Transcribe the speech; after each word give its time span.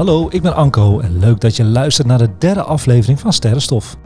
Hallo, 0.00 0.28
ik 0.30 0.42
ben 0.42 0.54
Anko 0.54 1.00
en 1.00 1.18
leuk 1.18 1.40
dat 1.40 1.56
je 1.56 1.64
luistert 1.64 2.06
naar 2.06 2.18
de 2.18 2.28
derde 2.38 2.62
aflevering 2.62 3.20
van 3.20 3.32
Sterrenstof. 3.32 3.96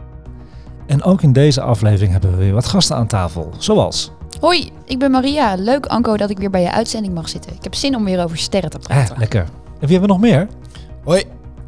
En 0.86 1.02
ook 1.02 1.22
in 1.22 1.32
deze 1.32 1.60
aflevering 1.60 2.12
hebben 2.12 2.30
we 2.30 2.36
weer 2.36 2.52
wat 2.52 2.66
gasten 2.66 2.96
aan 2.96 3.06
tafel, 3.06 3.50
zoals... 3.58 4.12
Hoi, 4.40 4.70
ik 4.84 4.98
ben 4.98 5.10
Maria. 5.10 5.54
Leuk 5.54 5.86
Anko 5.86 6.16
dat 6.16 6.30
ik 6.30 6.38
weer 6.38 6.50
bij 6.50 6.62
je 6.62 6.72
uitzending 6.72 7.14
mag 7.14 7.28
zitten. 7.28 7.52
Ik 7.52 7.62
heb 7.62 7.74
zin 7.74 7.96
om 7.96 8.04
weer 8.04 8.24
over 8.24 8.38
sterren 8.38 8.70
te 8.70 8.78
praten. 8.78 9.14
Eh, 9.14 9.20
lekker. 9.20 9.40
En 9.40 9.86
wie 9.86 9.98
hebben 9.98 10.00
we 10.00 10.06
nog 10.06 10.20
meer? 10.20 10.48
Hoi, 11.04 11.22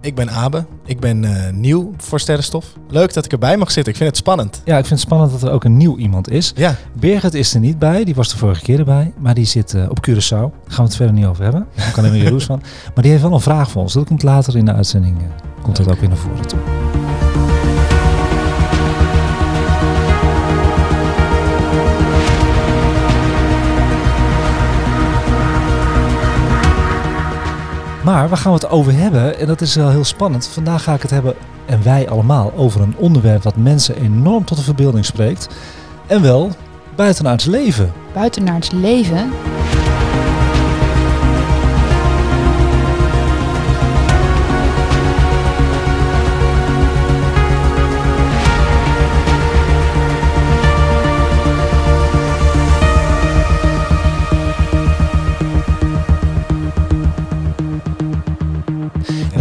ik 0.06 0.15
ben 0.15 0.30
Abe. 0.30 0.65
Ik 0.84 1.01
ben 1.01 1.24
eh, 1.24 1.52
nieuw 1.52 1.92
voor 1.96 2.20
Sterrenstof. 2.20 2.66
Leuk 2.88 3.12
dat 3.15 3.24
ik 3.24 3.33
erbij 3.33 3.56
mag 3.56 3.70
zitten. 3.70 3.92
Ik 3.92 3.98
vind 3.98 4.09
het 4.10 4.19
spannend. 4.19 4.62
Ja, 4.65 4.79
ik 4.79 4.87
vind 4.87 5.01
het 5.01 5.09
spannend 5.09 5.30
dat 5.32 5.42
er 5.42 5.51
ook 5.51 5.65
een 5.65 5.77
nieuw 5.77 5.96
iemand 5.96 6.30
is. 6.30 6.52
Ja, 6.56 6.77
Birgit 6.92 7.34
is 7.34 7.55
er 7.55 7.60
niet 7.60 7.79
bij, 7.79 8.05
die 8.05 8.15
was 8.15 8.29
de 8.29 8.37
vorige 8.37 8.62
keer 8.62 8.79
erbij, 8.79 9.12
maar 9.19 9.34
die 9.34 9.45
zit 9.45 9.74
eh, 9.74 9.91
op 9.91 10.09
Curaçao. 10.09 10.29
Daar 10.29 10.51
gaan 10.66 10.77
we 10.77 10.82
het 10.82 10.96
verder 10.96 11.15
niet 11.15 11.27
over 11.27 11.42
hebben, 11.42 11.66
daar 11.74 11.91
kan 11.92 12.05
helemaal 12.05 12.24
jaloers 12.27 12.45
van. 12.45 12.62
Maar 12.95 13.02
die 13.02 13.10
heeft 13.10 13.23
wel 13.23 13.32
een 13.32 13.41
vraag 13.41 13.70
voor 13.70 13.82
ons, 13.82 13.92
dat 13.92 14.06
komt 14.06 14.23
later 14.23 14.56
in 14.56 14.65
de 14.65 14.73
uitzending, 14.73 15.19
eh, 15.19 15.62
komt 15.62 15.77
dat 15.77 15.88
ook 15.91 16.01
weer 16.01 16.09
naar 16.09 16.18
voren 16.18 16.46
toe. 16.46 16.59
Maar 28.07 28.29
waar 28.29 28.38
gaan 28.38 28.52
we 28.52 28.59
het 28.59 28.71
over 28.71 28.93
hebben? 28.93 29.38
En 29.38 29.46
dat 29.46 29.60
is 29.60 29.74
wel 29.74 29.88
heel 29.88 30.04
spannend. 30.04 30.46
Vandaag 30.46 30.82
ga 30.82 30.95
ik 30.95 31.02
het 31.02 31.10
hebben, 31.10 31.35
en 31.65 31.82
wij 31.82 32.09
allemaal, 32.09 32.52
over 32.57 32.80
een 32.80 32.95
onderwerp 32.96 33.43
dat 33.43 33.57
mensen 33.57 33.96
enorm 33.96 34.45
tot 34.45 34.57
de 34.57 34.63
verbeelding 34.63 35.04
spreekt. 35.04 35.48
En 36.07 36.23
wel 36.23 36.51
buitenaards 36.96 37.45
leven. 37.45 37.93
Buiten 38.13 38.45
naar 38.45 38.54
het 38.54 38.73
leven. 38.73 39.30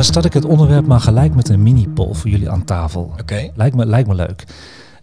Start 0.05 0.25
ik 0.25 0.33
het 0.33 0.45
onderwerp 0.45 0.85
maar 0.85 0.99
gelijk 0.99 1.35
met 1.35 1.49
een 1.49 1.63
mini-poll 1.63 2.13
voor 2.13 2.29
jullie 2.29 2.49
aan 2.49 2.63
tafel. 2.65 3.13
oké. 3.19 3.51
Lijkt 3.55 3.75
me, 3.75 3.85
lijkt 3.85 4.07
me 4.07 4.15
leuk. 4.15 4.43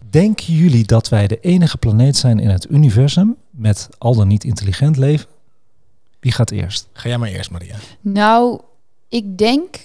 Denken 0.09 0.53
jullie 0.53 0.85
dat 0.85 1.09
wij 1.09 1.27
de 1.27 1.39
enige 1.39 1.77
planeet 1.77 2.17
zijn 2.17 2.39
in 2.39 2.49
het 2.49 2.69
universum 2.71 3.35
met 3.49 3.89
al 3.97 4.15
dan 4.15 4.27
niet 4.27 4.43
intelligent 4.43 4.97
leven? 4.97 5.27
Wie 6.19 6.31
gaat 6.31 6.51
eerst? 6.51 6.87
Ga 6.93 7.07
jij 7.09 7.17
maar 7.17 7.29
eerst, 7.29 7.51
Maria. 7.51 7.75
Nou, 8.01 8.61
ik 9.09 9.37
denk... 9.37 9.75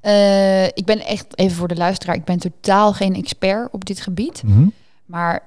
eh, 0.00 0.64
ik 0.64 0.82
ben 0.84 1.00
echt, 1.06 1.38
even 1.38 1.56
voor 1.56 1.68
de 1.68 1.76
luisteraar, 1.76 2.14
ik 2.16 2.24
ben 2.24 2.38
totaal 2.38 2.92
geen 2.92 3.14
expert 3.14 3.68
op 3.72 3.84
dit 3.84 4.00
gebied. 4.00 4.42
Mhm. 4.42 4.66
Maar 5.06 5.42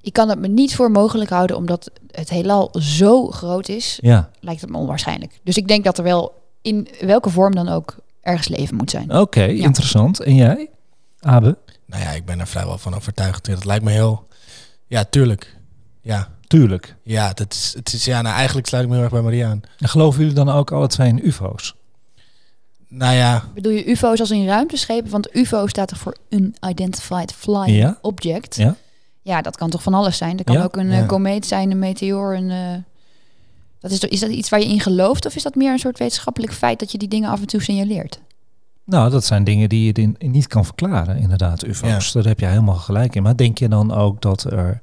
ik 0.00 0.12
kan 0.12 0.28
het 0.28 0.38
me 0.38 0.48
niet 0.48 0.74
voor 0.74 0.90
mogelijk 0.90 1.30
houden, 1.30 1.56
omdat 1.56 1.90
het 2.10 2.30
heelal 2.30 2.74
zo 2.78 3.26
groot 3.30 3.68
is, 3.68 3.98
Ja, 4.00 4.30
lijkt 4.40 4.60
het 4.60 4.70
me 4.70 4.76
onwaarschijnlijk. 4.76 5.40
Dus 5.44 5.56
ik 5.56 5.68
denk 5.68 5.84
dat 5.84 5.98
er 5.98 6.04
wel, 6.04 6.32
in 6.62 6.88
welke 7.00 7.30
vorm 7.30 7.54
dan 7.54 7.68
ook, 7.68 7.96
ergens 8.24 8.48
leven 8.48 8.76
moet 8.76 8.90
zijn. 8.90 9.14
oké, 9.18 9.44
interessant. 9.46 10.20
En 10.20 10.34
jij, 10.34 10.70
Abe? 11.20 11.56
Nou 11.86 12.02
ja, 12.02 12.10
ik 12.10 12.24
ben 12.24 12.40
er 12.40 12.46
vrijwel 12.46 12.78
van 12.78 12.94
overtuigd. 12.94 13.44
Dat 13.46 13.64
lijkt 13.64 13.84
me 13.84 13.90
heel... 13.90 14.26
Ja, 14.86 15.04
tuurlijk. 15.04 15.56
Ja, 16.02 16.28
Tuurlijk. 16.46 16.96
ja, 17.02 17.32
dat 17.32 17.52
is, 17.52 17.72
het 17.76 17.92
is, 17.92 18.04
ja 18.04 18.22
nou, 18.22 18.34
eigenlijk 18.36 18.66
sluit 18.66 18.82
ik 18.84 18.88
me 18.90 18.94
heel 18.94 19.04
erg 19.04 19.12
bij 19.12 19.22
Maria 19.22 19.48
aan. 19.50 19.60
En 19.78 19.88
geloven 19.88 20.20
jullie 20.20 20.34
dan 20.34 20.48
ook 20.50 20.72
alle 20.72 20.86
twee 20.86 21.08
in 21.08 21.26
ufo's? 21.26 21.74
Nou 22.88 23.14
ja, 23.14 23.44
Bedoel 23.54 23.72
je 23.72 23.90
UFO's 23.90 24.20
als 24.20 24.30
in 24.30 24.46
ruimteschepen? 24.46 25.10
Want 25.10 25.36
UFO 25.36 25.66
staat 25.66 25.90
er 25.90 25.96
voor 25.96 26.16
Unidentified 26.28 27.32
Flying 27.32 27.76
Ja. 27.76 27.98
Object. 28.00 28.56
Ja. 28.56 28.76
Ja, 29.22 29.42
dat 29.42 29.56
kan 29.56 29.70
toch 29.70 29.82
van 29.82 29.94
alles 29.94 30.16
zijn? 30.16 30.36
Dat 30.36 30.46
kan 30.46 30.54
Ja. 30.54 30.62
ook 30.62 30.76
een 30.76 30.90
Ja. 30.90 31.00
eh, 31.00 31.06
komeet 31.06 31.46
zijn, 31.46 31.70
een 31.70 31.78
meteoor. 31.78 32.34
Een, 32.34 32.50
eh, 32.50 32.74
dat 33.90 34.02
is, 34.02 34.08
is 34.10 34.20
dat 34.20 34.30
iets 34.30 34.48
waar 34.48 34.60
je 34.60 34.66
in 34.66 34.80
gelooft? 34.80 35.26
Of 35.26 35.36
is 35.36 35.42
dat 35.42 35.54
meer 35.54 35.72
een 35.72 35.78
soort 35.78 35.98
wetenschappelijk 35.98 36.52
feit 36.52 36.78
dat 36.78 36.92
je 36.92 36.98
die 36.98 37.08
dingen 37.08 37.30
af 37.30 37.40
en 37.40 37.46
toe 37.46 37.62
signaleert? 37.62 38.20
Nou, 38.84 39.10
dat 39.10 39.24
zijn 39.24 39.44
dingen 39.44 39.68
die 39.68 39.84
je 39.86 39.92
din- 39.92 40.16
niet 40.18 40.46
kan 40.46 40.64
verklaren, 40.64 41.18
inderdaad, 41.18 41.64
ufo's. 41.66 42.12
Daar 42.12 42.24
heb 42.24 42.40
je 42.40 42.46
helemaal 42.46 42.74
gelijk 42.74 43.14
in. 43.14 43.22
Maar 43.22 43.36
denk 43.36 43.58
je 43.58 43.68
dan 43.68 43.92
ook 43.92 44.22
dat 44.22 44.44
er 44.44 44.78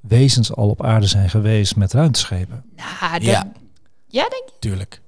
wezens 0.00 0.54
al 0.54 0.68
op 0.68 0.84
aarde 0.84 1.06
zijn 1.06 1.30
geweest 1.30 1.76
met 1.76 1.92
ruimteschepen? 1.92 2.64
Nou, 2.76 3.12
dat- 3.12 3.22
Ja. 3.22 3.52
ja, 4.08 4.22
denk 4.28 4.44
je? 4.46 4.52
tuurlijk. 4.60 5.00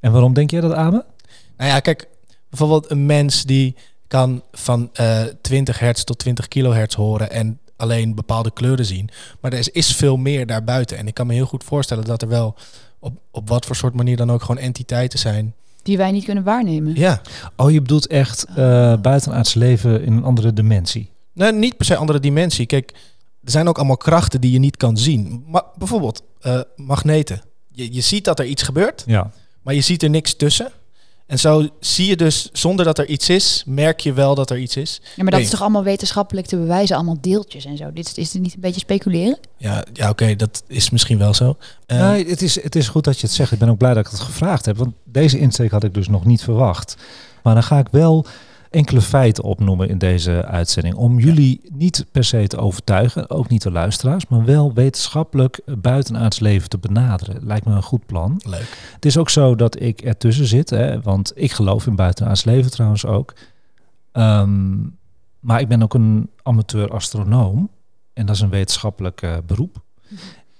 En 0.00 0.12
waarom 0.12 0.32
denk 0.34 0.50
jij 0.50 0.60
dat, 0.60 0.72
Abe? 0.72 1.04
Nou 1.56 1.70
ja, 1.70 1.80
kijk, 1.80 2.08
bijvoorbeeld 2.48 2.90
een 2.90 3.06
mens 3.06 3.42
die 3.44 3.76
kan 4.08 4.42
van 4.52 4.90
eh 4.92 5.22
20 5.40 5.78
hertz 5.78 6.02
tot 6.04 6.18
20 6.18 6.48
kilohertz 6.48 6.94
horen 6.94 7.30
en 7.30 7.58
alleen 7.76 8.14
bepaalde 8.14 8.50
kleuren 8.52 8.84
zien. 8.84 9.08
Maar 9.40 9.52
er 9.52 9.58
is, 9.58 9.68
is 9.68 9.96
veel 9.96 10.16
meer 10.16 10.46
daarbuiten. 10.46 10.96
En 10.96 11.06
ik 11.06 11.14
kan 11.14 11.26
me 11.26 11.34
heel 11.34 11.46
goed 11.46 11.64
voorstellen 11.64 12.04
dat 12.04 12.22
er 12.22 12.28
wel 12.28 12.54
op, 12.98 13.12
op 13.30 13.48
wat 13.48 13.66
voor 13.66 13.76
soort 13.76 13.94
manier 13.94 14.16
dan 14.16 14.32
ook 14.32 14.40
gewoon 14.40 14.58
entiteiten 14.62 15.18
zijn. 15.18 15.54
Die 15.82 15.96
wij 15.96 16.10
niet 16.12 16.24
kunnen 16.24 16.44
waarnemen. 16.44 16.94
Ja, 16.94 17.20
Oh, 17.56 17.70
je 17.70 17.80
bedoelt 17.80 18.06
echt 18.06 18.44
eh 18.44 18.96
buitenaards 19.00 19.54
leven 19.54 20.04
in 20.04 20.12
een 20.12 20.24
andere 20.24 20.52
dimensie. 20.52 21.10
nou, 21.32 21.52
niet 21.52 21.76
per 21.76 21.86
se 21.86 21.96
andere 21.96 22.20
dimensie. 22.20 22.66
Kijk, 22.66 22.90
er 23.44 23.50
zijn 23.50 23.68
ook 23.68 23.76
allemaal 23.78 23.96
krachten 23.96 24.40
die 24.40 24.50
je 24.50 24.58
niet 24.58 24.76
kan 24.76 24.96
zien. 24.96 25.44
Maar 25.46 25.62
bijvoorbeeld 25.78 26.22
eh, 26.40 26.60
magneten. 26.76 27.42
Je, 27.70 27.94
je 27.94 28.00
ziet 28.00 28.24
dat 28.24 28.38
er 28.38 28.44
iets 28.46 28.62
gebeurt, 28.62 29.02
Ja. 29.06 29.30
maar 29.62 29.74
je 29.74 29.80
ziet 29.80 30.02
er 30.02 30.10
niks 30.10 30.34
tussen. 30.34 30.70
En 31.26 31.38
zo 31.38 31.68
zie 31.80 32.06
je 32.06 32.16
dus, 32.16 32.48
zonder 32.52 32.84
dat 32.84 32.98
er 32.98 33.06
iets 33.06 33.28
is, 33.28 33.62
merk 33.66 34.00
je 34.00 34.12
wel 34.12 34.34
dat 34.34 34.50
er 34.50 34.58
iets 34.58 34.76
is. 34.76 35.00
Ja, 35.02 35.08
maar 35.16 35.24
dat 35.24 35.32
Nee. 35.34 35.42
is 35.42 35.50
toch 35.50 35.60
allemaal 35.60 35.82
wetenschappelijk 35.82 36.46
te 36.46 36.56
bewijzen? 36.56 36.96
Allemaal 36.96 37.18
deeltjes 37.20 37.64
en 37.64 37.76
zo. 37.76 37.92
Dit 37.92 38.06
is, 38.06 38.14
is 38.14 38.30
dit 38.30 38.42
niet 38.42 38.54
een 38.54 38.60
beetje 38.60 38.80
speculeren? 38.80 39.38
Ja, 39.58 39.84
ja 39.92 40.08
oké, 40.08 40.36
dat 40.36 40.62
is 40.66 40.90
misschien 40.90 41.18
wel 41.18 41.34
zo. 41.34 41.56
Eh, 41.86 42.08
nee, 42.10 42.26
het 42.28 42.42
is, 42.42 42.62
het 42.62 42.76
is 42.76 42.88
goed 42.88 43.04
dat 43.04 43.20
je 43.20 43.26
het 43.26 43.36
zegt. 43.36 43.52
Ik 43.52 43.58
ben 43.58 43.68
ook 43.68 43.78
blij 43.78 43.94
dat 43.94 44.04
ik 44.06 44.10
het 44.12 44.20
gevraagd 44.20 44.64
heb. 44.66 44.76
Want 44.76 44.92
deze 45.04 45.38
insteek 45.38 45.70
had 45.70 45.84
ik 45.84 45.94
dus 45.94 46.08
nog 46.08 46.24
niet 46.24 46.42
verwacht. 46.42 46.96
Maar 47.42 47.54
dan 47.54 47.62
ga 47.62 47.78
ik 47.78 47.86
wel 47.90 48.26
enkele 48.74 49.00
feiten 49.00 49.44
opnoemen 49.44 49.88
in 49.88 49.98
deze 49.98 50.44
uitzending. 50.44 50.94
Om 50.94 51.18
jullie 51.18 51.60
niet 51.72 52.06
per 52.12 52.24
se 52.24 52.46
te 52.46 52.56
overtuigen, 52.56 53.30
ook 53.30 53.48
niet 53.48 53.62
de 53.62 53.70
luisteraars, 53.70 54.26
maar 54.26 54.44
wel 54.44 54.72
wetenschappelijk 54.72 55.60
buitenaards 55.78 56.40
leven 56.40 56.68
te 56.68 56.78
benaderen. 56.78 57.46
Lijkt 57.46 57.66
me 57.66 57.74
een 57.74 57.82
goed 57.82 58.06
plan. 58.06 58.40
Leuk. 58.44 58.76
Het 58.94 59.04
is 59.04 59.18
ook 59.18 59.30
zo 59.30 59.54
dat 59.54 59.80
ik 59.80 60.00
ertussen 60.00 60.46
zit, 60.46 60.70
hè, 60.70 61.00
want 61.00 61.32
ik 61.34 61.52
geloof 61.52 61.86
in 61.86 61.96
buitenaards 61.96 62.44
leven 62.44 62.70
trouwens 62.70 63.06
ook. 63.06 63.34
Ehm, 64.12 64.76
maar 65.40 65.60
ik 65.60 65.68
ben 65.68 65.82
ook 65.82 65.94
een 65.94 66.30
amateur 66.42 66.90
astronoom 66.90 67.70
en 68.12 68.26
dat 68.26 68.34
is 68.34 68.40
een 68.40 68.50
wetenschappelijk 68.50 69.22
eh, 69.22 69.36
beroep. 69.46 69.82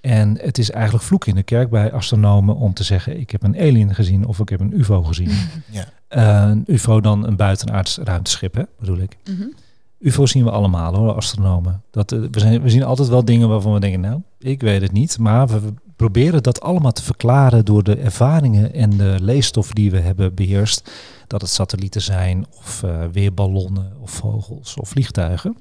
En 0.01 0.39
het 0.41 0.59
is 0.59 0.71
eigenlijk 0.71 1.05
vloek 1.05 1.27
in 1.27 1.35
de 1.35 1.43
kerk 1.43 1.71
bij 1.71 1.93
astronomen 1.93 2.57
om 2.57 2.75
te 2.75 2.85
zeggen: 2.85 3.21
ik 3.21 3.31
heb 3.31 3.43
een 3.43 3.57
alien 3.57 3.95
gezien 3.95 4.27
of 4.27 4.39
ik 4.39 4.49
heb 4.49 4.61
een 4.61 4.79
UFO 4.79 5.03
gezien. 5.03 5.31
Ja. 5.71 5.85
Eh, 6.15 6.49
een 6.51 6.65
UFO 6.67 7.01
dan 7.01 7.27
een 7.27 7.37
buitenaards 7.37 7.99
ruimteschip, 7.99 8.55
hè, 8.55 8.63
bedoel 8.79 8.99
ik. 8.99 9.17
UFO's 9.99 10.31
zien 10.31 10.45
we 10.45 10.51
allemaal 10.51 10.95
hoor, 10.95 11.13
astronomen. 11.13 11.83
Dat, 11.91 12.13
eh, 12.13 12.19
we, 12.31 12.41
zijn, 12.41 12.63
we 12.63 12.71
zien 12.71 12.83
altijd 12.83 13.09
wel 13.09 13.25
dingen 13.25 13.49
waarvan 13.49 13.73
we 13.73 13.81
denken, 13.81 14.01
nou, 14.01 14.21
ik 14.39 14.61
weet 14.61 14.81
het 14.81 14.93
niet. 14.93 15.19
Maar 15.19 15.49
we, 15.49 15.61
we 15.61 15.73
proberen 15.97 16.43
dat 16.43 16.61
allemaal 16.61 16.93
te 16.93 17.03
verklaren 17.03 17.65
door 17.65 17.83
de 17.83 17.97
ervaringen 17.97 18.75
en 18.75 18.91
de 18.91 19.17
leesstof 19.21 19.71
die 19.71 19.91
we 19.91 19.99
hebben 19.99 20.35
beheerst. 20.35 20.91
Dat 21.27 21.41
het 21.41 21.51
satellieten 21.51 22.03
zijn, 22.03 22.47
of 22.59 22.83
eh, 22.83 23.05
weerballonnen, 23.13 23.93
of 24.01 24.11
vogels, 24.11 24.77
of 24.77 24.89
vliegtuigen. 24.89 25.57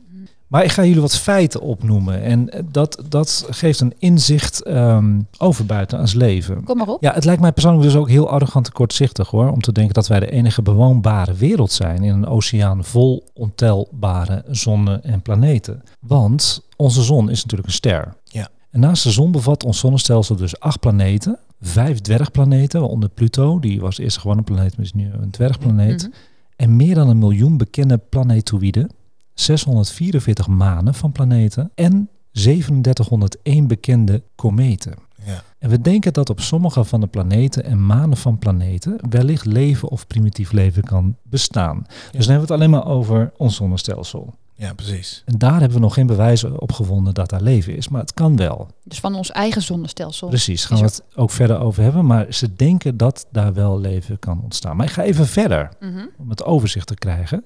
Maar 0.53 0.63
ik 0.63 0.71
ga 0.71 0.83
jullie 0.83 1.01
wat 1.01 1.17
feiten 1.17 1.61
opnoemen. 1.61 2.21
En 2.21 2.50
dat, 2.71 3.03
dat 3.09 3.45
geeft 3.50 3.79
een 3.79 3.94
inzicht 3.97 4.61
ehm, 4.63 5.21
over 5.38 5.65
buitenaards 5.65 6.13
leven. 6.13 6.63
Kom 6.63 6.77
maar 6.77 6.88
op. 6.88 7.01
Ja, 7.01 7.13
het 7.13 7.25
lijkt 7.25 7.41
mij 7.41 7.51
persoonlijk 7.51 7.83
dus 7.83 7.95
ook 7.95 8.09
heel 8.09 8.29
arrogant 8.29 8.67
en 8.67 8.73
kortzichtig 8.73 9.29
hoor. 9.29 9.51
Om 9.51 9.61
te 9.61 9.71
denken 9.71 9.94
dat 9.94 10.07
wij 10.07 10.19
de 10.19 10.31
enige 10.31 10.61
bewoonbare 10.61 11.33
wereld 11.33 11.71
zijn 11.71 12.03
in 12.03 12.13
een 12.13 12.25
oceaan 12.25 12.83
vol 12.83 13.23
ontelbare 13.33 14.44
zonnen 14.47 15.03
en 15.03 15.21
planeten. 15.21 15.83
Want 16.00 16.67
onze 16.75 17.03
zon 17.03 17.29
is 17.29 17.41
natuurlijk 17.41 17.69
een 17.69 17.75
ster. 17.75 18.15
Ja. 18.23 18.49
En 18.71 18.79
naast 18.79 19.03
de 19.03 19.11
zon 19.11 19.31
bevat 19.31 19.63
ons 19.63 19.79
zonnestelsel 19.79 20.35
dus 20.35 20.59
acht 20.59 20.79
planeten. 20.79 21.39
Vijf 21.61 21.99
dwergplaneten, 21.99 22.79
waaronder 22.79 23.09
Pluto. 23.09 23.59
Die 23.59 23.81
was 23.81 23.97
eerst 23.97 24.17
gewoon 24.17 24.38
een 24.38 24.44
planeet, 24.44 24.77
maar 24.77 24.85
is 24.85 24.94
nu 24.94 25.11
een 25.21 25.31
dwergplaneet. 25.31 26.01
Mhm. 26.01 26.11
en 26.56 26.75
meer 26.75 26.95
dan 26.95 27.09
een 27.09 27.19
miljoen 27.19 27.57
bekende 27.57 27.97
planetoïden, 27.97 28.89
644 29.33 30.47
manen 30.47 30.94
van 30.94 31.12
planeten 31.12 31.71
en 31.75 32.09
3701 32.31 33.68
bekende 33.68 34.24
kometen. 34.35 34.94
Ja. 35.25 35.44
En 35.59 35.69
we 35.69 35.81
denken 35.81 36.13
dat 36.13 36.30
op 36.30 36.39
sommige 36.39 36.83
van 36.83 37.01
de 37.01 37.07
planeten 37.07 37.63
en 37.63 37.85
manen 37.85 38.18
van 38.18 38.38
planeten 38.39 38.97
wellicht 39.09 39.45
leven 39.45 39.89
of 39.89 40.07
primitief 40.07 40.51
leven 40.51 40.83
kan 40.83 41.15
bestaan. 41.24 41.83
Dus 41.88 42.25
dan 42.25 42.35
hebben 42.35 42.35
we 42.35 42.39
het 42.41 42.51
alleen 42.51 42.69
maar 42.69 42.85
over 42.88 43.31
ons 43.38 43.56
zonnestelsel. 43.56 44.33
ja, 44.56 44.74
precies. 44.74 45.21
En 45.25 45.38
daar 45.38 45.59
hebben 45.59 45.74
we 45.77 45.80
nog 45.83 45.94
geen 45.94 46.07
bewijzen 46.07 46.62
op 46.62 46.71
gevonden 46.71 47.13
dat 47.13 47.30
daar 47.30 47.41
leven 47.41 47.75
is, 47.75 47.88
maar 47.89 48.01
het 48.01 48.13
kan 48.13 48.35
wel. 48.35 48.68
Dus 48.83 49.00
van 49.00 49.15
ons 49.15 49.31
eigen 49.31 49.62
zonnestelsel. 49.62 50.27
Precies, 50.27 50.65
gaan 50.65 50.77
we 50.77 50.83
het 50.83 51.03
ook 51.15 51.31
verder 51.31 51.59
over 51.59 51.83
hebben, 51.83 52.06
maar 52.06 52.25
ze 52.33 52.53
denken 52.56 52.97
dat 52.97 53.27
daar 53.31 53.53
wel 53.53 53.80
leven 53.80 54.19
kan 54.19 54.41
ontstaan. 54.44 54.75
Maar 54.77 54.85
ik 54.85 54.91
ga 54.91 55.03
even 55.03 55.27
verder 55.27 55.69
Mhm. 55.80 56.06
om 56.18 56.30
het 56.30 56.44
overzicht 56.44 56.88
te 56.88 56.95
krijgen. 56.95 57.44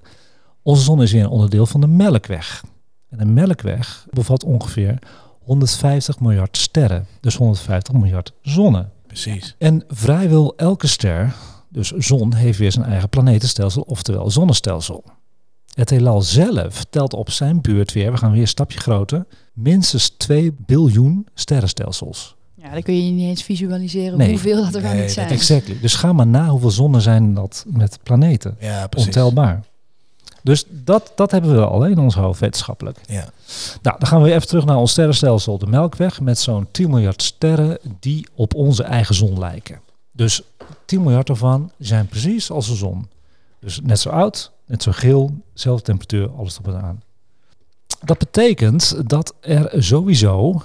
Onze 0.67 0.83
zon 0.83 1.01
is 1.01 1.11
weer 1.11 1.23
een 1.23 1.29
onderdeel 1.29 1.65
van 1.65 1.81
de 1.81 1.87
Melkweg. 1.87 2.63
En 3.09 3.17
de 3.17 3.25
Melkweg 3.25 4.07
bevat 4.09 4.43
ongeveer 4.43 4.99
150 5.43 6.19
miljard 6.19 6.57
sterren, 6.57 7.05
dus 7.21 7.35
150 7.35 7.93
miljard 7.93 8.33
zonnen. 8.41 8.91
Precies. 9.07 9.55
En 9.57 9.83
vrijwel 9.87 10.55
elke 10.55 10.87
ster, 10.87 11.35
dus 11.69 11.91
zon, 11.91 12.33
heeft 12.33 12.59
weer 12.59 12.71
zijn 12.71 12.85
eigen 12.85 13.09
planetenstelsel, 13.09 13.81
oftewel 13.81 14.31
zonnestelsel. 14.31 15.03
Het 15.73 15.89
heelal 15.89 16.21
zelf 16.21 16.85
telt 16.89 17.13
op 17.13 17.29
zijn 17.29 17.61
beurt 17.61 17.93
weer, 17.93 18.11
we 18.11 18.17
gaan 18.17 18.31
weer 18.31 18.41
een 18.41 18.47
stapje 18.47 18.79
groter, 18.79 19.25
minstens 19.53 20.09
2 20.09 20.55
biljoen 20.65 21.27
sterrenstelsels. 21.33 22.35
Ja, 22.55 22.71
dan 22.71 22.81
kun 22.81 23.05
je 23.05 23.11
niet 23.11 23.27
eens 23.29 23.43
visualiseren 23.43 24.17
Nee. 24.17 24.29
hoeveel 24.29 24.63
dat 24.63 24.75
er 24.75 24.81
wel 24.81 24.91
Nee, 24.91 25.01
niet 25.01 25.11
zijn. 25.11 25.27
dat 25.27 25.37
Exactly. 25.37 25.77
Dus 25.81 25.95
ga 25.95 26.13
maar 26.13 26.27
na 26.27 26.47
hoeveel 26.47 26.71
zonnen 26.71 27.01
zijn 27.01 27.33
dat 27.33 27.65
met 27.67 27.99
planeten. 28.03 28.55
Ja, 28.59 28.87
precies. 28.87 29.07
Ontelbaar. 29.07 29.63
Dus 30.47 30.63
dat, 30.69 31.11
dat 31.15 31.31
hebben 31.31 31.55
we 31.55 31.65
al 31.65 31.81
hè, 31.81 31.89
in 31.89 31.99
ons 31.99 32.15
hoofd 32.15 32.39
wetenschappelijk. 32.39 32.99
Ja. 33.07 33.29
Nou, 33.81 33.99
dan 33.99 34.07
gaan 34.07 34.19
we 34.19 34.25
weer 34.25 34.35
even 34.35 34.47
terug 34.47 34.65
naar 34.65 34.77
ons 34.77 34.91
sterrenstelsel, 34.91 35.57
de 35.57 35.67
Melkweg, 35.67 36.21
met 36.21 36.39
zo'n 36.39 36.67
10 36.71 36.89
miljard 36.89 37.21
sterren 37.21 37.77
die 37.99 38.27
op 38.35 38.55
onze 38.55 38.83
eigen 38.83 39.15
zon 39.15 39.39
lijken. 39.39 39.79
Dus 40.11 40.41
10 40.85 41.03
miljard 41.03 41.29
ervan 41.29 41.71
zijn 41.77 42.07
precies 42.07 42.51
als 42.51 42.67
de 42.67 42.75
zon. 42.75 43.09
Dus 43.59 43.79
net 43.83 43.99
zo 43.99 44.09
oud, 44.09 44.51
net 44.65 44.83
zo 44.83 44.91
geel, 44.91 45.31
dezelfde 45.53 45.83
temperatuur, 45.83 46.29
alles 46.37 46.57
op 46.57 46.67
en 46.67 46.81
aan. 46.81 47.01
Dat 48.03 48.17
betekent 48.17 49.09
dat 49.09 49.33
er 49.39 49.83
sowieso, 49.83 50.61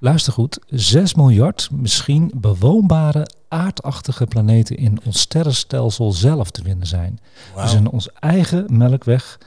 luister 0.00 0.32
goed, 0.32 0.58
6 0.66 1.14
miljard 1.14 1.68
misschien 1.72 2.32
bewoonbare 2.36 3.30
aardachtige 3.48 4.26
planeten 4.26 4.76
in 4.76 4.98
ons 5.04 5.20
sterrenstelsel 5.20 6.12
zelf 6.12 6.50
te 6.50 6.62
vinden 6.62 6.86
zijn. 6.86 7.18
Dus 7.56 7.74
in 7.74 7.90
onze 7.90 8.12
eigen 8.18 8.64
melkweg 8.78 9.38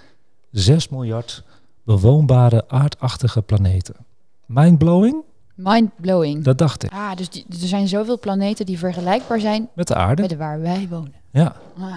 6 0.52 0.90
miljard 0.90 1.44
bewoonbare 1.84 2.64
aardachtige 2.68 3.42
planeten. 3.42 3.96
Mindblowing? 4.46 5.24
Mind-blowing. 5.56 6.44
Dat 6.44 6.58
dacht 6.58 6.84
ik. 6.84 6.92
Ah, 6.92 7.16
dus 7.16 7.30
die- 7.30 7.46
er 7.50 7.56
zijn 7.68 7.88
zoveel 7.88 8.20
planeten 8.20 8.66
die 8.66 8.78
vergelijkbaar 8.78 9.40
zijn 9.40 9.70
Met 9.76 9.88
de 9.88 9.96
aarde. 9.96 10.22
met 10.22 10.30
de 10.32 10.38
waar 10.38 10.60
wij 10.62 10.88
wonen. 10.90 11.14
Ja. 11.32 11.56
Ah. 11.80 11.94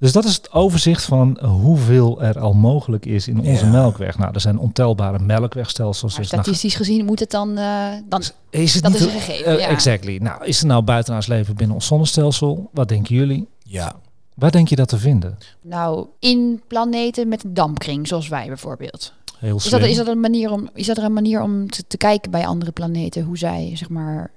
Dus 0.00 0.12
dat 0.12 0.24
is 0.24 0.34
het 0.34 0.52
overzicht 0.52 1.04
van 1.04 1.38
hoeveel 1.44 2.22
er 2.22 2.38
al 2.38 2.52
mogelijk 2.52 3.06
is 3.06 3.28
in 3.28 3.38
onze 3.38 3.64
Ja. 3.64 3.70
melkweg. 3.70 4.18
Nou, 4.18 4.34
er 4.34 4.40
zijn 4.40 4.58
ontelbare 4.58 5.18
melkwegstelsels. 5.18 6.12
Maar 6.12 6.20
Dus 6.22 6.30
nou, 6.30 6.42
statistisch 6.42 6.74
gezien 6.74 7.04
moet 7.04 7.20
het 7.20 7.30
dan... 7.30 7.58
eh, 7.58 7.88
dan 8.08 8.22
is 8.50 8.74
het 8.74 8.82
dat 8.82 8.92
niet 8.92 9.00
is 9.00 9.06
een 9.06 9.20
gegeven, 9.20 9.46
eh, 9.52 9.58
ja. 9.58 9.66
Exactly. 9.68 10.16
Nou, 10.16 10.44
is 10.44 10.60
er 10.60 10.66
nou 10.66 10.82
buitenaards 10.82 11.26
leven 11.26 11.56
binnen 11.56 11.74
ons 11.76 11.86
zonnestelsel? 11.86 12.68
Wat 12.72 12.88
denken 12.88 13.14
jullie? 13.14 13.48
Ja. 13.62 13.92
Waar 14.34 14.50
denk 14.50 14.68
je 14.68 14.76
dat 14.76 14.88
te 14.88 14.98
vinden? 14.98 15.38
nou, 15.60 16.06
in 16.18 16.62
planeten 16.66 17.28
met 17.28 17.44
een 17.44 17.54
dampkring, 17.54 18.08
zoals 18.08 18.28
wij 18.28 18.46
bijvoorbeeld. 18.46 19.12
Heel 19.38 19.56
Is 19.56 19.64
slim. 19.64 19.80
dat, 19.80 19.88
is 19.88 19.96
dat 19.96 20.06
een 20.06 20.20
manier 20.20 20.50
om, 20.50 20.68
is 20.74 20.86
dat 20.86 20.96
er 20.98 21.04
een 21.04 21.12
manier 21.12 21.42
om 21.42 21.70
te, 21.70 21.86
te 21.86 21.96
kijken 21.96 22.30
bij 22.30 22.46
andere 22.46 22.70
planeten 22.72 23.22
hoe 23.24 23.38
zij, 23.38 23.70
zeg 23.74 23.88
maar, 23.88 24.30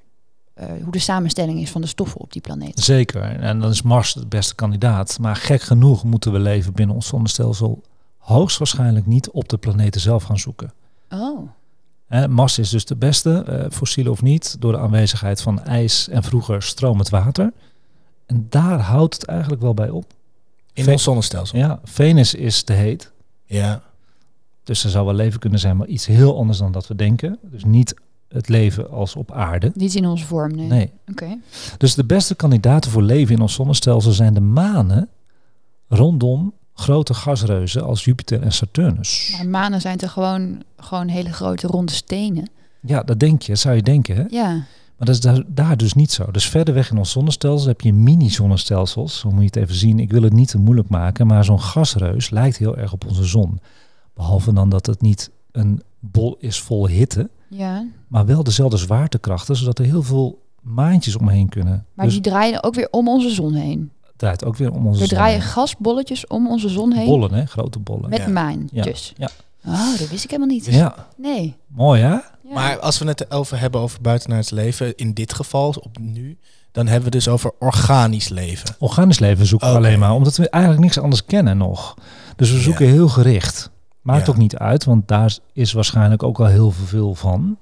eh, 0.54 0.66
hoe 0.84 0.92
de 0.92 1.00
samenstelling 1.00 1.60
is 1.62 1.72
van 1.72 1.82
de 1.82 1.88
stoffen 1.88 2.22
op 2.22 2.32
die 2.34 2.42
planeet? 2.42 2.80
Zeker. 2.80 3.22
En 3.22 3.60
dan 3.60 3.70
is 3.70 3.82
Mars 3.82 4.14
de 4.14 4.26
beste 4.26 4.56
kandidaat. 4.56 5.18
Maar 5.20 5.36
gek 5.36 5.62
genoeg 5.62 6.04
moeten 6.04 6.32
we 6.32 6.40
leven 6.40 6.74
binnen 6.74 6.96
ons 6.96 7.08
zonnestelsel 7.08 7.82
hoogstwaarschijnlijk 8.18 9.06
niet 9.06 9.30
op 9.30 9.50
de 9.50 9.58
planeten 9.58 10.02
zelf 10.02 10.24
gaan 10.24 10.40
zoeken. 10.40 10.74
Oh, 11.10 11.50
Hè, 12.08 12.28
Mars 12.28 12.60
is 12.60 12.70
dus 12.70 12.86
de 12.86 12.96
beste, 12.96 13.44
eh 13.44 13.66
fossiel 13.72 14.12
of 14.12 14.22
niet, 14.22 14.56
door 14.60 14.72
de 14.72 14.78
aanwezigheid 14.80 15.42
van 15.42 15.64
ijs 15.64 16.08
en 16.08 16.24
vroeger 16.24 16.62
stromend 16.64 17.10
water. 17.10 17.52
En 18.26 18.46
daar 18.50 18.80
houdt 18.80 19.14
het 19.14 19.26
eigenlijk 19.26 19.62
wel 19.62 19.74
bij 19.74 19.90
op. 19.90 20.06
In 20.74 20.84
Ve- 20.84 20.92
ons 20.92 21.04
zonnestelsel. 21.04 21.58
Ja, 21.58 21.80
Venus 21.84 22.34
is 22.34 22.64
te 22.64 22.74
heet. 22.74 23.12
Ja. 23.46 23.82
Dus 24.64 24.84
er 24.84 24.90
zou 24.90 25.06
wel 25.06 25.14
leven 25.16 25.40
kunnen 25.40 25.60
zijn, 25.60 25.78
maar 25.78 25.88
iets 25.88 26.06
heel 26.06 26.38
anders 26.38 26.58
dan 26.58 26.72
dat 26.72 26.88
we 26.88 26.96
denken. 26.96 27.40
Dus 27.42 27.64
niet 27.64 27.94
het 28.34 28.50
leven 28.50 28.92
als 28.92 29.16
op 29.16 29.32
aarde. 29.32 29.72
niet 29.76 29.96
in 29.96 30.08
onze 30.08 30.26
vorm, 30.26 30.56
nee. 30.56 30.68
Nee. 30.68 30.92
Oké. 31.12 31.38
Dus 31.78 31.96
de 31.96 32.06
beste 32.06 32.36
kandidaten 32.36 32.92
voor 32.92 33.02
leven 33.02 33.36
in 33.36 33.42
ons 33.42 33.54
zonnestelsel 33.54 34.12
zijn 34.12 34.34
de 34.34 34.42
manen 34.42 35.10
rondom 35.88 36.54
grote 36.74 37.14
gasreuzen 37.14 37.84
als 37.84 38.04
Jupiter 38.04 38.42
en 38.42 38.52
Saturnus. 38.52 39.36
Maar 39.38 39.48
manen 39.48 39.82
zijn 39.82 39.98
toch 39.98 40.12
gewoon, 40.12 40.64
gewoon 40.78 41.08
hele 41.08 41.34
grote 41.34 41.68
ronde 41.68 41.92
stenen? 41.92 42.50
Ja, 42.82 43.04
dat 43.04 43.20
denk 43.20 43.42
je, 43.42 43.56
zou 43.56 43.76
je 43.76 43.82
denken. 43.82 44.16
Hè? 44.16 44.24
Ja. 44.30 44.66
Maar 44.98 45.08
dat 45.08 45.16
is 45.16 45.22
daar, 45.22 45.44
daar 45.48 45.78
dus 45.78 45.94
niet 45.94 46.12
zo. 46.12 46.32
Dus 46.32 46.50
verder 46.50 46.74
weg 46.74 46.92
in 46.92 46.98
ons 46.98 47.12
zonnestelsel 47.12 47.68
heb 47.68 47.82
je 47.82 47.94
mini-zonnestelsels. 47.94 49.20
Zo 49.20 49.30
moet 49.30 49.40
je 49.40 49.46
het 49.46 49.56
even 49.56 49.76
zien. 49.76 50.00
Ik 50.00 50.12
wil 50.12 50.22
het 50.22 50.34
niet 50.34 50.48
te 50.48 50.58
moeilijk 50.58 50.90
maken, 50.90 51.28
maar 51.28 51.46
zo'n 51.46 51.62
gasreus 51.62 52.30
lijkt 52.30 52.58
heel 52.58 52.78
erg 52.78 52.94
op 52.94 53.06
onze 53.08 53.24
zon. 53.24 53.60
Behalve 54.14 54.54
dan 54.54 54.70
dat 54.70 54.86
het 54.86 55.02
niet 55.02 55.32
een 55.52 55.82
bol 56.00 56.36
is 56.40 56.60
vol 56.60 56.88
hitte, 56.88 57.30
Ja, 57.56 57.86
maar 58.08 58.26
wel 58.26 58.44
dezelfde 58.44 58.78
zwaartekrachten, 58.78 59.56
zodat 59.56 59.80
er 59.80 59.86
heel 59.86 60.04
veel 60.04 60.42
maantjes 60.62 61.16
omheen 61.16 61.50
kunnen. 61.50 61.86
maar 61.94 62.06
dus 62.06 62.14
die 62.14 62.24
draaien 62.24 62.64
ook 62.64 62.76
weer 62.76 62.88
om 62.92 63.08
onze 63.08 63.30
zon 63.30 63.54
heen. 63.54 63.92
het 64.02 64.18
draait 64.18 64.46
ook 64.46 64.56
weer 64.56 64.72
om 64.72 64.88
onze 64.88 65.00
We 65.02 65.08
zon. 65.08 65.18
draaien 65.18 65.40
heen. 65.40 65.48
gasbolletjes 65.50 66.28
om 66.28 66.48
onze 66.48 66.70
zon 66.70 66.92
heen 66.94 67.06
Bollen, 67.06 67.34
hè? 67.34 67.46
Grote 67.46 67.80
bollen. 67.80 68.10
met 68.10 68.20
Ja. 68.20 68.28
maantjes. 68.30 69.14
Ja. 69.18 69.30
Oh, 69.66 69.98
dat 70.00 70.10
wist 70.10 70.24
ik 70.24 70.30
helemaal 70.30 70.56
niet. 70.56 70.66
Ja, 70.66 71.08
Nee. 71.18 71.56
mooi 71.68 72.02
hè? 72.02 72.08
Ja. 72.08 72.24
Maar 72.54 72.80
als 72.80 72.98
we 73.00 73.06
het 73.08 73.32
over 73.32 73.60
hebben 73.60 73.82
over 73.82 74.02
buitenaards 74.02 74.50
leven, 74.50 74.96
in 74.96 75.14
dit 75.14 75.34
geval, 75.34 75.70
op 75.82 75.98
nu, 76.00 76.38
dan 76.72 76.86
hebben 76.88 77.06
we 77.06 77.10
dus 77.18 77.28
over 77.28 77.52
organisch 77.60 78.30
leven. 78.30 78.76
Organisch 78.80 79.20
leven 79.20 79.46
zoeken 79.46 79.70
we 79.70 79.76
alleen 79.78 80.00
maar, 80.00 80.14
omdat 80.14 80.36
we 80.38 80.50
eigenlijk 80.50 80.84
niks 80.84 80.98
anders 81.00 81.26
kennen 81.26 81.58
nog. 81.58 81.94
Dus 82.36 82.52
we 82.52 82.60
zoeken 82.60 82.88
heel 82.88 83.08
gericht. 83.10 83.70
Maakt 84.04 84.26
Ja. 84.26 84.32
ook 84.32 84.38
niet 84.38 84.58
uit, 84.58 84.84
want 84.86 85.08
daar 85.08 85.38
is 85.54 85.72
waarschijnlijk 85.74 86.24
ook 86.24 86.40
al 86.40 86.46
heel 86.46 86.72
veel 86.72 87.16
van. 87.16 87.58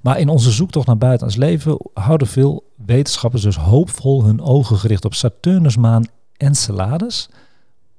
Maar 0.00 0.18
in 0.18 0.28
onze 0.28 0.50
zoektocht 0.50 0.86
naar 0.86 0.98
buitenaards 0.98 1.36
leven 1.36 1.78
houden 1.94 2.26
veel 2.26 2.64
wetenschappers 2.86 3.42
dus 3.42 3.56
hoopvol 3.56 4.24
hun 4.24 4.40
ogen 4.40 4.76
gericht 4.78 5.04
op 5.04 5.14
Saturnus 5.14 5.76
maan 5.76 6.04
Enceladus 6.36 7.28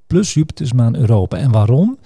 plus 0.08 0.34
Jupiters 0.34 0.74
maan 0.74 0.96
Europa. 0.96 1.38
En 1.38 1.52
waarom? 1.52 1.98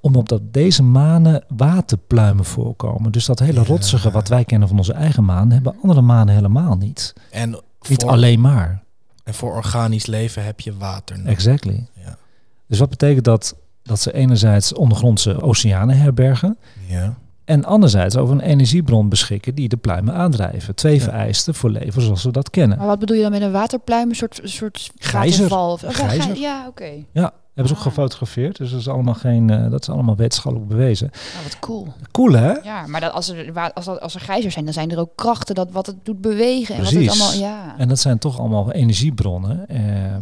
Omdat 0.00 0.40
deze 0.42 0.82
manen 0.82 1.44
waterpluimen 1.56 2.44
voorkomen. 2.44 3.12
Dus 3.12 3.24
dat 3.26 3.38
hele 3.38 3.60
Ja. 3.60 3.66
rotsige 3.66 4.10
wat 4.10 4.28
wij 4.28 4.44
kennen 4.44 4.68
van 4.68 4.76
onze 4.78 4.92
eigen 4.92 5.24
maan, 5.24 5.50
hebben 5.50 5.76
andere 5.82 6.00
manen 6.00 6.34
helemaal 6.34 6.76
niet. 6.76 7.12
En 7.30 7.60
Niet 7.88 8.04
alleen 8.04 8.40
maar. 8.40 8.82
en 9.24 9.34
voor 9.34 9.54
organisch 9.54 10.06
leven 10.06 10.44
heb 10.44 10.60
je 10.60 10.76
water 10.76 11.16
nodig. 11.16 11.32
Exactly. 11.32 11.86
Ja. 12.04 12.16
Dus 12.66 12.78
wat 12.78 12.88
betekent 12.88 13.24
dat? 13.24 13.56
Dat 13.86 14.00
ze 14.00 14.12
enerzijds 14.12 14.72
ondergrondse 14.72 15.42
oceanen 15.42 15.98
herbergen. 15.98 16.58
Ja. 16.86 17.16
En 17.44 17.64
anderzijds 17.64 18.16
over 18.16 18.34
een 18.34 18.40
energiebron 18.40 19.08
beschikken 19.08 19.54
die 19.54 19.68
de 19.68 19.76
pluimen 19.76 20.14
aandrijven. 20.14 20.74
Twee 20.74 21.02
vereisten 21.02 21.54
voor 21.54 21.70
leven 21.70 22.02
zoals 22.02 22.24
we 22.24 22.30
dat 22.30 22.50
kennen. 22.50 22.78
Maar 22.78 22.86
wat 22.86 22.98
bedoel 22.98 23.16
je 23.16 23.22
dan 23.22 23.30
met 23.30 23.42
een 23.42 23.52
waterpluim? 23.52 24.08
Een 24.08 24.14
soort, 24.14 24.40
soort 24.42 24.92
waterval? 25.12 25.72
Of, 25.72 25.82
oh, 25.82 26.14
ja, 26.14 26.34
Ja, 26.34 26.66
oké. 26.66 26.90
Ja, 27.12 27.32
hebben 27.56 27.66
ze 27.74 27.80
ook 27.80 27.86
Ah. 27.86 27.94
gefotografeerd. 27.94 28.56
Dus 28.56 28.70
dat 28.70 28.80
is 28.80 28.88
allemaal, 28.88 29.14
geen, 29.14 29.50
eh, 29.50 29.70
dat 29.70 29.80
is 29.82 29.88
allemaal 29.88 30.16
wetenschappelijk 30.16 30.68
bewezen. 30.70 31.10
Nou, 31.32 31.44
wat 31.44 31.58
cool. 31.58 31.86
Cool 32.10 32.32
hè? 32.32 32.52
Ja, 32.52 32.86
maar 32.86 33.00
dat 33.00 33.12
als, 33.12 33.28
er, 33.28 33.70
als, 33.74 33.86
er, 33.86 33.98
als 33.98 34.14
er 34.14 34.20
gijzers 34.20 34.52
zijn, 34.52 34.64
dan 34.64 34.74
zijn 34.74 34.90
er 34.90 34.98
ook 34.98 35.10
krachten 35.14 35.54
dat 35.54 35.70
wat 35.72 35.86
het 35.86 35.96
doet 36.02 36.20
bewegen. 36.20 36.74
En 36.74 36.82
wat 36.82 36.90
Precies. 36.90 37.12
het 37.12 37.20
allemaal, 37.22 37.40
ja. 37.50 37.74
En 37.78 37.88
dat 37.88 37.98
zijn 37.98 38.18
toch 38.18 38.38
allemaal 38.38 38.72
energiebronnen. 38.72 39.68
Eh, 39.68 39.80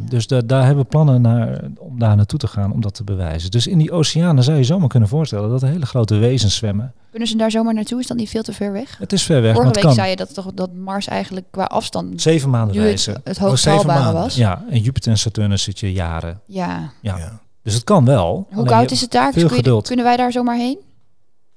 Dus 0.09 0.26
da- 0.26 0.41
daar 0.41 0.64
hebben 0.64 0.83
we 0.85 0.91
plannen 0.91 1.21
naar, 1.21 1.61
om 1.79 1.99
daar 1.99 2.17
naartoe 2.17 2.38
te 2.38 2.47
gaan 2.47 2.73
om 2.73 2.81
dat 2.81 2.95
te 2.95 3.05
bewijzen. 3.05 3.50
Dus 3.50 3.67
in 3.67 3.79
die 3.79 3.93
oceanen 3.93 4.45
zou 4.45 4.57
je 4.57 4.64
zomaar 4.64 4.88
kunnen 4.88 5.09
voorstellen 5.09 5.50
dat 5.50 5.62
er 5.62 5.69
hele 5.69 5.87
grote 5.87 6.17
wezens 6.17 6.57
zwemmen. 6.57 6.93
Kunnen 7.11 7.29
ze 7.33 7.37
daar 7.37 7.50
zomaar 7.50 7.75
naartoe? 7.75 8.00
Is 8.00 8.07
dat 8.07 8.17
niet 8.17 8.29
veel 8.29 8.43
te 8.43 8.53
ver 8.53 8.73
weg? 8.73 8.99
Het 8.99 9.12
is 9.12 9.23
ver 9.23 9.35
weg, 9.43 9.45
maar 9.45 9.55
Vorige 9.55 9.75
week 9.75 9.83
kan. 9.85 9.95
zei 9.95 10.11
je 10.11 10.17
dat, 10.17 10.35
toch, 10.35 10.53
dat 10.55 10.73
Mars 10.73 11.07
eigenlijk 11.07 11.47
qua 11.50 11.64
afstand 11.64 12.23
Zeven 12.23 12.50
maanden 12.50 12.73
nu 12.76 12.81
het, 12.81 12.88
reizen. 12.88 13.14
het 13.25 13.37
zeven 13.37 13.93
hoogst 13.95 14.12
was. 14.12 14.35
Ja, 14.37 14.64
en 14.71 14.81
Jupiter 14.81 15.11
en 15.11 15.19
Saturnus 15.19 15.62
zit 15.62 15.79
je 15.81 15.93
jaren. 15.93 16.41
Ja. 16.47 16.91
Ja. 17.00 17.24
Dus 17.64 17.75
het 17.75 17.85
kan 17.85 18.04
wel. 18.04 18.35
Hoe 18.49 18.56
Alleen 18.56 18.66
koud 18.66 18.90
is 18.90 19.00
het 19.00 19.11
daar? 19.11 19.33
veel 19.33 19.42
Kun 19.47 19.50
je- 19.56 19.62
geduld. 19.62 19.87
kunnen 19.87 20.04
wij 20.04 20.16
daar 20.16 20.33
zomaar 20.33 20.56
heen? 20.56 20.78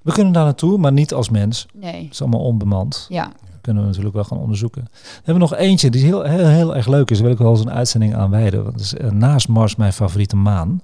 We 0.02 0.12
kunnen 0.14 0.34
daar 0.34 0.44
naartoe, 0.44 0.78
maar 0.78 0.92
niet 0.92 1.14
als 1.14 1.30
mens. 1.30 1.66
Nee. 1.74 2.04
Het 2.04 2.14
is 2.14 2.22
allemaal 2.22 2.40
onbemand. 2.44 3.06
Ja. 3.10 3.32
Kunnen 3.62 3.82
we 3.84 3.88
natuurlijk 3.90 4.16
wel 4.16 4.24
gaan 4.24 4.38
onderzoeken. 4.38 4.88
We 4.92 5.00
hebben 5.24 5.40
nog 5.40 5.56
eentje 5.56 5.90
die 5.90 6.04
heel, 6.06 6.22
heel, 6.24 6.48
heel 6.48 6.76
erg 6.76 6.88
leuk 6.88 7.10
is. 7.10 7.18
Daar 7.18 7.26
wil 7.26 7.36
ik 7.36 7.42
wel 7.42 7.52
eens 7.52 7.60
een 7.60 7.72
uitzending 7.72 8.16
aan 8.16 8.30
wijden. 8.30 8.64
Dat 8.64 8.80
is 8.80 8.94
eh, 8.94 9.12
naast 9.12 9.48
Mars 9.48 9.76
mijn 9.76 9.94
favoriete 9.94 10.36
maan. 10.36 10.82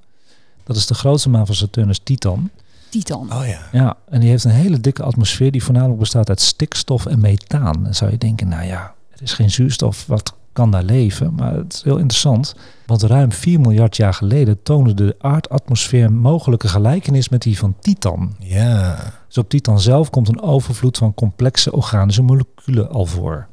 Dat 0.63 0.75
is 0.75 0.85
de 0.87 0.93
grootste 0.93 1.29
maan 1.29 1.45
van 1.45 1.55
Saturnus, 1.55 1.99
Titan. 2.03 2.49
Titan. 2.89 3.33
Oh 3.33 3.47
ja. 3.47 3.59
Ja, 3.71 3.95
en 4.09 4.19
die 4.19 4.29
heeft 4.29 4.43
een 4.43 4.51
hele 4.51 4.79
dikke 4.79 5.03
atmosfeer 5.03 5.51
die 5.51 5.63
voornamelijk 5.63 5.99
bestaat 5.99 6.29
uit 6.29 6.41
stikstof 6.41 7.05
en 7.05 7.19
methaan. 7.19 7.83
Dan 7.83 7.93
zou 7.93 8.11
je 8.11 8.17
denken, 8.17 8.47
nou 8.47 8.63
ja, 8.65 8.93
er 9.15 9.21
is 9.21 9.33
geen 9.33 9.51
zuurstof, 9.51 10.05
wat 10.07 10.33
kan 10.53 10.71
daar 10.71 10.83
leven? 10.83 11.33
Maar 11.35 11.53
het 11.53 11.73
is 11.73 11.83
heel 11.83 11.97
interessant, 11.97 12.55
want 12.85 13.01
ruim 13.03 13.31
4 13.31 13.59
miljard 13.59 13.95
jaar 13.95 14.13
geleden 14.13 14.63
toonde 14.63 14.93
de 14.93 15.15
aardatmosfeer 15.19 16.11
mogelijke 16.11 16.67
gelijkenis 16.67 17.29
met 17.29 17.41
die 17.41 17.57
van 17.57 17.75
Titan. 17.79 18.35
Ja. 18.39 18.97
Dus 19.27 19.37
op 19.37 19.49
Titan 19.49 19.79
zelf 19.79 20.09
komt 20.09 20.27
een 20.27 20.41
overvloed 20.41 20.97
van 20.97 21.13
complexe 21.13 21.71
organische 21.71 22.21
moleculen 22.21 22.89
al 22.89 23.05
voor. 23.05 23.47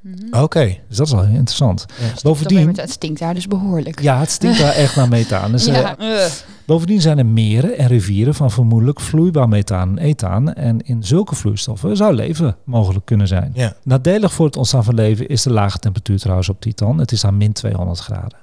Mhm. 0.00 0.42
Oké. 0.42 0.76
Dus 0.88 0.96
dat 0.96 1.06
is 1.06 1.12
wel 1.12 1.24
heel 1.24 1.34
interessant. 1.36 1.86
Weer 1.98 2.12
Bovendien, 2.22 2.66
met- 2.66 2.76
Het 2.80 2.90
stinkt 2.90 3.20
daar 3.20 3.34
dus 3.34 3.46
behoorlijk. 3.46 4.00
ja, 4.00 4.18
het 4.18 4.30
stinkt 4.30 4.58
daar 4.58 4.72
echt 4.72 4.96
naar 4.96 5.08
methaan. 5.08 5.52
Dus, 5.52 5.64
Ja, 5.80 5.96
eh. 5.98 6.24
Bovendien 6.64 7.00
zijn 7.00 7.18
er 7.18 7.26
meren 7.26 7.78
en 7.78 7.86
rivieren 7.86 8.34
van 8.34 8.50
vermoedelijk 8.50 9.00
vloeibaar 9.00 9.48
methaan 9.48 9.98
en 9.98 10.04
ethaan. 10.04 10.52
En 10.54 10.80
in 10.80 11.02
zulke 11.04 11.34
vloeistoffen 11.34 11.96
zou 11.96 12.14
leven 12.14 12.56
mogelijk 12.64 13.04
kunnen 13.04 13.28
zijn. 13.28 13.50
Ja. 13.54 13.74
Nadelig 13.84 14.32
voor 14.32 14.46
het 14.46 14.56
ontstaan 14.56 14.84
van 14.84 14.94
leven 14.94 15.28
is 15.28 15.42
de 15.42 15.50
lage 15.52 15.78
temperatuur 15.78 16.18
trouwens 16.18 16.48
op 16.48 16.60
Titan. 16.60 16.98
Het 16.98 17.12
is 17.12 17.24
aan 17.24 17.36
min 17.36 17.52
200 17.52 17.98
graden. 17.98 18.38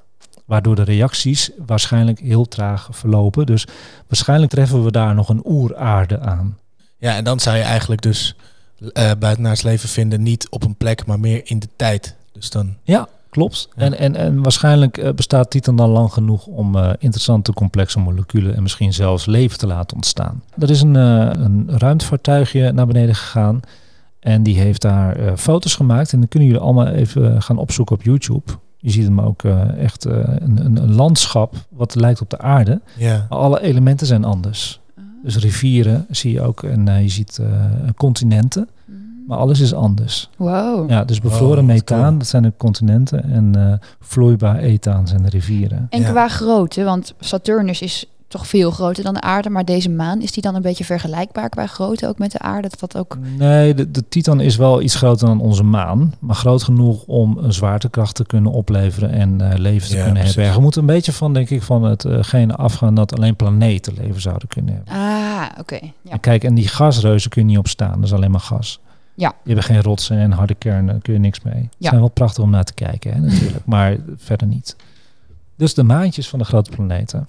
Waardoor 0.45 0.75
de 0.75 0.83
reacties 0.83 1.51
waarschijnlijk 1.65 2.19
heel 2.19 2.45
traag 2.47 2.87
verlopen. 2.91 3.45
Dus 3.45 3.67
waarschijnlijk 4.07 4.51
treffen 4.51 4.83
we 4.83 4.91
daar 4.91 5.15
nog 5.15 5.29
een 5.29 5.41
oeraarde 5.45 6.19
aan. 6.19 6.57
Ja, 6.97 7.15
en 7.15 7.23
dan 7.23 7.39
zou 7.39 7.57
je 7.57 7.63
eigenlijk 7.63 8.01
dus 8.01 8.35
eh 8.93 9.11
buitenaards 9.19 9.61
leven 9.61 9.89
vinden 9.89 10.23
niet 10.23 10.49
op 10.49 10.63
een 10.63 10.75
plek, 10.75 11.05
maar 11.05 11.19
meer 11.19 11.41
in 11.43 11.59
de 11.59 11.69
tijd. 11.75 12.15
Dus 12.31 12.49
dan... 12.49 12.75
Ja, 12.83 13.07
klopt. 13.29 13.69
Ja. 13.75 13.83
En, 13.83 13.97
en, 13.97 14.15
en 14.15 14.41
waarschijnlijk 14.41 14.97
eh, 14.97 15.13
bestaat 15.13 15.49
Titan 15.49 15.75
dan 15.75 15.89
lang 15.89 16.13
genoeg 16.13 16.45
om 16.45 16.75
eh, 16.75 16.89
interessante 16.99 17.53
complexe 17.53 17.99
moleculen 17.99 18.55
en 18.55 18.61
misschien 18.61 18.93
zelfs 18.93 19.25
leven 19.25 19.57
te 19.57 19.67
laten 19.67 19.95
ontstaan. 19.95 20.43
Er 20.57 20.69
is 20.69 20.81
een, 20.81 20.95
eh, 20.95 21.29
een 21.33 21.69
ruimtevaartuigje 21.77 22.71
naar 22.71 22.87
beneden 22.87 23.15
gegaan 23.15 23.61
en 24.19 24.43
die 24.43 24.59
heeft 24.59 24.81
daar 24.81 25.15
eh, 25.15 25.31
foto's 25.35 25.75
gemaakt. 25.75 26.13
En 26.13 26.19
dan 26.19 26.27
kunnen 26.27 26.47
jullie 26.47 26.63
allemaal 26.63 26.87
even 26.87 27.35
eh, 27.35 27.41
gaan 27.41 27.57
opzoeken 27.57 27.95
op 27.95 28.03
YouTube. 28.03 28.51
Je 28.77 28.91
ziet 28.91 29.03
hem 29.03 29.21
ook 29.21 29.43
eh, 29.43 29.77
echt 29.83 30.05
eh, 30.05 30.15
een, 30.15 30.65
een, 30.65 30.77
een 30.77 30.93
landschap 30.95 31.55
wat 31.69 31.95
lijkt 31.95 32.21
op 32.21 32.29
de 32.29 32.39
aarde. 32.39 32.81
Ja. 32.97 33.25
Maar 33.29 33.39
alle 33.39 33.61
elementen 33.61 34.07
zijn 34.07 34.23
anders. 34.23 34.79
Dus 35.27 35.37
rivieren 35.37 36.05
zie 36.09 36.31
je 36.31 36.41
ook 36.41 36.63
en 36.63 36.87
eh, 36.87 37.01
je 37.01 37.09
ziet 37.09 37.37
eh, 37.41 37.47
continenten. 37.95 38.69
Maar 39.27 39.37
alles 39.37 39.59
is 39.59 39.73
anders. 39.73 40.29
Wow. 40.37 40.89
Ja, 40.89 41.03
dus 41.05 41.19
bevroren 41.21 41.55
wat 41.55 41.65
methaan, 41.65 42.07
cool. 42.07 42.17
dat 42.17 42.27
zijn 42.27 42.43
de 42.43 42.53
continenten. 42.57 43.23
En 43.23 43.55
eh, 43.55 43.73
vloeibaar 43.99 44.57
ethaan 44.57 45.07
zijn 45.07 45.23
de 45.23 45.29
rivieren. 45.29 45.87
En 45.89 46.01
Ja. 46.01 46.09
qua 46.09 46.27
grootte, 46.27 46.83
want 46.83 47.13
Saturnus 47.19 47.81
is 47.81 48.05
toch 48.27 48.47
veel 48.47 48.71
groter 48.71 49.03
dan 49.03 49.13
de 49.13 49.21
aarde, 49.21 49.49
maar 49.49 49.65
deze 49.65 49.89
maan, 49.89 50.21
is 50.21 50.31
die 50.31 50.41
dan 50.43 50.55
een 50.55 50.61
beetje 50.61 50.83
vergelijkbaar 50.85 51.49
qua 51.49 51.67
grootte 51.67 52.07
ook 52.07 52.17
met 52.17 52.31
de 52.31 52.39
aarde? 52.39 52.69
Dat 52.69 52.79
dat 52.79 52.97
ook... 52.97 53.17
Nee, 53.37 53.73
de, 53.73 53.91
de 53.91 54.07
Titan 54.09 54.39
is 54.39 54.55
wel 54.55 54.81
iets 54.81 54.95
groter 54.95 55.27
dan 55.27 55.39
onze 55.39 55.63
maan. 55.63 56.13
Maar 56.19 56.35
groot 56.35 56.63
genoeg 56.63 57.03
om 57.03 57.37
een 57.37 57.53
zwaartekracht 57.53 58.15
te 58.15 58.25
kunnen 58.25 58.51
opleveren 58.51 59.09
en 59.11 59.51
eh, 59.51 59.57
leven 59.57 59.87
te 59.89 59.95
Ja, 59.95 60.03
kunnen 60.03 60.13
precies. 60.19 60.35
herbergen. 60.35 60.55
We 60.55 60.61
moeten 60.63 60.81
een 60.81 60.87
beetje 60.87 61.11
van, 61.11 61.33
denk 61.33 61.49
ik, 61.49 61.61
van 61.61 61.83
hetgene 61.83 62.55
afgaan 62.55 62.95
dat 62.95 63.15
alleen 63.15 63.35
planeten 63.35 63.93
leven 63.93 64.21
zouden 64.21 64.47
kunnen 64.47 64.73
hebben. 64.75 64.93
Ah, 64.93 65.45
oké. 65.59 65.79
Ja. 66.01 66.11
En 66.11 66.19
kijk, 66.19 66.43
en 66.43 66.55
die 66.55 66.67
gasreuzen 66.67 67.29
kun 67.29 67.41
je 67.41 67.47
niet 67.47 67.57
op 67.57 67.67
staan. 67.67 67.93
Dat 67.95 68.03
is 68.03 68.13
alleen 68.13 68.31
maar 68.31 68.39
gas. 68.39 68.79
Ja. 69.15 69.33
Je 69.43 69.53
hebt 69.53 69.65
geen 69.65 69.81
rotsen 69.81 70.17
en 70.17 70.31
harde 70.31 70.55
kernen, 70.55 70.85
daar 70.85 71.01
kun 71.01 71.13
je 71.13 71.19
niks 71.19 71.41
mee. 71.41 71.53
Het 71.53 71.75
Ja. 71.77 71.89
zijn 71.89 71.99
wel 72.01 72.09
prachtig 72.09 72.43
om 72.43 72.49
naar 72.49 72.63
te 72.63 72.73
kijken, 72.73 73.13
hè, 73.13 73.19
natuurlijk. 73.19 73.65
maar 73.75 73.97
verder 74.17 74.47
niet. 74.47 74.75
Dus 75.55 75.73
de 75.73 75.83
maantjes 75.83 76.29
van 76.29 76.39
de 76.39 76.45
grote 76.45 76.69
planeten. 76.69 77.27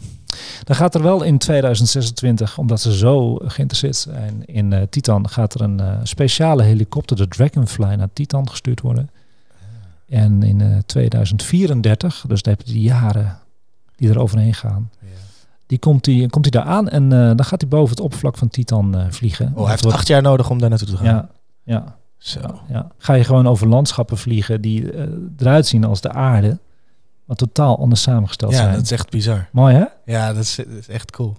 Dan 0.65 0.77
gaat 0.77 0.95
er 0.95 1.03
wel 1.03 1.23
in 1.23 1.39
2026, 1.39 2.59
omdat 2.59 2.81
ze 2.81 2.97
zo 2.97 3.35
geïnteresseerd 3.35 3.97
zijn 3.97 4.43
in 4.45 4.73
eh, 4.73 4.83
Titan, 4.91 5.29
gaat 5.29 5.55
er 5.55 5.61
een 5.61 5.81
eh, 5.81 5.97
speciale 6.03 6.63
helikopter, 6.63 7.17
de 7.17 7.29
Dragonfly, 7.29 7.95
naar 7.95 8.09
Titan 8.13 8.49
gestuurd 8.51 8.81
worden. 8.81 9.11
En 10.09 10.43
in 10.43 10.61
eh, 10.61 10.77
2034, 10.87 12.25
dus 12.29 12.43
daar 12.43 12.55
heb 12.57 12.67
je 12.67 12.73
die 12.73 12.83
jaren 12.83 13.39
die 13.97 14.09
er 14.11 14.19
overheen 14.19 14.55
gaan, 14.55 14.91
die 15.67 15.79
komt 15.79 16.07
hij 16.07 16.27
komt 16.27 16.43
die 16.43 16.53
daar 16.53 16.65
aan 16.65 16.89
en 16.89 17.13
eh, 17.13 17.19
dan 17.19 17.45
gaat 17.45 17.61
hij 17.61 17.71
boven 17.71 17.91
het 17.91 18.01
oppervlak 18.01 18.37
van 18.37 18.49
Titan 18.49 18.97
eh, 18.99 19.05
vliegen. 19.11 19.47
Oh, 19.47 19.53
hij 19.53 19.61
Dat 19.61 19.69
heeft 19.71 19.83
wordt- 19.83 19.97
acht 19.97 20.09
jaar 20.09 20.23
nodig 20.23 20.51
om 20.51 20.59
daar 20.59 20.69
naartoe 20.69 20.89
te 20.89 20.97
gaan. 20.97 21.05
Ja, 21.07 21.29
ja, 21.63 21.97
Zo. 22.19 22.41
ja, 22.41 22.55
ja. 22.69 22.91
Ga 22.99 23.15
je 23.15 23.25
gewoon 23.25 23.47
over 23.47 23.69
landschappen 23.69 24.19
vliegen 24.19 24.61
die 24.61 24.93
eh, 24.93 25.07
eruit 25.39 25.67
zien 25.67 25.85
als 25.85 26.01
de 26.01 26.13
aarde, 26.13 26.59
maar 27.29 27.37
totaal 27.37 27.79
anders 27.79 28.03
samengesteld 28.03 28.53
Ja, 28.53 28.59
zijn. 28.59 28.73
dat 28.75 28.83
is 28.83 28.91
echt 28.91 29.11
bizar. 29.11 29.49
Mooi 29.53 29.75
hè? 29.75 29.85
Ja, 30.05 30.33
dat 30.33 30.43
is, 30.43 30.57
dat 30.57 30.67
is 30.79 30.89
echt 30.89 31.11
cool. 31.11 31.37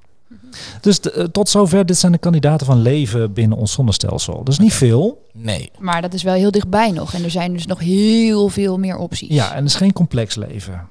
Dus 0.81 0.99
de- 1.01 1.11
eh, 1.11 1.23
tot 1.23 1.49
zover, 1.49 1.85
dit 1.85 1.97
zijn 1.97 2.11
de 2.11 2.17
kandidaten 2.17 2.65
van 2.65 2.81
leven 2.81 3.33
binnen 3.33 3.57
ons 3.57 3.71
zonnestelsel. 3.71 4.37
Dat 4.43 4.47
is 4.53 4.59
niet 4.59 4.73
veel. 4.73 5.25
Nee. 5.33 5.71
Maar 5.79 6.01
dat 6.01 6.13
is 6.13 6.23
wel 6.23 6.33
heel 6.33 6.51
dichtbij 6.51 6.91
nog. 6.91 7.13
En 7.13 7.23
er 7.23 7.31
zijn 7.31 7.53
dus 7.53 7.65
nog 7.65 7.79
heel 7.79 8.49
veel 8.49 8.77
meer 8.77 8.97
opties. 8.97 9.29
Ja, 9.35 9.49
en 9.51 9.55
het 9.57 9.65
is 9.65 9.75
geen 9.75 9.93
complex 9.93 10.35
leven. 10.35 10.87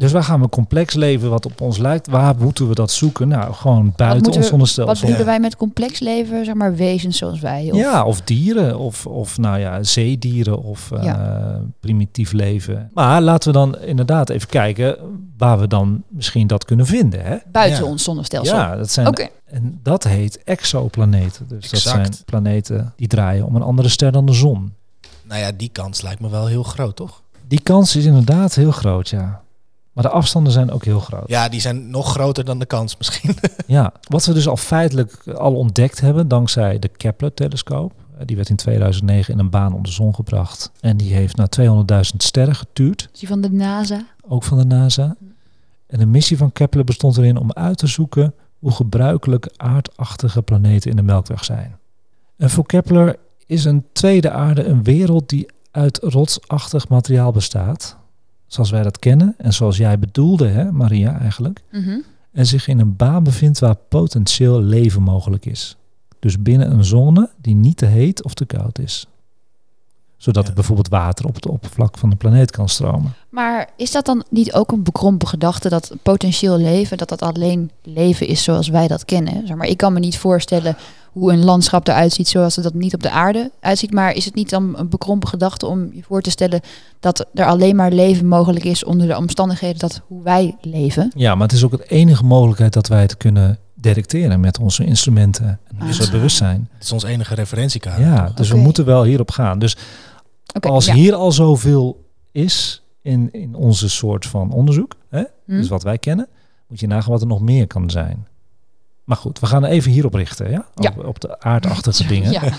Dus 0.00 0.12
waar 0.12 0.22
gaan 0.24 0.40
we 0.40 0.48
complex 0.48 0.94
leven 0.94 1.30
wat 1.30 1.46
op 1.46 1.60
ons 1.60 1.78
lijkt? 1.78 2.08
Waar 2.08 2.34
moeten 2.38 2.68
we 2.68 2.74
dat 2.74 2.90
zoeken? 2.90 3.28
Nou, 3.28 3.52
gewoon 3.54 3.92
buiten 3.96 4.32
ons 4.32 4.46
zonnestelsel. 4.46 4.86
Wat 4.94 5.00
bedoelen 5.00 5.26
wij 5.26 5.40
met 5.40 5.56
complex 5.56 5.98
leven? 5.98 6.44
Zeg 6.44 6.54
maar 6.54 6.74
wezens 6.74 7.18
zoals 7.18 7.40
wij. 7.40 7.68
Of, 7.72 7.78
Ja, 7.78 8.04
of 8.04 8.20
dieren, 8.20 8.78
of, 8.78 9.06
of 9.06 9.38
nou 9.38 9.58
ja, 9.58 9.82
zeedieren, 9.82 10.62
of 10.62 10.92
eh, 10.92 11.02
Ja. 11.04 11.60
primitief 11.80 12.32
leven. 12.32 12.90
Maar 12.94 13.20
laten 13.22 13.52
we 13.52 13.58
dan 13.58 13.78
inderdaad 13.78 14.28
even 14.30 14.48
kijken 14.48 14.96
waar 15.38 15.58
we 15.60 15.66
dan 15.66 16.02
misschien 16.08 16.46
dat 16.46 16.64
kunnen 16.64 16.86
vinden. 16.86 17.24
Hè? 17.24 17.36
Buiten 17.52 17.84
Ja. 17.84 17.90
ons 17.90 18.02
zonnestelsel. 18.04 18.56
Ja, 18.56 18.76
dat 18.76 18.90
zijn, 18.90 19.30
en 19.44 19.80
dat 19.82 20.04
heet 20.04 20.44
exoplaneten. 20.44 21.48
Dus 21.48 21.70
dat 21.70 21.80
zijn 21.80 22.10
planeten 22.24 22.92
die 22.96 23.08
draaien 23.08 23.46
om 23.46 23.56
een 23.56 23.62
andere 23.62 23.88
ster 23.88 24.12
dan 24.12 24.26
de 24.26 24.32
zon. 24.32 24.72
Nou 25.22 25.40
ja, 25.40 25.50
die 25.56 25.68
kans 25.72 26.02
lijkt 26.02 26.20
me 26.20 26.30
wel 26.30 26.46
heel 26.46 26.62
groot, 26.62 26.96
toch? 26.96 27.22
Die 27.48 27.60
kans 27.60 27.96
is 27.96 28.04
inderdaad 28.04 28.54
heel 28.54 28.70
groot, 28.70 29.08
ja. 29.08 29.40
Maar 29.92 30.04
de 30.04 30.10
afstanden 30.10 30.52
zijn 30.52 30.70
ook 30.70 30.84
heel 30.84 31.00
groot. 31.00 31.28
Ja, 31.28 31.48
die 31.48 31.60
zijn 31.60 31.90
nog 31.90 32.10
groter 32.10 32.44
dan 32.44 32.58
de 32.58 32.66
kans 32.66 32.96
misschien. 32.96 33.34
Ja, 33.66 33.92
wat 34.08 34.24
we 34.24 34.32
dus 34.32 34.48
al 34.48 34.56
feitelijk 34.56 35.28
al 35.28 35.54
ontdekt 35.54 36.00
hebben 36.00 36.28
dankzij 36.28 36.78
de 36.78 36.88
Kepler-telescoop. 36.88 37.92
eh, 38.18 38.26
Die 38.26 38.36
werd 38.36 38.48
in 38.48 38.56
2009 38.56 39.32
in 39.34 39.38
een 39.40 39.50
baan 39.50 39.74
om 39.74 39.82
de 39.82 39.90
zon 39.90 40.14
gebracht. 40.14 40.70
En 40.80 40.96
die 40.96 41.14
heeft 41.14 41.36
naar 41.36 41.48
200.000 41.60 42.16
sterren 42.16 42.54
getuurd, 42.54 43.08
Is 43.12 43.18
die 43.18 43.28
van 43.28 43.40
de 43.40 43.50
NASA? 43.50 44.04
ook 44.28 44.44
van 44.44 44.58
de 44.58 44.64
NASA. 44.64 45.16
En 45.86 45.98
de 45.98 46.06
missie 46.06 46.36
van 46.36 46.52
Kepler 46.52 46.84
bestond 46.84 47.16
erin 47.16 47.36
om 47.36 47.52
uit 47.52 47.78
te 47.78 47.86
zoeken 47.86 48.34
hoe 48.58 48.70
gebruikelijk 48.72 49.48
aardachtige 49.56 50.42
planeten 50.42 50.90
in 50.90 50.96
de 50.96 51.02
Melkweg 51.02 51.44
zijn. 51.44 51.78
En 52.36 52.50
voor 52.50 52.66
Kepler 52.66 53.16
is 53.46 53.64
een 53.64 53.84
tweede 53.92 54.30
aarde 54.30 54.64
een 54.64 54.82
wereld 54.82 55.28
die 55.28 55.46
uit 55.70 55.98
rotsachtig 56.02 56.88
materiaal 56.88 57.32
bestaat. 57.32 57.96
Zoals 58.50 58.70
wij 58.70 58.82
dat 58.82 58.98
kennen 58.98 59.34
en 59.38 59.52
zoals 59.52 59.76
jij 59.76 59.98
bedoelde, 59.98 60.46
hè, 60.48 60.72
Maria, 60.72 61.18
eigenlijk 61.18 61.62
Mhm. 61.70 61.98
en 62.32 62.46
zich 62.46 62.68
in 62.68 62.78
een 62.80 62.96
baan 62.96 63.22
bevindt 63.22 63.58
waar 63.58 63.76
potentieel 63.88 64.60
leven 64.62 65.02
mogelijk 65.02 65.46
is. 65.46 65.76
Dus 66.18 66.42
binnen 66.42 66.70
een 66.72 66.84
zone 66.84 67.30
die 67.40 67.54
niet 67.54 67.76
te 67.76 67.86
heet 67.86 68.24
of 68.24 68.34
te 68.34 68.44
koud 68.44 68.78
is. 68.78 69.06
Zodat 70.16 70.42
Ja. 70.42 70.48
er 70.48 70.54
bijvoorbeeld 70.54 70.88
water 70.88 71.26
op 71.26 71.34
het 71.34 71.46
oppervlak 71.46 71.98
van 71.98 72.10
de 72.10 72.16
planeet 72.16 72.50
kan 72.50 72.68
stromen. 72.68 73.12
Maar 73.28 73.68
is 73.76 73.90
dat 73.90 74.04
dan 74.06 74.24
niet 74.30 74.52
ook 74.52 74.72
een 74.72 74.82
bekrompen 74.82 75.28
gedachte 75.28 75.68
dat 75.68 75.92
potentieel 76.02 76.58
leven, 76.58 76.98
dat 76.98 77.08
dat 77.08 77.22
alleen 77.22 77.70
leven 77.82 78.26
is 78.26 78.42
zoals 78.42 78.68
wij 78.68 78.88
dat 78.88 79.04
kennen? 79.04 79.46
Zeg 79.46 79.56
maar, 79.56 79.66
ik 79.66 79.76
kan 79.76 79.92
me 79.92 79.98
niet 79.98 80.18
voorstellen 80.18 80.76
hoe 81.12 81.32
een 81.32 81.44
landschap 81.44 81.88
eruit 81.88 82.12
ziet 82.12 82.28
zoals 82.28 82.54
het 82.56 82.64
dat 82.64 82.74
niet 82.74 82.94
op 82.94 83.02
de 83.02 83.10
aarde 83.10 83.50
uitziet. 83.60 83.92
Maar 83.92 84.12
is 84.14 84.24
het 84.24 84.34
niet 84.34 84.50
dan 84.50 84.78
een 84.78 84.88
bekrompen 84.88 85.28
gedachte 85.28 85.66
om 85.66 85.90
je 85.92 86.02
voor 86.02 86.22
te 86.22 86.30
stellen 86.30 86.60
dat 87.00 87.26
er 87.34 87.44
alleen 87.46 87.76
maar 87.76 87.92
leven 87.92 88.26
mogelijk 88.26 88.64
is 88.64 88.84
onder 88.84 89.06
de 89.06 89.16
omstandigheden 89.16 89.78
dat 89.78 90.02
hoe 90.06 90.22
wij 90.22 90.56
leven? 90.60 91.12
Ja, 91.16 91.34
maar 91.34 91.46
het 91.46 91.56
is 91.56 91.64
ook 91.64 91.70
de 91.70 91.84
enige 91.86 92.24
mogelijkheid 92.24 92.72
dat 92.72 92.86
wij 92.88 93.00
het 93.00 93.16
kunnen 93.16 93.58
detecteren 93.74 94.40
met 94.40 94.58
onze 94.58 94.84
instrumenten 94.84 95.46
en 95.46 95.76
Ah. 95.78 95.86
onze 95.86 96.10
bewustzijn. 96.10 96.68
Het 96.74 96.84
is 96.84 96.92
ons 96.92 97.02
enige 97.04 97.34
referentiekader. 97.34 98.04
Ja, 98.06 98.30
dus 98.34 98.48
we 98.50 98.56
moeten 98.56 98.84
wel 98.84 99.04
hierop 99.04 99.30
gaan. 99.30 99.58
Dus 99.58 99.76
als 100.60 100.86
ja. 100.86 100.94
hier 100.94 101.14
al 101.14 101.32
zoveel 101.32 102.04
is 102.32 102.82
in, 103.02 103.28
in 103.32 103.54
onze 103.54 103.88
soort 103.88 104.26
van 104.26 104.52
onderzoek, 104.52 104.94
hè, 105.10 105.22
Hm? 105.44 105.56
dus 105.56 105.68
wat 105.68 105.82
wij 105.82 105.98
kennen, 105.98 106.28
moet 106.68 106.80
je 106.80 106.86
nagaan 106.86 107.10
wat 107.12 107.20
er 107.20 107.26
nog 107.26 107.40
meer 107.40 107.66
kan 107.66 107.90
zijn. 107.90 108.26
Maar 109.10 109.18
goed, 109.18 109.40
we 109.40 109.46
gaan 109.46 109.64
even 109.64 109.90
hierop 109.90 110.14
richten, 110.14 110.50
ja? 110.50 110.66
Ja. 110.74 110.92
Op, 110.96 111.04
op 111.04 111.20
de 111.20 111.40
aardachtige 111.40 112.06
dingen. 112.14 112.30
Ja. 112.32 112.42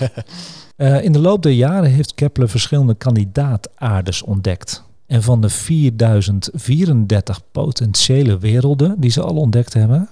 Eh, 0.76 1.04
in 1.04 1.12
de 1.12 1.18
loop 1.18 1.42
der 1.42 1.52
jaren 1.52 1.90
heeft 1.90 2.14
Kepler 2.14 2.48
verschillende 2.48 2.94
kandidaataardes 2.94 4.22
ontdekt. 4.22 4.82
En 5.06 5.22
van 5.22 5.40
de 5.40 5.48
4034 5.48 7.40
potentiële 7.52 8.38
werelden 8.38 9.00
die 9.00 9.10
ze 9.10 9.22
al 9.22 9.36
ontdekt 9.36 9.72
hebben, 9.74 10.08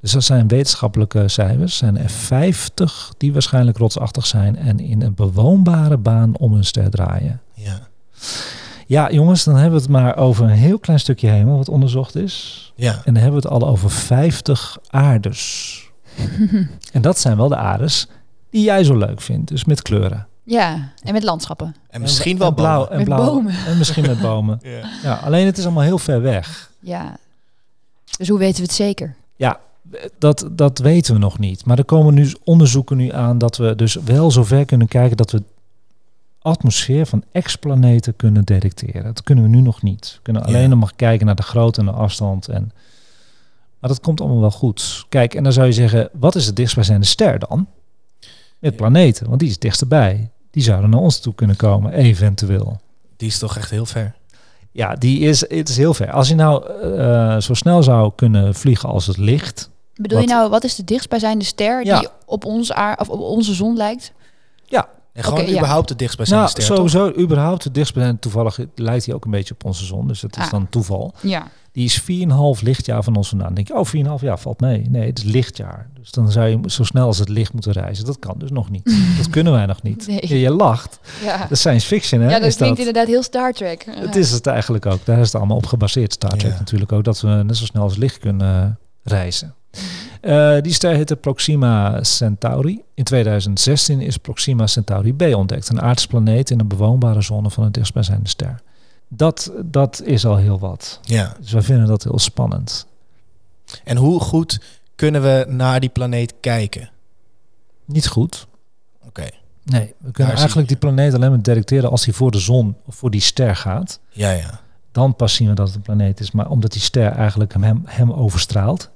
Dus 0.00 0.12
dat 0.12 0.24
zijn 0.24 0.48
wetenschappelijke 0.48 1.28
cijfers. 1.28 1.76
zijn 1.76 1.98
er 1.98 2.08
50 2.10 3.12
die 3.16 3.32
waarschijnlijk 3.32 3.78
rotsachtig 3.78 4.26
zijn 4.26 4.56
en 4.56 4.80
in 4.80 5.02
een 5.02 5.14
bewoonbare 5.14 5.96
baan 5.98 6.36
om 6.36 6.52
hun 6.52 6.64
ster 6.64 6.90
draaien. 6.90 7.40
Ja. 7.54 7.88
Ja, 8.90 9.10
jongens, 9.10 9.44
dan 9.44 9.54
hebben 9.54 9.74
we 9.74 9.80
het 9.82 9.88
maar 9.90 10.16
over 10.16 10.44
een 10.44 10.50
heel 10.50 10.78
klein 10.78 11.00
stukje 11.00 11.28
hemel 11.28 11.56
wat 11.56 11.68
onderzocht 11.68 12.16
is. 12.16 12.72
Ja. 12.76 12.92
En 12.92 13.14
dan 13.14 13.22
hebben 13.22 13.40
we 13.42 13.48
het 13.48 13.62
al 13.62 13.68
over 13.68 13.90
50 13.90 14.78
aardes. 14.88 15.82
en 16.92 17.02
dat 17.02 17.18
zijn 17.18 17.36
wel 17.36 17.48
de 17.48 17.56
aardes 17.56 18.08
die 18.50 18.62
jij 18.62 18.84
zo 18.84 18.96
leuk 18.96 19.20
vindt, 19.20 19.48
dus 19.48 19.64
met 19.64 19.82
kleuren. 19.82 20.26
Ja, 20.44 20.92
en 21.02 21.12
met 21.12 21.22
landschappen. 21.22 21.74
En 21.90 22.00
misschien 22.00 22.38
wel 22.38 22.48
en 22.48 22.54
blauw 22.54 22.86
en 22.88 22.96
Met 22.96 23.04
blauw 23.04 23.24
bomen. 23.24 23.54
en 23.66 23.78
misschien 23.78 24.06
met 24.06 24.20
bomen. 24.20 24.58
Ja. 24.68 24.88
Ja, 25.02 25.14
alleen 25.14 25.46
het 25.46 25.58
is 25.58 25.64
allemaal 25.64 25.82
heel 25.82 25.98
ver 25.98 26.22
weg. 26.22 26.70
Ja. 26.80 27.16
Dus 28.18 28.28
hoe 28.28 28.38
weten 28.38 28.56
we 28.56 28.62
het 28.62 28.72
zeker? 28.72 29.14
Ja, 29.36 29.60
dat, 30.18 30.48
dat 30.52 30.78
weten 30.78 31.14
we 31.14 31.20
nog 31.20 31.38
niet. 31.38 31.64
Maar 31.64 31.78
er 31.78 31.84
komen 31.84 32.14
nu 32.14 32.34
onderzoeken 32.44 32.96
nu 32.96 33.12
aan 33.12 33.38
dat 33.38 33.56
we 33.56 33.74
dus 33.76 33.94
wel 34.04 34.30
zover 34.30 34.64
kunnen 34.64 34.88
kijken 34.88 35.16
dat 35.16 35.30
we 35.30 35.42
atmosfeer 36.42 37.06
van 37.06 37.24
exoplaneten 37.32 38.16
kunnen 38.16 38.44
detecteren. 38.44 39.04
Dat 39.04 39.22
kunnen 39.22 39.44
we 39.44 39.50
nu 39.50 39.60
nog 39.60 39.82
niet. 39.82 40.12
We 40.14 40.22
kunnen 40.22 40.42
alleen 40.44 40.62
Ja. 40.62 40.66
nog 40.68 40.78
maar 40.78 40.92
kijken 40.96 41.26
naar 41.26 41.34
de 41.34 41.42
grootte 41.42 41.80
en 41.80 41.86
de 41.86 41.92
afstand. 41.92 42.48
En, 42.48 42.72
maar 43.80 43.90
dat 43.90 44.00
komt 44.00 44.20
allemaal 44.20 44.40
wel 44.40 44.50
goed. 44.50 45.04
Kijk, 45.08 45.34
en 45.34 45.42
dan 45.42 45.52
zou 45.52 45.66
je 45.66 45.72
zeggen, 45.72 46.08
wat 46.12 46.34
is 46.34 46.46
het 46.46 46.56
dichtstbijzijnde 46.56 47.06
ster 47.06 47.38
dan? 47.38 47.66
Met 48.58 48.76
planeten, 48.76 49.26
want 49.28 49.40
die 49.40 49.48
is 49.48 49.58
dichterbij. 49.58 50.30
Die 50.50 50.62
zouden 50.62 50.90
naar 50.90 51.00
ons 51.00 51.20
toe 51.20 51.34
kunnen 51.34 51.56
komen, 51.56 51.92
eventueel. 51.92 52.80
Die 53.16 53.28
is 53.28 53.38
toch 53.38 53.56
echt 53.56 53.70
heel 53.70 53.86
ver. 53.86 54.14
Ja, 54.72 54.94
die 54.94 55.18
is, 55.20 55.40
het 55.40 55.68
is 55.68 55.76
heel 55.76 55.94
ver. 55.94 56.10
Als 56.10 56.28
je 56.28 56.34
nou 56.34 56.66
eh, 56.96 57.38
zo 57.40 57.54
snel 57.54 57.82
zou 57.82 58.12
kunnen 58.16 58.54
vliegen 58.54 58.88
als 58.88 59.06
het 59.06 59.16
licht, 59.16 59.70
Bedoel 59.94 60.18
Wat? 60.18 60.28
je 60.28 60.34
nou, 60.34 60.50
wat 60.50 60.64
is 60.64 60.74
de 60.74 60.84
dichtstbijzijnde 60.84 61.44
ster 61.44 61.84
Ja. 61.84 61.98
die 61.98 62.08
op, 62.26 62.44
ons 62.44 62.72
aar, 62.72 62.98
of 62.98 63.08
op 63.08 63.20
onze 63.20 63.54
zon 63.54 63.76
lijkt? 63.76 64.12
En 65.12 65.24
gewoon 65.24 65.46
ja. 65.46 65.56
überhaupt 65.56 65.88
het 65.88 65.98
dichtstbijzijnde 65.98 66.44
nou, 66.52 66.60
ster, 66.60 66.76
toch? 66.76 66.90
sowieso 66.90 67.20
überhaupt 67.22 67.64
het 67.64 67.74
dichtstbijzijnde 67.74 68.20
toevallig 68.20 68.58
lijkt 68.74 69.06
hij 69.06 69.14
ook 69.14 69.24
een 69.24 69.30
beetje 69.30 69.54
op 69.54 69.64
onze 69.64 69.84
zon, 69.84 70.06
dus 70.08 70.22
het 70.22 70.36
is 70.36 70.44
Ah. 70.44 70.50
dan 70.50 70.68
toeval. 70.68 71.14
Ja. 71.20 71.46
Die 71.72 71.84
is 71.84 72.00
4,5 72.00 72.62
lichtjaar 72.62 73.02
van 73.02 73.16
ons 73.16 73.28
vandaan. 73.28 73.46
Dan 73.46 73.64
denk 73.64 73.68
je, 73.68 73.74
oh 73.74 74.16
4,5 74.18 74.22
jaar 74.24 74.38
valt 74.38 74.60
mee. 74.60 74.86
Nee, 74.90 75.06
het 75.06 75.18
is 75.18 75.24
lichtjaar. 75.24 75.88
Dus 76.00 76.10
dan 76.10 76.30
zou 76.30 76.46
je 76.48 76.58
zo 76.70 76.84
snel 76.84 77.06
als 77.06 77.18
het 77.18 77.28
licht 77.28 77.52
moeten 77.52 77.72
reizen. 77.72 78.04
Dat 78.04 78.18
kan 78.18 78.34
dus 78.38 78.50
nog 78.50 78.70
niet. 78.70 78.96
dat 79.18 79.30
kunnen 79.30 79.52
wij 79.52 79.66
nog 79.66 79.82
niet. 79.82 80.06
Nee. 80.06 80.38
Je 80.40 80.50
lacht. 80.50 81.00
Ja, 81.24 81.38
Dat 81.38 81.50
is 81.50 81.58
science 81.58 81.86
fiction, 81.86 82.20
hè? 82.20 82.30
ja 82.30 82.38
dat 82.38 82.48
is 82.48 82.56
klinkt 82.56 82.76
dat. 82.76 82.86
inderdaad 82.86 83.12
heel 83.12 83.22
Star 83.22 83.52
Trek. 83.52 83.86
Het 83.90 84.16
is 84.16 84.30
het 84.30 84.46
eigenlijk 84.46 84.86
ook. 84.86 85.04
Daar 85.04 85.18
is 85.18 85.26
het 85.26 85.34
allemaal 85.34 85.56
op 85.56 85.66
gebaseerd. 85.66 86.12
Star 86.12 86.30
Trek 86.36 86.52
Ja. 86.52 86.58
natuurlijk 86.58 86.92
ook. 86.92 87.04
Dat 87.04 87.20
we 87.20 87.28
net 87.28 87.56
zo 87.56 87.64
snel 87.64 87.82
als 87.82 87.96
licht 87.96 88.18
kunnen 88.18 88.78
reizen. 89.02 89.54
Eh, 90.20 90.60
die 90.60 90.72
ster 90.72 90.94
heette 90.94 91.16
Proxima 91.16 92.04
Centauri. 92.04 92.82
In 92.94 93.04
2016 93.04 94.00
is 94.00 94.16
Proxima 94.16 94.66
Centauri 94.66 95.14
B 95.14 95.22
ontdekt. 95.22 95.68
Een 95.68 95.80
aardse 95.80 96.08
planeet 96.08 96.50
in 96.50 96.60
een 96.60 96.68
bewoonbare 96.68 97.22
zone 97.22 97.50
van 97.50 97.64
het 97.64 97.74
dichtstbijzijnde 97.74 98.28
ster. 98.28 98.62
Dat, 99.08 99.52
dat 99.64 100.02
is 100.04 100.26
al 100.26 100.36
heel 100.36 100.58
wat. 100.58 101.00
Ja. 101.02 101.36
Dus 101.40 101.52
wij 101.52 101.62
vinden 101.62 101.86
dat 101.86 102.04
heel 102.04 102.18
spannend. 102.18 102.86
En 103.84 103.96
hoe 103.96 104.20
goed 104.20 104.60
kunnen 104.94 105.22
we 105.22 105.44
naar 105.48 105.80
die 105.80 105.88
planeet 105.88 106.34
kijken? 106.40 106.90
Niet 107.84 108.06
goed. 108.06 108.46
Oké. 109.06 109.28
Nee, 109.62 109.94
we 109.98 110.10
kunnen 110.10 110.34
eigenlijk 110.34 110.68
die 110.68 110.76
planeet 110.76 111.14
alleen 111.14 111.30
maar 111.30 111.42
detecteren 111.42 111.90
als 111.90 112.04
hij 112.04 112.14
voor 112.14 112.30
de 112.30 112.38
zon 112.38 112.76
of 112.86 112.94
voor 112.94 113.10
die 113.10 113.20
ster 113.20 113.56
gaat. 113.56 114.00
Ja, 114.10 114.30
ja. 114.30 114.60
Dan 114.92 115.16
pas 115.16 115.34
zien 115.34 115.48
we 115.48 115.54
dat 115.54 115.66
het 115.66 115.76
een 115.76 115.82
planeet 115.82 116.20
is. 116.20 116.30
Maar 116.30 116.48
omdat 116.48 116.72
die 116.72 116.80
ster 116.80 117.12
eigenlijk 117.12 117.52
hem, 117.52 117.82
hem 117.84 118.12
overstraalt, 118.12 118.90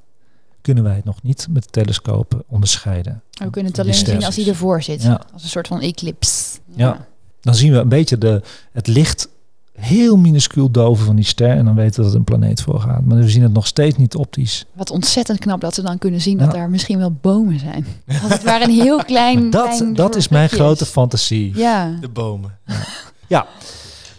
kunnen 0.64 0.84
wij 0.84 0.94
het 0.94 1.04
nog 1.04 1.22
niet 1.22 1.46
met 1.50 1.72
telescopen 1.72 2.42
onderscheiden. 2.46 3.22
We 3.30 3.50
kunnen 3.50 3.70
het 3.70 3.80
alleen 3.80 3.94
zien 3.94 4.24
als 4.24 4.36
hij 4.36 4.48
ervoor 4.48 4.82
zit. 4.82 5.02
Ja. 5.02 5.20
Als 5.32 5.42
een 5.42 5.48
soort 5.48 5.66
van 5.66 5.80
eclipse. 5.80 6.58
Ja. 6.74 7.06
Dan 7.40 7.54
zien 7.54 7.72
we 7.72 7.78
een 7.78 7.88
beetje 7.88 8.18
de, 8.18 8.42
het 8.72 8.86
licht 8.86 9.28
heel 9.72 10.16
minuscuul 10.16 10.70
doven 10.70 11.06
van 11.06 11.16
die 11.16 11.24
ster. 11.24 11.50
En 11.50 11.64
dan 11.64 11.74
weten 11.74 11.96
we 11.96 12.02
dat 12.02 12.12
er 12.12 12.18
een 12.18 12.24
planeet 12.24 12.62
voor 12.62 12.80
gaat. 12.80 13.04
Maar 13.04 13.16
we 13.18 13.28
zien 13.28 13.42
het 13.42 13.52
nog 13.52 13.66
steeds 13.66 13.96
niet 13.96 14.14
optisch. 14.14 14.64
Wat 14.72 14.90
ontzettend 14.90 15.38
knap 15.38 15.60
dat 15.60 15.76
we 15.76 15.82
dan 15.82 15.98
kunnen 15.98 16.20
zien 16.20 16.38
dat 16.38 16.46
Ja. 16.46 16.52
daar 16.52 16.70
misschien 16.70 16.98
wel 16.98 17.12
bomen 17.20 17.58
zijn. 17.58 17.86
Als 18.22 18.32
het 18.32 18.44
maar 18.44 18.62
een 18.62 18.70
heel 18.70 19.04
klein... 19.04 19.50
Dat, 19.50 19.76
klein 19.76 19.94
dat 19.94 20.16
is 20.16 20.28
mijn 20.28 20.48
grote 20.48 20.86
fantasie. 20.86 21.56
Ja. 21.56 21.96
De 22.00 22.08
bomen. 22.08 22.58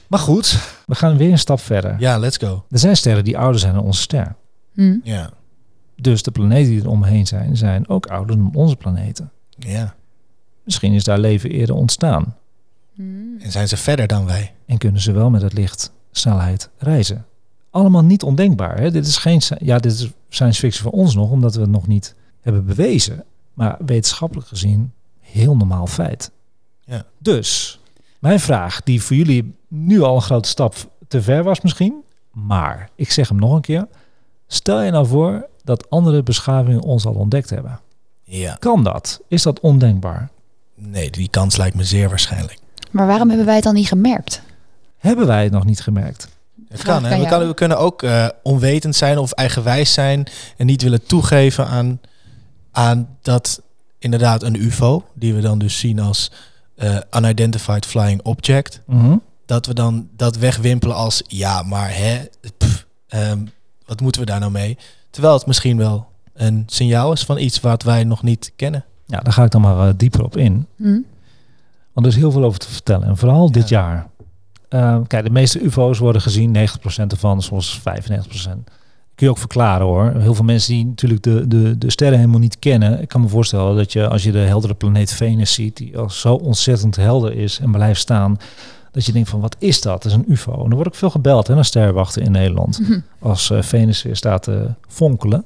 Maar 0.08 0.20
goed, 0.20 0.58
we 0.86 0.96
gaan 0.96 1.18
weer 1.18 1.32
een 1.32 1.40
stap 1.40 1.60
verder. 1.60 1.96
Ja, 2.00 2.18
let's 2.18 2.38
go. 2.38 2.66
Er 2.70 2.80
zijn 2.80 2.98
sterren 2.98 3.24
die 3.24 3.38
ouder 3.38 3.60
zijn 3.60 3.74
dan 3.74 3.84
onze 3.84 4.02
ster. 4.02 4.36
Hm. 4.74 4.98
Ja. 5.04 5.30
Dus 5.96 6.24
de 6.24 6.32
planeten 6.32 6.72
die 6.72 6.82
er 6.82 6.90
omheen 6.90 7.28
zijn, 7.28 7.58
zijn 7.58 7.88
ook 7.88 8.06
ouder 8.06 8.38
dan 8.38 8.50
onze 8.54 8.76
planeten. 8.76 9.32
Ja. 9.58 9.96
Misschien 10.64 10.94
is 10.94 11.04
daar 11.04 11.20
leven 11.20 11.50
eerder 11.50 11.76
ontstaan. 11.76 12.36
Hm. 12.94 13.02
En 13.40 13.52
zijn 13.52 13.68
ze 13.68 13.78
verder 13.78 14.08
dan 14.08 14.26
wij? 14.26 14.54
En 14.66 14.78
kunnen 14.78 15.02
ze 15.02 15.12
wel 15.12 15.30
met 15.30 15.42
het 15.42 15.54
licht 15.54 15.92
snelheid 16.12 16.70
reizen. 16.78 17.26
Allemaal 17.70 18.04
niet 18.04 18.24
ondenkbaar. 18.24 18.80
Hè? 18.80 18.92
Dit 18.92 19.08
is 19.08 19.18
geen 19.18 19.42
ja, 19.60 19.78
dit 19.78 19.92
is 19.92 20.10
science 20.30 20.60
fiction 20.60 20.84
voor 20.92 21.00
ons 21.00 21.16
nog, 21.16 21.30
omdat 21.30 21.56
we 21.56 21.62
het 21.62 21.70
nog 21.70 21.88
niet 21.88 22.16
hebben 22.42 22.66
bewezen. 22.66 23.24
Maar 23.54 23.78
wetenschappelijk 23.86 24.48
gezien 24.48 24.94
heel 25.20 25.56
normaal 25.56 25.88
feit. 25.88 26.32
Ja. 26.84 27.06
Dus 27.18 27.80
mijn 28.20 28.40
vraag, 28.40 28.84
die 28.84 29.02
voor 29.02 29.16
jullie 29.16 29.56
nu 29.68 30.02
al 30.02 30.16
een 30.16 30.22
grote 30.22 30.50
stap 30.50 30.76
te 31.08 31.22
ver 31.22 31.44
was 31.44 31.62
misschien, 31.62 32.04
maar 32.32 32.90
ik 32.96 33.12
zeg 33.12 33.30
hem 33.30 33.40
nog 33.40 33.54
een 33.54 33.62
keer. 33.62 33.88
Stel 34.48 34.82
je 34.82 34.92
nou 34.92 35.08
voor 35.08 35.48
dat 35.66 35.90
andere 35.90 36.24
beschavingen 36.24 36.82
ons 36.82 37.06
al 37.06 37.14
ontdekt 37.14 37.50
hebben. 37.50 37.80
Ja. 38.24 38.56
Kan 38.60 38.84
dat? 38.84 39.22
Is 39.28 39.44
dat 39.44 39.60
ondenkbaar? 39.60 40.30
Nee, 40.76 41.10
die 41.12 41.30
kans 41.30 41.58
lijkt 41.58 41.76
me 41.76 41.84
zeer 41.84 42.10
waarschijnlijk. 42.10 42.58
Maar 42.92 43.08
waarom 43.08 43.28
hebben 43.28 43.46
wij 43.46 43.56
het 43.56 43.64
dan 43.64 43.74
niet 43.74 43.88
gemerkt? 43.88 44.42
Hebben 44.98 45.28
wij 45.28 45.44
het 45.44 45.52
nog 45.52 45.66
niet 45.66 45.82
gemerkt? 45.82 46.28
Het 46.70 46.82
kan, 46.84 47.04
hè? 47.04 47.10
We, 47.10 47.16
jou. 47.16 47.28
kan, 47.30 47.48
we 47.48 47.54
kunnen 47.54 47.78
ook 47.80 48.04
eh, 48.04 48.28
onwetend 48.44 48.96
zijn 48.96 49.18
of 49.18 49.32
eigenwijs 49.32 49.94
zijn 49.94 50.28
en 50.58 50.66
niet 50.66 50.82
willen 50.82 51.06
toegeven 51.06 51.68
aan, 51.68 52.00
aan 52.72 53.08
dat 53.22 53.62
inderdaad 54.00 54.44
een 54.44 54.56
UFO, 54.56 55.06
die 55.14 55.34
we 55.34 55.42
dan 55.42 55.58
dus 55.60 55.80
zien 55.80 56.00
als 56.00 56.32
eh, 56.76 56.98
Unidentified 57.18 57.86
Flying 57.86 58.22
Object, 58.24 58.82
Mhm. 58.86 59.18
dat 59.46 59.66
we 59.66 59.74
dan 59.74 60.10
dat 60.16 60.38
wegwimpelen 60.38 60.96
als 60.96 61.24
ja, 61.28 61.62
maar 61.64 61.96
hè, 61.96 62.22
pff, 62.58 62.86
ehm, 63.08 63.46
wat 63.86 64.02
moeten 64.02 64.22
we 64.22 64.28
daar 64.28 64.40
nou 64.40 64.52
mee? 64.52 64.78
Terwijl 65.16 65.34
het 65.36 65.46
misschien 65.46 65.78
wel 65.78 66.06
een 66.34 66.64
signaal 66.66 67.12
is 67.12 67.24
van 67.24 67.38
iets 67.38 67.60
wat 67.60 67.84
wij 67.84 68.04
nog 68.04 68.24
niet 68.24 68.52
kennen. 68.56 68.86
Ja, 69.06 69.20
daar 69.20 69.34
ga 69.34 69.44
ik 69.44 69.52
dan 69.52 69.62
maar 69.62 69.88
eh, 69.88 69.94
dieper 69.98 70.24
op 70.24 70.38
in. 70.38 70.66
Hm? 70.78 71.00
Want 71.94 72.06
er 72.06 72.12
is 72.12 72.16
heel 72.16 72.32
veel 72.32 72.44
over 72.44 72.60
te 72.60 72.72
vertellen. 72.72 73.08
En 73.08 73.18
vooral 73.18 73.52
dit 73.52 73.70
Ja. 73.70 73.80
jaar. 73.80 74.08
Eh, 74.70 75.00
kijk, 75.08 75.24
de 75.26 75.30
meeste 75.32 75.60
UFO's 75.62 75.98
worden 76.00 76.22
gezien, 76.22 76.52
90% 76.52 77.12
ervan, 77.12 77.42
soms 77.42 77.80
95%. 77.80 78.64
Kun 79.16 79.26
je 79.26 79.30
ook 79.30 79.38
verklaren 79.38 79.86
hoor. 79.86 80.14
Heel 80.18 80.34
veel 80.34 80.44
mensen 80.46 80.74
die 80.74 80.86
natuurlijk 80.86 81.24
de, 81.24 81.48
de, 81.48 81.78
de 81.78 81.92
sterren 81.92 82.18
helemaal 82.20 82.40
niet 82.40 82.60
kennen. 82.60 83.02
Ik 83.02 83.08
kan 83.08 83.22
me 83.22 83.28
voorstellen 83.28 83.76
dat 83.76 83.94
je 83.94 84.08
als 84.08 84.24
je 84.24 84.32
de 84.32 84.38
heldere 84.40 84.74
planeet 84.74 85.12
Venus 85.14 85.54
ziet, 85.54 85.78
die 85.78 85.98
al 85.98 86.10
zo 86.10 86.34
ontzettend 86.34 86.96
helder 86.96 87.34
is 87.38 87.60
en 87.60 87.72
blijft 87.72 88.00
staan, 88.02 88.38
dat 88.96 89.06
je 89.06 89.12
denkt 89.12 89.30
van 89.30 89.40
wat 89.40 89.56
is 89.60 89.82
dat? 89.82 90.04
Dat 90.04 90.12
is 90.12 90.18
een 90.18 90.32
UFO. 90.32 90.52
En 90.64 90.70
er 90.70 90.76
wordt 90.76 90.88
ook 90.88 90.96
veel 90.96 91.10
gebeld 91.10 91.48
hè, 91.48 91.56
naar 91.56 91.66
sterrenwachten 91.66 92.22
in 92.22 92.32
Nederland. 92.32 92.78
Hm. 92.86 93.00
Als 93.20 93.50
eh, 93.50 93.62
Venus 93.62 94.04
weer 94.04 94.16
staat 94.16 94.44
te 94.44 94.70
fonkelen. 94.88 95.46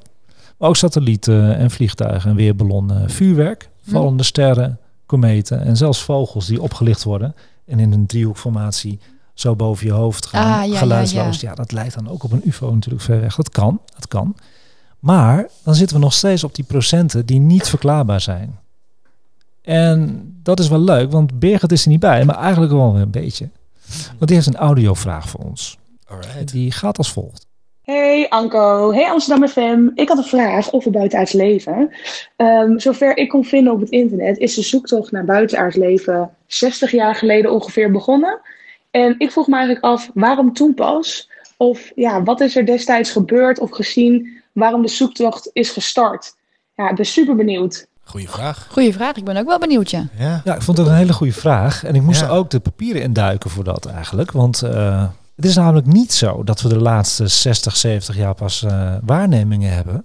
Maar 0.57 0.69
ook 0.69 0.75
satellieten 0.75 1.57
en 1.57 1.71
vliegtuigen 1.71 2.29
en 2.29 2.35
weerballonnen, 2.35 3.09
vuurwerk, 3.09 3.69
Hm. 3.83 3.91
vallende 3.91 4.23
sterren, 4.23 4.79
kometen 5.05 5.62
en 5.62 5.77
zelfs 5.77 6.01
vogels 6.03 6.45
die 6.45 6.62
opgelicht 6.62 7.03
worden 7.03 7.35
en 7.65 7.79
in 7.79 7.91
een 7.93 8.05
driehoekformatie 8.05 8.99
zo 9.33 9.55
boven 9.55 9.85
je 9.88 9.91
hoofd 9.93 10.25
gaan, 10.25 10.43
Ah, 10.53 10.65
ja, 10.67 10.73
ja, 10.73 10.77
geluidsloos. 10.77 11.41
Ja, 11.41 11.55
dat 11.55 11.71
lijkt 11.71 11.93
dan 11.93 12.09
ook 12.09 12.23
op 12.23 12.31
een 12.31 12.41
UFO 12.45 12.73
natuurlijk 12.73 13.03
ver 13.03 13.19
weg. 13.21 13.35
Dat 13.35 13.49
kan, 13.49 13.81
dat 13.95 14.07
kan. 14.07 14.35
Maar 14.99 15.47
dan 15.63 15.75
zitten 15.75 15.95
we 15.97 16.03
nog 16.03 16.13
steeds 16.13 16.43
op 16.43 16.55
die 16.55 16.65
procenten 16.65 17.25
die 17.25 17.39
niet 17.39 17.67
verklaarbaar 17.67 18.21
zijn. 18.21 18.59
En 19.69 20.29
dat 20.43 20.60
is 20.60 20.69
wel 20.69 20.79
leuk, 20.79 21.12
want 21.12 21.39
Birgit 21.39 21.71
is 21.71 21.84
er 21.84 21.89
niet 21.89 21.99
bij, 21.99 22.25
maar 22.25 22.38
eigenlijk 22.38 22.71
wel 22.71 22.93
weer 22.93 23.01
een 23.01 23.12
beetje. 23.12 23.49
Want 24.08 24.27
die 24.27 24.36
heeft 24.36 24.47
een 24.47 24.55
audiovraag 24.55 25.29
voor 25.29 25.39
ons. 25.39 25.77
Alright. 26.08 26.51
Die 26.51 26.71
gaat 26.71 26.97
als 26.97 27.12
volgt. 27.12 27.47
Hey 27.82 28.29
Anko, 28.29 28.91
hey 28.91 29.10
Amsterdam 29.10 29.47
FM. 29.47 29.89
Ik 29.95 30.08
had 30.08 30.17
een 30.17 30.23
vraag 30.23 30.73
over 30.73 30.91
buitenaards 30.91 31.32
leven. 31.32 31.91
Ehm, 32.36 32.77
zover 32.77 33.17
ik 33.17 33.29
kon 33.29 33.45
vinden 33.45 33.73
op 33.73 33.79
het 33.79 33.89
internet 33.89 34.38
is 34.38 34.55
de 34.55 34.62
zoektocht 34.62 35.12
naar 35.12 35.25
buitenaards 35.25 35.75
leven 35.75 36.29
60 36.47 36.91
jaar 36.91 37.15
geleden 37.15 37.51
ongeveer 37.51 37.91
begonnen. 37.91 38.39
En 38.91 39.15
ik 39.17 39.32
vroeg 39.32 39.47
me 39.47 39.55
eigenlijk 39.55 39.86
af, 39.86 40.10
waarom 40.13 40.53
toen 40.53 40.73
pas? 40.73 41.29
Of 41.58 41.91
ja, 41.95 42.23
wat 42.23 42.41
is 42.41 42.55
er 42.55 42.65
destijds 42.65 43.12
gebeurd 43.12 43.60
of 43.60 43.71
gezien 43.71 44.41
waarom 44.51 44.82
de 44.82 44.88
zoektocht 44.88 45.49
is 45.53 45.69
gestart? 45.69 46.36
Ja, 46.75 46.89
ik 46.89 46.95
ben 46.95 47.05
super 47.05 47.36
benieuwd. 47.36 47.88
Goeie 48.10 48.30
vraag. 48.30 48.67
Goeie 48.72 48.93
vraag, 48.93 49.15
ik 49.15 49.24
ben 49.24 49.38
ook 49.38 49.45
wel 49.48 49.60
benieuwd, 49.60 49.89
ja. 49.91 50.08
Ja. 50.17 50.41
Ja, 50.43 50.56
ik 50.56 50.62
vond 50.62 50.78
het 50.78 50.88
een 50.88 50.93
hele 50.95 51.13
goede 51.13 51.34
vraag. 51.34 51.84
En 51.84 51.95
ik 51.95 52.02
moest 52.02 52.19
Ja. 52.19 52.26
er 52.26 52.32
ook 52.32 52.50
de 52.50 52.60
papieren 52.60 53.02
induiken 53.02 53.50
voor 53.50 53.63
dat 53.63 53.86
eigenlijk. 53.86 54.32
Want 54.32 54.62
eh, 54.62 55.04
het 55.36 55.45
is 55.45 55.56
namelijk 55.56 55.88
niet 55.88 56.13
zo 56.13 56.43
dat 56.43 56.62
we 56.62 56.69
de 56.69 56.80
laatste 56.80 57.28
60, 57.28 57.76
70 57.78 58.15
jaar 58.17 58.34
pas 58.34 58.63
eh, 58.63 58.93
waarnemingen 59.04 59.74
hebben. 59.74 60.04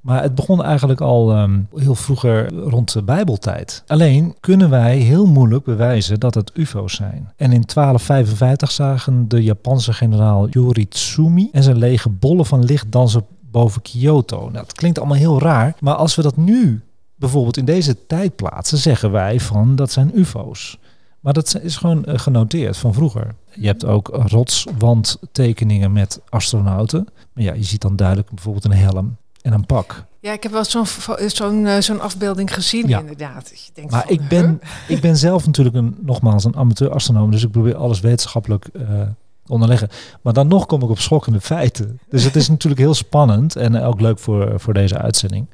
Maar 0.00 0.22
het 0.22 0.34
begon 0.34 0.64
eigenlijk 0.64 1.00
al 1.00 1.32
ehm, 1.32 1.60
heel 1.74 1.94
vroeger 1.94 2.52
rond 2.54 2.92
de 2.92 3.02
Bijbeltijd. 3.02 3.82
Alleen 3.86 4.34
kunnen 4.40 4.70
wij 4.70 4.96
heel 4.96 5.26
moeilijk 5.26 5.64
bewijzen 5.64 6.20
dat 6.20 6.34
het 6.34 6.50
UFO's 6.54 6.94
zijn. 6.94 7.32
En 7.36 7.52
in 7.52 7.62
1255 7.74 8.70
zagen 8.70 9.28
de 9.28 9.42
Japanse 9.42 9.92
generaal 9.92 10.48
Yoritsumi 10.48 11.48
en 11.52 11.62
zijn 11.62 11.78
lege 11.78 12.08
bollen 12.08 12.46
van 12.46 12.64
licht 12.64 12.92
dansen 12.92 13.26
boven 13.50 13.82
Kyoto. 13.82 14.38
Nou, 14.38 14.52
dat 14.52 14.72
klinkt 14.72 14.98
allemaal 14.98 15.16
heel 15.16 15.40
raar, 15.40 15.74
maar 15.80 15.94
als 15.94 16.14
we 16.14 16.22
dat 16.22 16.36
nu 16.36 16.82
bijvoorbeeld 17.18 17.56
in 17.56 17.64
deze 17.64 18.06
tijd 18.06 18.36
plaatsen, 18.36 18.78
zeggen 18.78 19.10
wij 19.10 19.40
van 19.40 19.76
dat 19.76 19.92
zijn 19.92 20.10
UFO's. 20.14 20.78
Maar 21.20 21.32
dat 21.32 21.58
is 21.62 21.76
gewoon 21.76 22.04
eh, 22.04 22.18
genoteerd 22.18 22.76
van 22.76 22.94
vroeger. 22.94 23.34
Je 23.54 23.66
hebt 23.66 23.84
ook 23.84 24.08
rotswandtekeningen 24.12 25.92
met 25.92 26.20
astronauten. 26.28 27.06
Maar 27.32 27.44
ja, 27.44 27.52
je 27.52 27.62
ziet 27.64 27.80
dan 27.80 27.96
duidelijk 27.96 28.30
bijvoorbeeld 28.30 28.64
een 28.64 28.72
helm 28.72 29.16
en 29.42 29.52
een 29.52 29.66
pak. 29.66 30.04
Ja, 30.20 30.32
ik 30.32 30.42
heb 30.42 30.52
wel 30.52 30.64
zo'n 30.64 30.86
zo'n 31.26 31.66
eh, 31.66 31.80
zo'n 31.80 32.00
afbeelding 32.00 32.54
gezien, 32.54 32.88
Ja. 32.88 32.98
inderdaad. 32.98 33.48
Je 33.66 33.70
denkt 33.74 33.90
Maar 33.90 34.02
van, 34.02 34.10
ik 34.10 34.28
ben, 34.28 34.60
huh? 34.86 34.90
ik 34.96 35.00
ben 35.02 35.16
zelf 35.16 35.46
natuurlijk 35.46 35.76
een, 35.76 35.96
nogmaals 36.00 36.44
een 36.44 36.56
amateur 36.56 36.90
astronoom, 36.90 37.30
dus 37.30 37.44
ik 37.44 37.50
probeer 37.50 37.76
alles 37.76 38.00
wetenschappelijk 38.00 38.64
eh, 38.66 39.00
onderleggen. 39.46 39.88
Maar 40.22 40.32
dan 40.32 40.48
nog 40.48 40.66
kom 40.66 40.82
ik 40.82 40.88
op 40.88 40.98
schokkende 40.98 41.40
feiten. 41.40 42.00
Dus 42.08 42.24
het 42.24 42.36
is 42.36 42.48
natuurlijk 42.54 42.80
heel 42.80 42.94
spannend 42.94 43.56
en 43.56 43.82
ook 43.82 44.00
leuk 44.00 44.18
voor, 44.18 44.60
voor 44.60 44.74
deze 44.74 44.98
uitzending. 44.98 45.46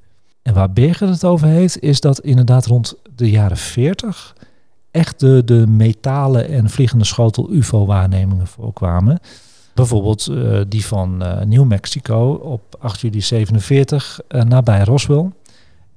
En 0.45 0.55
waar 0.55 0.73
Birgit 0.73 1.09
het 1.09 1.25
over 1.25 1.47
heeft, 1.47 1.81
is 1.81 2.01
dat 2.01 2.21
inderdaad 2.21 2.67
rond 2.67 2.95
de 3.15 3.31
jaren 3.31 3.57
40 3.57 4.37
echt 4.91 5.21
de, 5.21 5.43
de 5.45 5.67
metalen 5.67 6.49
en 6.49 6.71
vliegende 6.71 7.05
schotel 7.05 7.51
UFO-waarnemingen 7.51 8.47
voorkwamen. 8.47 9.19
Bijvoorbeeld 9.75 10.27
eh, 10.27 10.61
die 10.69 10.87
van 10.87 11.23
eh, 11.23 11.45
New 11.45 11.65
Mexico 11.65 12.33
op 12.33 12.77
8 12.79 13.01
juli 13.01 13.21
47 13.21 14.21
eh, 14.29 14.43
nabij 14.43 14.85
Roswell. 14.85 15.31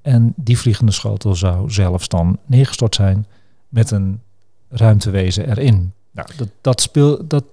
En 0.02 0.34
die 0.36 0.58
vliegende 0.58 0.92
schotel 0.92 1.36
zou 1.36 1.72
zelfs 1.72 2.08
dan 2.08 2.38
neergestort 2.46 2.96
zijn 2.96 3.26
met 3.70 3.92
een 3.92 4.22
ruimtewezen 4.70 5.50
erin. 5.50 5.94
Nou, 6.18 6.30
dat, 6.38 6.48
dat, 6.62 6.82
speel, 6.82 7.28
dat, 7.28 7.44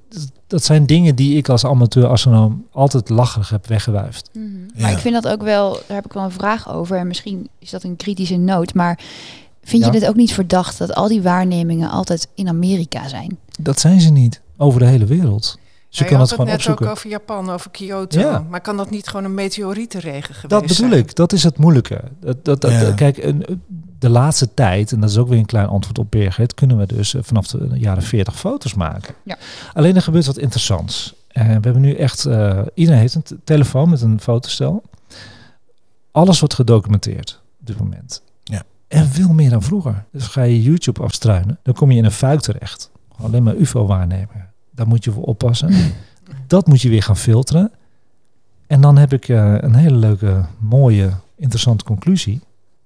dat 0.47 0.65
zijn 0.65 0.87
dingen 0.87 1.15
die 1.15 1.37
ik 1.37 1.49
als 1.49 1.65
amateur 1.65 2.07
astronoom 2.07 2.67
altijd 2.73 3.09
lacherig 3.09 3.49
heb 3.49 3.67
weggewuifd. 3.67 4.31
Mhm. 4.33 4.45
Ja. 4.75 4.83
Maar 4.83 4.93
ik 4.93 4.99
vind 4.99 5.15
dat 5.23 5.29
ook 5.33 5.43
wel, 5.43 5.73
daar 5.73 5.97
heb 5.97 6.05
ik 6.05 6.13
wel 6.13 6.23
een 6.25 6.31
vraag 6.31 6.73
over. 6.73 6.97
En 6.97 7.07
misschien 7.07 7.49
is 7.59 7.71
dat 7.71 7.83
een 7.83 7.97
kritische 7.97 8.37
noot. 8.37 8.75
Maar 8.75 8.99
vind 9.63 9.85
Ja. 9.85 9.93
je 9.93 9.99
dit 10.01 10.09
ook 10.09 10.15
niet 10.17 10.33
verdacht 10.33 10.79
dat 10.79 10.95
al 10.95 11.09
die 11.09 11.23
waarnemingen 11.23 11.91
altijd 11.91 12.29
in 12.35 12.49
Amerika 12.49 13.09
zijn? 13.09 13.39
Dat 13.61 13.81
zijn 13.81 14.01
ze 14.01 14.11
niet 14.11 14.41
over 14.57 14.81
de 14.81 14.87
hele 14.87 15.05
wereld. 15.05 15.59
Je 15.89 16.03
Ja, 16.03 16.09
kan 16.09 16.19
had 16.19 16.27
het 16.27 16.35
gewoon 16.35 16.47
net 16.51 16.57
opzoeken. 16.57 16.87
ook 16.87 16.93
over 16.93 17.11
Japan, 17.11 17.51
over 17.51 17.71
Kyoto. 17.71 18.21
Ja. 18.21 18.47
Maar 18.51 18.61
kan 18.61 18.77
dat 18.77 18.91
niet 18.91 19.09
gewoon 19.09 19.25
een 19.25 19.35
meteorietenregen 19.35 20.35
geweest 20.35 20.49
Dat 20.51 20.61
bedoel 20.61 20.77
zijn? 20.89 20.93
ik, 20.93 21.15
dat 21.15 21.33
is 21.33 21.43
het 21.43 21.59
moeilijke. 21.59 22.01
Dat, 22.21 22.45
dat, 22.45 22.61
dat, 22.61 22.71
Ja. 22.71 22.93
Kijk, 22.93 23.17
een, 23.17 23.63
de 24.05 24.11
laatste 24.11 24.55
tijd, 24.55 24.93
en 24.93 25.01
dat 25.01 25.11
is 25.11 25.19
ook 25.19 25.29
weer 25.29 25.39
een 25.39 25.47
klein 25.47 25.67
antwoord 25.67 25.99
op 25.99 26.11
Birgit, 26.11 26.55
kunnen 26.55 26.77
we 26.77 26.87
dus 26.87 27.15
eh, 27.15 27.23
vanaf 27.23 27.47
de 27.47 27.69
jaren 27.75 28.03
40 28.03 28.39
foto's 28.39 28.75
maken. 28.75 29.15
Ja. 29.23 29.37
Alleen 29.73 29.97
er 29.97 30.03
gebeurt 30.03 30.27
wat 30.27 30.39
interessants. 30.39 31.15
En 31.29 31.47
we 31.47 31.53
hebben 31.53 31.81
nu 31.81 31.95
echt, 31.95 32.27
eh, 32.27 32.61
iedereen 32.75 33.01
heeft 33.01 33.15
een 33.15 33.25
telefoon 33.45 33.89
met 33.89 34.01
een 34.01 34.21
fotostel. 34.21 34.83
Alles 36.11 36.39
wordt 36.39 36.55
gedocumenteerd 36.55 37.41
op 37.61 37.67
dit 37.67 37.79
moment. 37.79 38.23
Ja. 38.43 38.63
En 38.89 39.07
veel 39.07 39.33
meer 39.33 39.51
dan 39.51 39.63
vroeger. 39.63 40.05
Dus 40.13 40.27
ga 40.27 40.43
je 40.43 40.63
YouTube 40.63 41.03
afstruinen, 41.03 41.59
dan 41.63 41.75
kom 41.75 41.91
je 41.91 41.99
in 41.99 42.05
een 42.05 42.11
fuik 42.11 42.41
terecht. 42.41 42.91
Alleen 43.17 43.43
maar 43.43 43.55
UFO-waarnemingen. 43.55 44.51
Daar 44.71 44.87
moet 44.87 45.05
je 45.05 45.13
voor 45.13 45.25
oppassen. 45.25 45.71
Dat 46.47 46.67
moet 46.67 46.83
je 46.83 46.89
weer 46.89 47.03
gaan 47.03 47.17
filteren. 47.17 47.73
En 48.67 48.81
dan 48.81 48.97
heb 48.97 49.13
ik 49.13 49.29
eh, 49.29 49.55
een 49.59 49.75
hele 49.75 49.97
leuke, 49.97 50.45
mooie, 50.59 51.11
interessante 51.37 51.85
conclusie. 51.85 52.41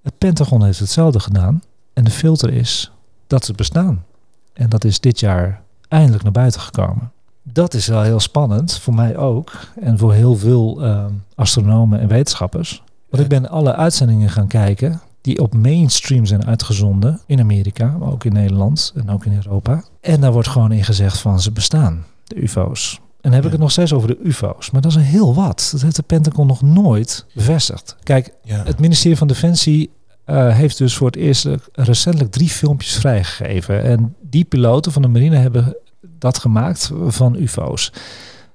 Het 0.09 0.19
Pentagon 0.19 0.65
heeft 0.65 0.79
hetzelfde 0.79 1.21
gedaan. 1.21 1.63
En 1.93 2.05
de 2.05 2.11
filter 2.11 2.53
is 2.53 2.93
dat 3.27 3.45
ze 3.45 3.53
bestaan. 3.53 4.05
En 4.53 4.69
dat 4.69 4.85
is 4.85 5.01
dit 5.01 5.21
jaar 5.21 5.63
eindelijk 5.89 6.23
naar 6.23 6.33
buiten 6.33 6.61
gekomen. 6.61 7.13
Dat 7.43 7.75
is 7.75 7.87
wel 7.87 8.03
heel 8.03 8.21
spannend, 8.21 8.79
voor 8.79 8.95
mij 8.95 9.17
ook. 9.17 9.53
En 9.81 9.99
voor 9.99 10.13
heel 10.13 10.37
veel 10.37 10.85
eh, 10.85 11.05
astronomen 11.35 12.01
en 12.01 12.09
wetenschappers. 12.09 12.83
Want 13.11 13.23
ik 13.23 13.29
ben 13.29 13.49
alle 13.51 13.75
uitzendingen 13.75 14.31
gaan 14.31 14.47
kijken 14.47 15.01
die 15.21 15.41
op 15.43 15.55
mainstream 15.55 16.27
zijn 16.27 16.47
uitgezonden 16.47 17.21
in 17.27 17.41
Amerika, 17.41 17.97
maar 17.99 18.13
ook 18.13 18.25
in 18.25 18.33
Nederland 18.33 18.93
en 18.95 19.11
ook 19.11 19.25
in 19.25 19.35
Europa. 19.35 19.85
En 20.01 20.21
daar 20.21 20.33
wordt 20.33 20.49
gewoon 20.49 20.73
in 20.73 20.85
gezegd 20.85 21.19
van 21.19 21.41
ze 21.41 21.51
bestaan, 21.53 22.05
de 22.25 22.43
UFO's. 22.43 23.01
En 23.21 23.31
dan 23.31 23.33
heb 23.33 23.45
ik 23.45 23.51
het 23.51 23.61
nog 23.61 23.71
steeds 23.71 23.93
over 23.93 24.09
de 24.09 24.19
UFO's, 24.23 24.71
maar 24.71 24.81
dat 24.81 24.91
is 24.91 24.97
een 24.97 25.03
heel 25.03 25.35
wat. 25.35 25.69
Dat 25.73 25.83
heeft 25.83 25.97
de 25.97 26.03
Pentagon 26.03 26.47
nog 26.47 26.63
nooit 26.63 27.27
bevestigd. 27.35 27.97
Kijk, 28.03 28.35
Ja. 28.43 28.63
het 28.65 28.79
ministerie 28.81 29.17
van 29.17 29.27
Defensie 29.29 29.91
eh, 30.29 30.57
heeft 30.57 30.79
dus 30.79 30.97
voor 30.97 31.07
het 31.07 31.17
eerst 31.17 31.49
recentelijk 31.73 32.31
drie 32.31 32.49
filmpjes 32.49 32.95
vrijgegeven. 32.95 33.83
En 33.83 34.15
die 34.21 34.45
piloten 34.45 34.93
van 34.93 35.03
de 35.03 35.09
marine 35.09 35.37
hebben 35.37 35.77
dat 36.01 36.39
gemaakt 36.39 36.91
van 37.07 37.37
UFO's. 37.37 37.93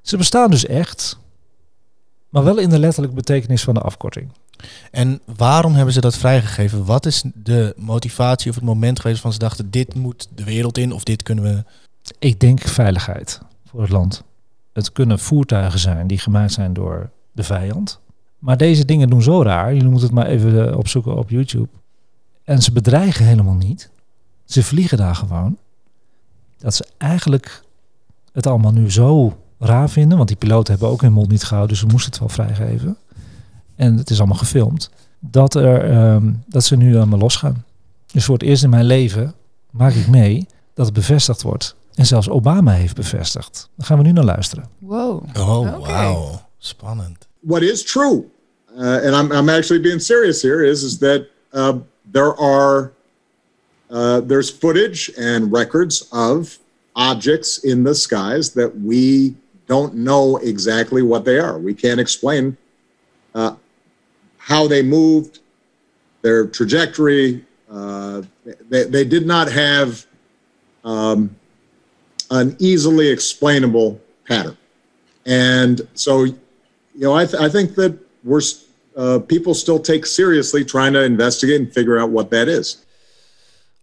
Ze 0.01 0.17
bestaan 0.17 0.49
dus 0.49 0.65
echt, 0.65 1.19
maar 2.29 2.43
wel 2.43 2.57
in 2.57 2.69
de 2.69 2.79
letterlijke 2.79 3.15
betekenis 3.15 3.63
van 3.63 3.73
de 3.73 3.79
afkorting. 3.79 4.31
En 4.91 5.19
waarom 5.35 5.73
hebben 5.73 5.93
ze 5.93 6.01
dat 6.01 6.17
vrijgegeven? 6.17 6.85
Wat 6.85 7.05
is 7.05 7.23
de 7.33 7.73
motivatie 7.77 8.49
of 8.49 8.55
het 8.55 8.63
moment 8.63 8.99
geweest 8.99 9.21
van 9.21 9.33
ze 9.33 9.39
dachten 9.39 9.71
dit 9.71 9.95
moet 9.95 10.27
de 10.35 10.43
wereld 10.43 10.77
in 10.77 10.91
of 10.91 11.03
dit 11.03 11.23
kunnen 11.23 11.43
we... 11.43 11.63
Ik 12.19 12.39
denk 12.39 12.61
veiligheid 12.61 13.39
voor 13.65 13.81
het 13.81 13.91
land. 13.91 14.23
Het 14.73 14.91
kunnen 14.91 15.19
voertuigen 15.19 15.79
zijn 15.79 16.07
die 16.07 16.19
gemaakt 16.19 16.51
zijn 16.51 16.73
door 16.73 17.09
de 17.31 17.43
vijand. 17.43 17.99
Maar 18.43 18.57
deze 18.57 18.85
dingen 18.85 19.09
doen 19.09 19.21
zo 19.21 19.41
raar. 19.41 19.73
Jullie 19.73 19.89
moeten 19.89 20.07
het 20.07 20.15
maar 20.15 20.25
even 20.25 20.69
eh, 20.69 20.77
opzoeken 20.77 21.17
op 21.17 21.29
YouTube. 21.29 21.67
En 22.43 22.61
ze 22.61 22.71
bedreigen 22.71 23.25
helemaal 23.25 23.53
niet. 23.53 23.89
Ze 24.45 24.63
vliegen 24.63 24.97
daar 24.97 25.15
gewoon. 25.15 25.57
Dat 26.57 26.75
ze 26.75 26.85
eigenlijk 26.97 27.63
het 28.31 28.47
allemaal 28.47 28.71
nu 28.71 28.91
zo 28.91 29.37
raar 29.59 29.89
vinden. 29.89 30.17
Want 30.17 30.29
die 30.29 30.37
piloten 30.37 30.73
hebben 30.73 30.91
ook 30.91 31.01
hun 31.01 31.13
mond 31.13 31.29
niet 31.29 31.43
gehouden. 31.43 31.69
Dus 31.69 31.79
ze 31.79 31.91
moesten 31.91 32.11
het 32.11 32.19
wel 32.19 32.29
vrijgeven. 32.29 32.97
En 33.75 33.97
het 33.97 34.09
is 34.09 34.17
allemaal 34.17 34.37
gefilmd. 34.37 34.89
Dat, 35.19 35.55
er, 35.55 35.91
ehm, 35.91 36.33
dat 36.47 36.63
ze 36.63 36.75
nu 36.75 36.95
allemaal 36.95 37.19
losgaan. 37.19 37.63
Dus 38.11 38.25
voor 38.25 38.37
het 38.37 38.43
eerst 38.43 38.63
in 38.63 38.69
mijn 38.69 38.85
leven 38.85 39.33
maak 39.69 39.93
ik 39.93 40.07
mee 40.07 40.47
dat 40.73 40.85
het 40.85 40.95
bevestigd 40.95 41.41
wordt. 41.41 41.75
En 41.93 42.05
zelfs 42.05 42.29
Obama 42.29 42.71
heeft 42.71 42.95
bevestigd. 42.95 43.69
Daar 43.75 43.85
gaan 43.85 43.97
we 43.97 44.03
nu 44.03 44.11
naar 44.11 44.23
luisteren. 44.23 44.69
Wow. 44.77 45.23
Oh, 45.37 45.87
wauw. 45.87 46.41
Spannend. 46.57 47.27
what 47.41 47.61
is 47.61 47.83
true, 47.83 48.32
uh, 48.77 49.01
and 49.03 49.15
I'm, 49.15 49.31
I'm 49.31 49.49
actually 49.49 49.79
being 49.79 49.99
serious 49.99 50.41
here, 50.41 50.63
is 50.63 50.83
is 50.83 50.99
that 50.99 51.29
uh, 51.53 51.79
there 52.11 52.35
are 52.39 52.93
uh, 53.89 54.21
there's 54.21 54.49
footage 54.49 55.11
and 55.17 55.51
records 55.51 56.07
of 56.11 56.57
objects 56.95 57.63
in 57.63 57.83
the 57.83 57.93
skies 57.93 58.53
that 58.53 58.75
we 58.79 59.35
don't 59.67 59.93
know 59.93 60.37
exactly 60.37 61.01
what 61.01 61.25
they 61.25 61.39
are. 61.39 61.57
We 61.57 61.73
can't 61.73 61.99
explain 61.99 62.57
uh, 63.35 63.55
how 64.37 64.67
they 64.67 64.81
moved, 64.81 65.39
their 66.21 66.47
trajectory. 66.47 67.45
Uh, 67.69 68.23
they, 68.69 68.83
they 68.83 69.05
did 69.05 69.25
not 69.25 69.51
have 69.51 70.05
um, 70.83 71.35
an 72.29 72.55
easily 72.59 73.09
explainable 73.09 73.99
pattern. 74.27 74.57
And 75.25 75.87
so 75.93 76.23
you 76.23 76.37
know, 76.95 77.15
I, 77.15 77.25
th- 77.25 77.41
I 77.41 77.49
think 77.49 77.75
that 77.75 77.97
we're 78.23 78.41
uh, 78.95 79.17
people 79.25 79.53
still 79.53 79.79
take 79.79 80.05
seriously 80.05 80.63
trying 80.63 80.93
to 80.93 81.01
investigate 81.01 81.59
and 81.59 81.71
figure 81.71 81.99
out 81.99 82.11
what 82.11 82.29
that 82.29 82.47
is. 82.47 82.77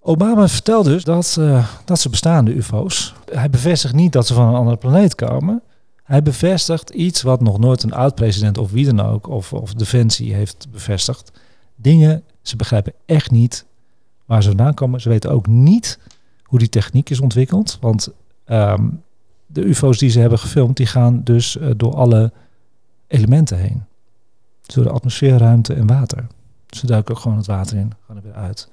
Obama 0.03 0.49
vertelt 0.49 0.85
dus 0.85 1.05
dat, 1.05 1.37
eh, 1.39 1.69
dat 1.85 2.01
ze 2.01 2.09
bestaan, 2.09 2.45
de 2.45 2.55
UFO's. 2.55 3.15
Hij 3.31 3.51
bevestigt 3.51 3.95
niet 3.95 4.13
dat 4.13 4.27
ze 4.27 4.35
van 4.35 4.49
een 4.49 4.55
andere 4.55 4.77
planeet 4.77 5.15
komen. 5.15 5.63
Hij 6.03 6.23
bevestigt 6.23 6.91
iets 6.91 7.23
wat 7.23 7.41
nog 7.41 7.59
nooit 7.59 7.83
een 7.83 7.93
oud-president 7.93 8.59
of 8.59 8.71
wie 8.71 8.85
dan 8.85 9.01
ook, 9.01 9.29
of, 9.29 9.53
of 9.53 9.75
Defensie 9.75 10.35
heeft 10.35 10.67
bevestigd. 10.71 11.33
Dingen, 11.77 12.23
ze 12.43 12.57
begrijpen 12.57 12.93
echt 13.07 13.31
niet 13.31 13.65
waar 14.27 14.43
ze 14.43 14.49
vandaan 14.49 14.75
komen. 14.75 15.01
Ze 15.01 15.09
weten 15.09 15.31
ook 15.31 15.47
niet 15.47 15.99
hoe 16.43 16.59
die 16.59 16.69
techniek 16.69 17.11
is 17.11 17.21
ontwikkeld. 17.21 17.79
Want 17.81 18.09
ehm, 18.45 18.89
de 19.47 19.65
UFO's 19.65 19.99
die 19.99 20.11
ze 20.11 20.21
hebben 20.21 20.39
gefilmd, 20.39 20.77
die 20.77 20.87
gaan 20.87 21.21
dus 21.25 21.59
eh, 21.59 21.71
door 21.77 21.95
alle 21.95 22.33
elementen 23.07 23.59
heen. 23.59 23.85
Door 24.75 24.85
de 24.85 24.91
atmosfeer, 24.91 25.39
ruimte 25.39 25.75
en 25.75 25.87
water. 25.87 26.27
Ze 26.69 26.87
duiken 26.87 27.15
ook 27.15 27.21
gewoon 27.21 27.37
het 27.37 27.47
water 27.47 27.77
in, 27.77 27.93
gaan 28.07 28.17
er 28.17 28.23
weer 28.23 28.35
uit. 28.35 28.69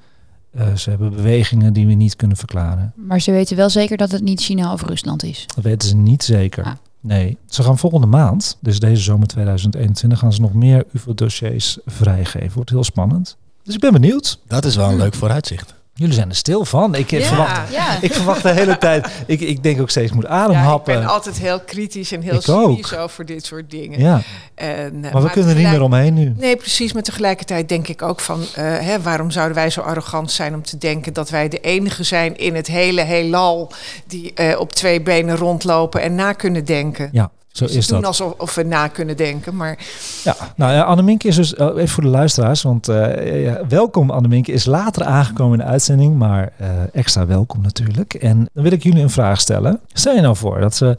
Eh, 0.52 0.76
ze 0.76 0.90
hebben 0.90 1.10
bewegingen 1.10 1.74
die 1.74 1.88
we 1.88 1.94
niet 1.94 2.16
kunnen 2.16 2.38
verklaren. 2.38 2.94
Maar 2.96 3.22
ze 3.22 3.32
weten 3.32 3.56
wel 3.56 3.70
zeker 3.70 3.98
dat 3.98 4.12
het 4.12 4.22
niet 4.22 4.42
China 4.42 4.74
of 4.74 4.82
Rusland 4.82 5.24
is. 5.24 5.46
Dat 5.56 5.64
weten 5.64 5.88
ze 5.88 5.96
niet 5.96 6.24
zeker. 6.24 6.64
Ah. 6.64 6.72
Nee, 7.00 7.38
ze 7.46 7.64
gaan 7.64 7.78
volgende 7.78 8.08
maand, 8.08 8.58
dus 8.62 8.80
deze 8.80 9.02
zomer 9.02 9.28
2021, 9.28 10.20
gaan 10.20 10.34
ze 10.34 10.42
nog 10.42 10.54
meer 10.54 10.86
UFO-dossiers 10.92 11.78
vrijgeven. 11.86 12.54
Wordt 12.54 12.70
heel 12.70 12.84
spannend. 12.84 13.38
Dus 13.64 13.76
ik 13.76 13.82
ben 13.82 13.92
benieuwd. 13.92 14.40
Dat 14.48 14.66
is 14.66 14.76
wel 14.76 14.90
een 14.90 14.98
leuk 14.98 15.14
vooruitzicht. 15.14 15.76
Jullie 15.98 16.14
zijn 16.14 16.30
er 16.30 16.36
stil 16.36 16.66
van. 16.66 16.96
Ik, 16.96 17.10
Ja. 17.12 17.22
verwacht, 17.22 17.72
Ja. 17.74 17.98
ik 18.02 18.14
verwacht 18.14 18.42
de 18.44 18.50
hele 18.52 18.78
tijd. 18.78 19.08
Ik, 19.26 19.40
ik 19.42 19.64
denk 19.64 19.82
ook 19.82 19.90
steeds, 19.90 20.12
moet 20.12 20.24
Ja, 20.24 20.30
ik 20.30 20.36
ademhappen. 20.36 20.94
ben 21.00 21.06
altijd 21.10 21.38
heel 21.38 21.60
kritisch 21.60 22.12
en 22.12 22.22
heel 22.22 22.42
cynisch 22.42 22.96
over 22.96 23.26
dit 23.26 23.46
soort 23.46 23.72
dingen. 23.72 24.00
ja, 24.00 24.22
En, 24.56 25.06
eh, 25.06 25.14
maar 25.14 25.22
we 25.24 25.30
kunnen 25.30 25.50
er 25.56 25.62
niet 25.62 25.70
meer 25.70 25.82
omheen 25.82 26.14
nu. 26.14 26.34
Nee, 26.38 26.56
precies. 26.56 26.94
Maar 26.94 27.04
tegelijkertijd 27.04 27.70
denk 27.70 27.88
ik 27.88 28.02
ook 28.02 28.20
van... 28.20 28.42
eh, 28.56 28.64
hè, 28.64 29.02
waarom 29.02 29.32
zouden 29.32 29.56
wij 29.56 29.70
zo 29.70 29.82
arrogant 29.82 30.32
zijn 30.32 30.54
om 30.54 30.64
te 30.64 30.78
denken... 30.78 31.14
dat 31.14 31.30
wij 31.30 31.50
de 31.50 31.60
enige 31.60 32.04
zijn 32.04 32.38
in 32.38 32.56
het 32.56 32.68
hele 32.68 33.02
heelal... 33.02 33.72
die 34.08 34.34
eh, 34.34 34.60
op 34.60 34.74
twee 34.74 35.02
benen 35.02 35.36
rondlopen 35.38 36.02
en 36.02 36.16
na 36.16 36.34
kunnen 36.34 36.66
denken. 36.66 37.10
Ja, 37.12 37.32
zo 37.58 37.66
is 37.66 37.88
doen 37.88 37.98
dat. 37.98 38.08
alsof 38.08 38.34
of 38.38 38.56
we 38.56 38.64
na 38.64 38.88
kunnen 38.88 39.18
denken, 39.18 39.56
maar... 39.56 39.86
Ja, 40.24 40.36
nou 40.56 40.74
ja, 40.74 40.82
Annemink 40.82 41.24
is 41.24 41.36
dus, 41.36 41.56
eh, 41.56 41.68
even 41.68 41.88
voor 41.88 42.04
de 42.04 42.10
luisteraars, 42.10 42.62
want 42.62 42.88
eh, 42.88 43.44
ja, 43.44 43.68
welkom 43.68 44.10
Annemink 44.10 44.48
is 44.48 44.66
later 44.66 45.04
aangekomen 45.04 45.60
in 45.60 45.66
de 45.66 45.72
uitzending, 45.72 46.16
maar 46.16 46.54
extra 46.92 47.26
welkom 47.26 47.62
natuurlijk. 47.62 48.14
En 48.14 48.50
dan 48.54 48.64
wil 48.64 48.72
ik 48.72 48.84
jullie 48.84 49.02
een 49.02 49.10
vraag 49.10 49.40
stellen. 49.40 49.80
Stel 49.94 50.16
je 50.16 50.22
nou 50.22 50.36
voor 50.36 50.60
dat 50.60 50.76
ze 50.76 50.98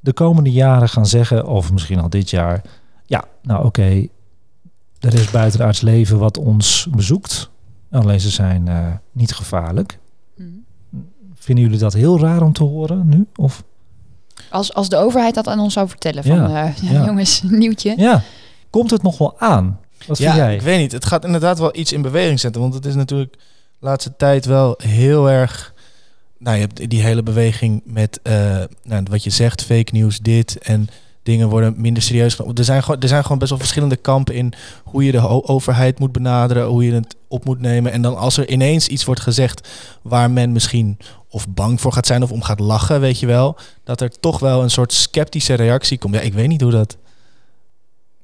de 0.00 0.12
komende 0.12 0.52
jaren 0.52 0.88
gaan 0.88 1.06
zeggen, 1.06 1.46
of 1.46 1.72
misschien 1.72 2.00
al 2.00 2.10
dit 2.10 2.30
jaar, 2.30 2.62
ja, 3.04 3.24
nou 3.42 3.64
oké, 3.64 4.06
er 5.00 5.14
is 5.14 5.30
buitenaards 5.30 5.80
leven 5.80 6.18
wat 6.18 6.38
ons 6.38 6.88
bezoekt, 6.90 7.50
alleen 7.90 8.20
ze 8.20 8.30
zijn 8.30 8.68
niet 9.12 9.34
gevaarlijk. 9.34 9.98
Mhm. 10.36 10.48
Vinden 11.34 11.64
jullie 11.64 11.78
dat 11.78 11.92
heel 11.92 12.20
raar 12.20 12.42
om 12.42 12.52
te 12.52 12.64
horen 12.64 13.08
nu? 13.08 13.26
Of? 13.36 13.62
Als, 14.50 14.74
als 14.74 14.88
de 14.88 14.96
overheid 14.96 15.34
dat 15.34 15.46
aan 15.46 15.60
ons 15.60 15.72
zou 15.72 15.88
vertellen 15.88 16.24
van 16.24 16.36
Ja, 16.36 16.64
eh, 16.64 16.90
ja. 16.90 17.04
jongens, 17.04 17.42
nieuwtje. 17.62 17.94
Ja, 17.96 18.22
komt 18.70 18.90
het 18.90 19.02
nog 19.02 19.18
wel 19.18 19.34
aan? 19.38 19.80
Wat 20.06 20.18
ja, 20.18 20.24
vind 20.24 20.44
jij? 20.44 20.54
ik 20.54 20.62
weet 20.62 20.78
niet. 20.78 20.92
Het 20.92 21.04
gaat 21.04 21.24
inderdaad 21.24 21.58
wel 21.58 21.76
iets 21.76 21.92
in 21.92 22.02
beweging 22.02 22.40
zetten. 22.40 22.60
Want 22.60 22.74
het 22.74 22.86
is 22.86 22.94
natuurlijk 22.94 23.32
de 23.32 23.86
laatste 23.86 24.16
tijd 24.16 24.44
wel 24.44 24.78
heel 24.82 25.30
erg... 25.30 25.74
Nou, 26.38 26.56
je 26.56 26.62
hebt 26.62 26.90
die 26.90 27.02
hele 27.02 27.22
beweging 27.22 27.82
met 27.84 28.20
eh, 28.22 28.62
nou, 28.82 29.02
wat 29.10 29.24
je 29.24 29.30
zegt, 29.30 29.62
fake 29.62 29.92
news, 29.92 30.18
dit 30.18 30.58
en 30.58 30.88
dingen 31.26 31.48
worden 31.48 31.74
minder 31.76 32.02
serieus 32.02 32.34
genomen. 32.34 32.56
Er 32.56 32.64
zijn, 32.64 32.82
gewoon, 32.82 33.00
er 33.00 33.08
zijn 33.08 33.22
gewoon 33.22 33.38
best 33.38 33.50
wel 33.50 33.58
verschillende 33.58 33.96
kampen 33.96 34.34
in 34.34 34.52
hoe 34.84 35.04
je 35.04 35.12
de 35.12 35.48
overheid 35.48 35.98
moet 35.98 36.12
benaderen, 36.12 36.66
hoe 36.66 36.84
je 36.84 36.92
het 36.92 37.16
op 37.28 37.44
moet 37.44 37.60
nemen. 37.60 37.92
En 37.92 38.02
dan 38.02 38.16
als 38.16 38.36
er 38.36 38.50
ineens 38.50 38.88
iets 38.88 39.04
wordt 39.04 39.20
gezegd 39.20 39.68
waar 40.02 40.30
men 40.30 40.52
misschien 40.52 40.98
of 41.30 41.48
bang 41.48 41.80
voor 41.80 41.92
gaat 41.92 42.06
zijn 42.06 42.22
of 42.22 42.32
om 42.32 42.42
gaat 42.42 42.60
lachen, 42.60 43.00
weet 43.00 43.20
je 43.20 43.26
wel, 43.26 43.56
dat 43.84 44.00
er 44.00 44.20
toch 44.20 44.38
wel 44.38 44.62
een 44.62 44.70
soort 44.70 44.92
sceptische 44.92 45.54
reactie 45.54 45.98
komt. 45.98 46.14
Ja, 46.14 46.20
ik 46.20 46.34
weet 46.34 46.48
niet 46.48 46.60
hoe 46.60 46.70
dat... 46.70 46.96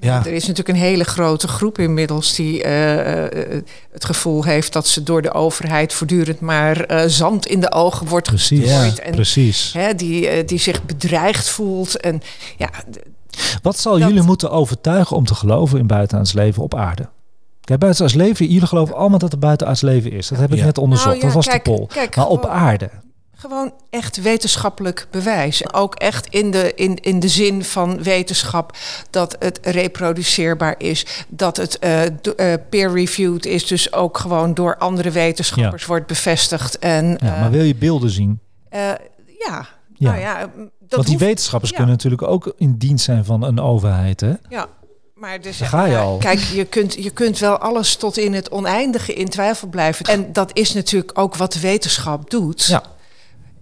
Ja. 0.02 0.18
Er 0.18 0.32
is 0.32 0.46
natuurlijk 0.46 0.68
een 0.78 0.84
hele 0.84 1.04
grote 1.04 1.48
groep 1.48 1.78
inmiddels 1.78 2.34
die 2.34 2.62
eh, 2.62 3.24
eh, 3.56 3.62
het 3.92 4.04
gevoel 4.04 4.44
heeft 4.44 4.72
dat 4.72 4.86
ze 4.86 5.02
door 5.02 5.22
de 5.22 5.32
overheid 5.32 5.92
voortdurend 5.92 6.40
maar 6.40 6.80
eh, 6.80 7.02
zand 7.06 7.46
in 7.46 7.60
de 7.60 7.72
ogen 7.72 8.06
wordt 8.06 8.28
Precies, 8.28 8.70
gegooid. 8.70 8.98
En 9.00 9.10
precies. 9.14 9.72
hè, 9.72 9.94
die, 9.94 10.44
die 10.44 10.58
zich 10.58 10.84
bedreigd 10.84 11.48
voelt. 11.48 12.00
En 12.00 12.22
ja, 12.56 12.70
Wat 13.62 13.78
zal 13.78 13.98
Dat- 13.98 14.08
jullie 14.08 14.22
moeten 14.22 14.50
overtuigen 14.50 15.16
om 15.16 15.24
te 15.24 15.34
geloven 15.34 15.78
in 15.78 15.86
buitenaards 15.86 16.32
leven 16.32 16.62
op 16.62 16.74
aarde? 16.74 17.08
Kijk, 17.60 17.78
buitenaards 17.80 18.14
leven, 18.16 18.46
jullie 18.46 18.66
geloven 18.68 18.94
allemaal 18.96 19.18
dat 19.18 19.32
er 19.32 19.38
buitenaards 19.38 19.80
leven 19.80 20.12
is. 20.12 20.28
Dat 20.28 20.38
heb 20.38 20.52
ik 20.52 20.58
Ja. 20.58 20.64
net 20.64 20.78
onderzocht. 20.78 21.08
Nou 21.10 21.18
ja, 21.18 21.24
dat 21.26 21.34
was 21.34 21.46
kijk, 21.46 21.64
de 21.64 21.70
poll. 21.70 21.86
kijk, 21.86 22.16
maar 22.16 22.26
op 22.28 22.46
aarde. 22.46 22.90
Gewoon 23.42 23.72
echt 23.90 24.16
wetenschappelijk 24.22 25.06
bewijs. 25.10 25.72
Ook 25.72 25.94
echt 25.94 26.26
in 26.26 26.50
de, 26.50 26.72
in, 26.74 26.96
in 27.00 27.20
de 27.20 27.28
zin 27.28 27.64
van 27.64 28.02
wetenschap 28.02 28.76
dat 29.10 29.36
het 29.38 29.58
reproduceerbaar 29.62 30.74
is, 30.78 31.06
dat 31.28 31.56
het 31.56 31.78
eh, 31.78 32.04
eh, 32.06 32.60
peer-reviewed 32.70 33.46
is, 33.46 33.66
dus 33.66 33.92
ook 33.92 34.18
gewoon 34.18 34.54
door 34.54 34.76
andere 34.76 35.10
wetenschappers 35.10 35.84
wordt 35.86 36.06
bevestigd. 36.06 36.78
En 36.78 37.06
Ja, 37.06 37.34
eh, 37.34 37.40
maar 37.40 37.50
wil 37.50 37.62
je 37.64 37.74
beelden 37.74 38.10
zien? 38.10 38.40
ja, 38.70 38.98
Ja. 39.38 39.66
nou 40.10 40.18
ja, 40.20 40.38
dat 40.40 40.50
Want 40.88 41.02
die 41.06 41.12
hoeft- 41.14 41.26
wetenschappers 41.26 41.70
ja. 41.70 41.76
kunnen 41.76 41.94
natuurlijk 41.94 42.22
ook 42.22 42.52
in 42.56 42.76
dienst 42.78 43.04
zijn 43.04 43.24
van 43.24 43.42
een 43.42 43.60
overheid. 43.60 44.20
Hè? 44.20 44.32
Ja, 44.48 44.66
maar 45.14 45.40
dus, 45.40 45.58
Daar 45.58 45.68
ga 45.68 45.84
je 45.84 45.96
al. 45.96 46.16
Kijk, 46.18 46.38
je 46.38 46.64
kunt, 46.64 46.94
je 46.94 47.10
kunt 47.10 47.38
wel 47.38 47.58
alles 47.58 47.96
tot 47.96 48.16
in 48.18 48.32
het 48.34 48.50
oneindige 48.50 49.14
in 49.14 49.28
twijfel 49.28 49.68
blijven. 49.68 50.04
En 50.06 50.32
dat 50.32 50.50
is 50.52 50.72
natuurlijk 50.72 51.18
ook 51.18 51.36
wat 51.36 51.52
de 51.52 51.60
wetenschap 51.60 52.30
doet. 52.30 52.64
Ja. 52.66 52.82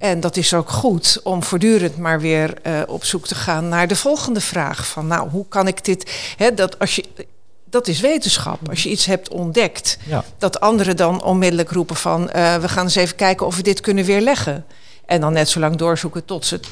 En 0.01 0.21
dat 0.21 0.37
is 0.37 0.55
ook 0.55 0.71
goed 0.71 1.21
om 1.23 1.43
voortdurend 1.43 1.97
maar 1.97 2.21
weer 2.21 2.55
eh, 2.63 2.81
op 2.87 3.05
zoek 3.05 3.27
te 3.27 3.35
gaan 3.35 3.69
naar 3.69 3.89
de 3.89 3.97
volgende 3.97 4.41
vraag. 4.41 4.87
Van 4.87 5.07
nou, 5.07 5.29
hoe 5.31 5.47
kan 5.49 5.67
ik 5.69 5.85
dit... 5.85 6.35
Hè, 6.37 6.55
dat, 6.55 6.79
als 6.79 6.97
je, 6.97 7.05
dat 7.71 7.89
is 7.89 8.01
wetenschap. 8.01 8.69
Als 8.69 8.83
je 8.83 8.91
iets 8.91 9.07
hebt 9.07 9.29
ontdekt, 9.29 9.99
Ja. 10.07 10.25
dat 10.39 10.61
anderen 10.61 10.97
dan 10.97 11.23
onmiddellijk 11.23 11.71
roepen 11.71 11.97
van... 11.97 12.31
eh, 12.31 12.57
we 12.57 12.69
gaan 12.69 12.85
eens 12.85 12.95
even 12.95 13.17
kijken 13.17 13.47
of 13.47 13.57
we 13.57 13.63
dit 13.63 13.81
kunnen 13.81 14.05
weerleggen. 14.05 14.65
En 15.07 15.21
dan 15.21 15.33
net 15.33 15.49
zo 15.49 15.61
lang 15.61 15.77
doorzoeken 15.77 16.25
tot 16.25 16.47
ze 16.47 16.55
het 16.55 16.69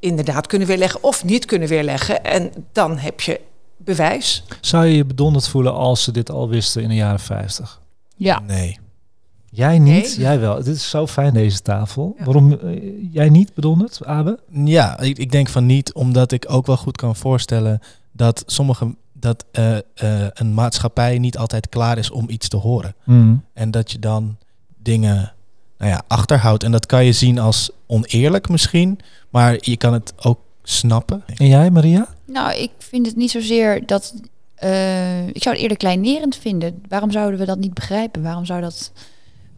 inderdaad 0.00 0.46
kunnen 0.46 0.68
weerleggen... 0.68 1.02
of 1.02 1.24
niet 1.24 1.44
kunnen 1.44 1.68
weerleggen. 1.68 2.24
En 2.24 2.52
dan 2.72 2.98
heb 2.98 3.20
je 3.20 3.40
bewijs. 3.76 4.44
Zou 4.60 4.86
je 4.86 4.96
je 4.96 5.04
bedonderd 5.04 5.48
voelen 5.48 5.74
als 5.74 6.02
ze 6.02 6.12
dit 6.12 6.30
al 6.30 6.48
wisten 6.48 6.82
in 6.82 6.88
de 6.88 6.94
jaren 6.94 7.20
50? 7.20 7.80
Ja. 8.16 8.38
Nee. 8.46 8.78
Jij 9.56 9.78
niet, 9.78 10.02
Nee. 10.02 10.18
jij 10.18 10.40
wel. 10.40 10.54
Dit 10.56 10.76
is 10.76 10.90
zo 10.90 11.06
fijn 11.06 11.34
deze 11.34 11.62
tafel. 11.62 12.14
Ja. 12.18 12.24
Waarom 12.24 12.52
eh, 12.52 12.80
jij 13.12 13.28
niet 13.28 13.54
bedonderd, 13.54 14.04
Abe? 14.04 14.38
Ja, 14.50 15.00
ik, 15.00 15.18
ik 15.18 15.30
denk 15.30 15.48
van 15.48 15.66
niet, 15.66 15.92
omdat 15.92 16.32
ik 16.32 16.44
ook 16.48 16.66
wel 16.66 16.76
goed 16.76 16.96
kan 16.96 17.16
voorstellen 17.16 17.80
dat 18.12 18.42
sommige 18.46 18.94
dat 19.12 19.44
eh, 19.52 19.76
eh, 19.76 19.82
een 20.34 20.54
maatschappij 20.54 21.18
niet 21.18 21.38
altijd 21.38 21.68
klaar 21.68 21.98
is 21.98 22.10
om 22.10 22.28
iets 22.28 22.48
te 22.48 22.56
horen. 22.56 22.94
Mm. 23.04 23.44
En 23.52 23.70
dat 23.70 23.90
je 23.92 23.98
dan 23.98 24.36
dingen 24.82 25.32
nou 25.78 25.90
ja, 25.90 26.02
achterhoudt. 26.08 26.62
En 26.62 26.72
dat 26.72 26.86
kan 26.86 27.04
je 27.04 27.12
zien 27.12 27.38
als 27.38 27.70
oneerlijk 27.86 28.48
misschien, 28.48 28.98
maar 29.30 29.56
je 29.60 29.76
kan 29.76 29.92
het 29.92 30.12
ook 30.16 30.38
snappen. 30.62 31.22
En 31.36 31.46
jij, 31.46 31.70
Maria? 31.70 32.06
Nou, 32.26 32.54
ik 32.58 32.70
vind 32.78 33.06
het 33.06 33.16
niet 33.16 33.30
zozeer 33.30 33.86
dat. 33.86 34.14
eh, 34.54 35.26
ik 35.26 35.42
zou 35.42 35.54
het 35.54 35.62
eerder 35.62 35.76
kleinerend 35.76 36.36
vinden. 36.36 36.82
Waarom 36.88 37.10
zouden 37.10 37.38
we 37.38 37.44
dat 37.46 37.58
niet 37.58 37.74
begrijpen? 37.74 38.22
Waarom 38.22 38.44
zou 38.44 38.60
dat? 38.60 38.92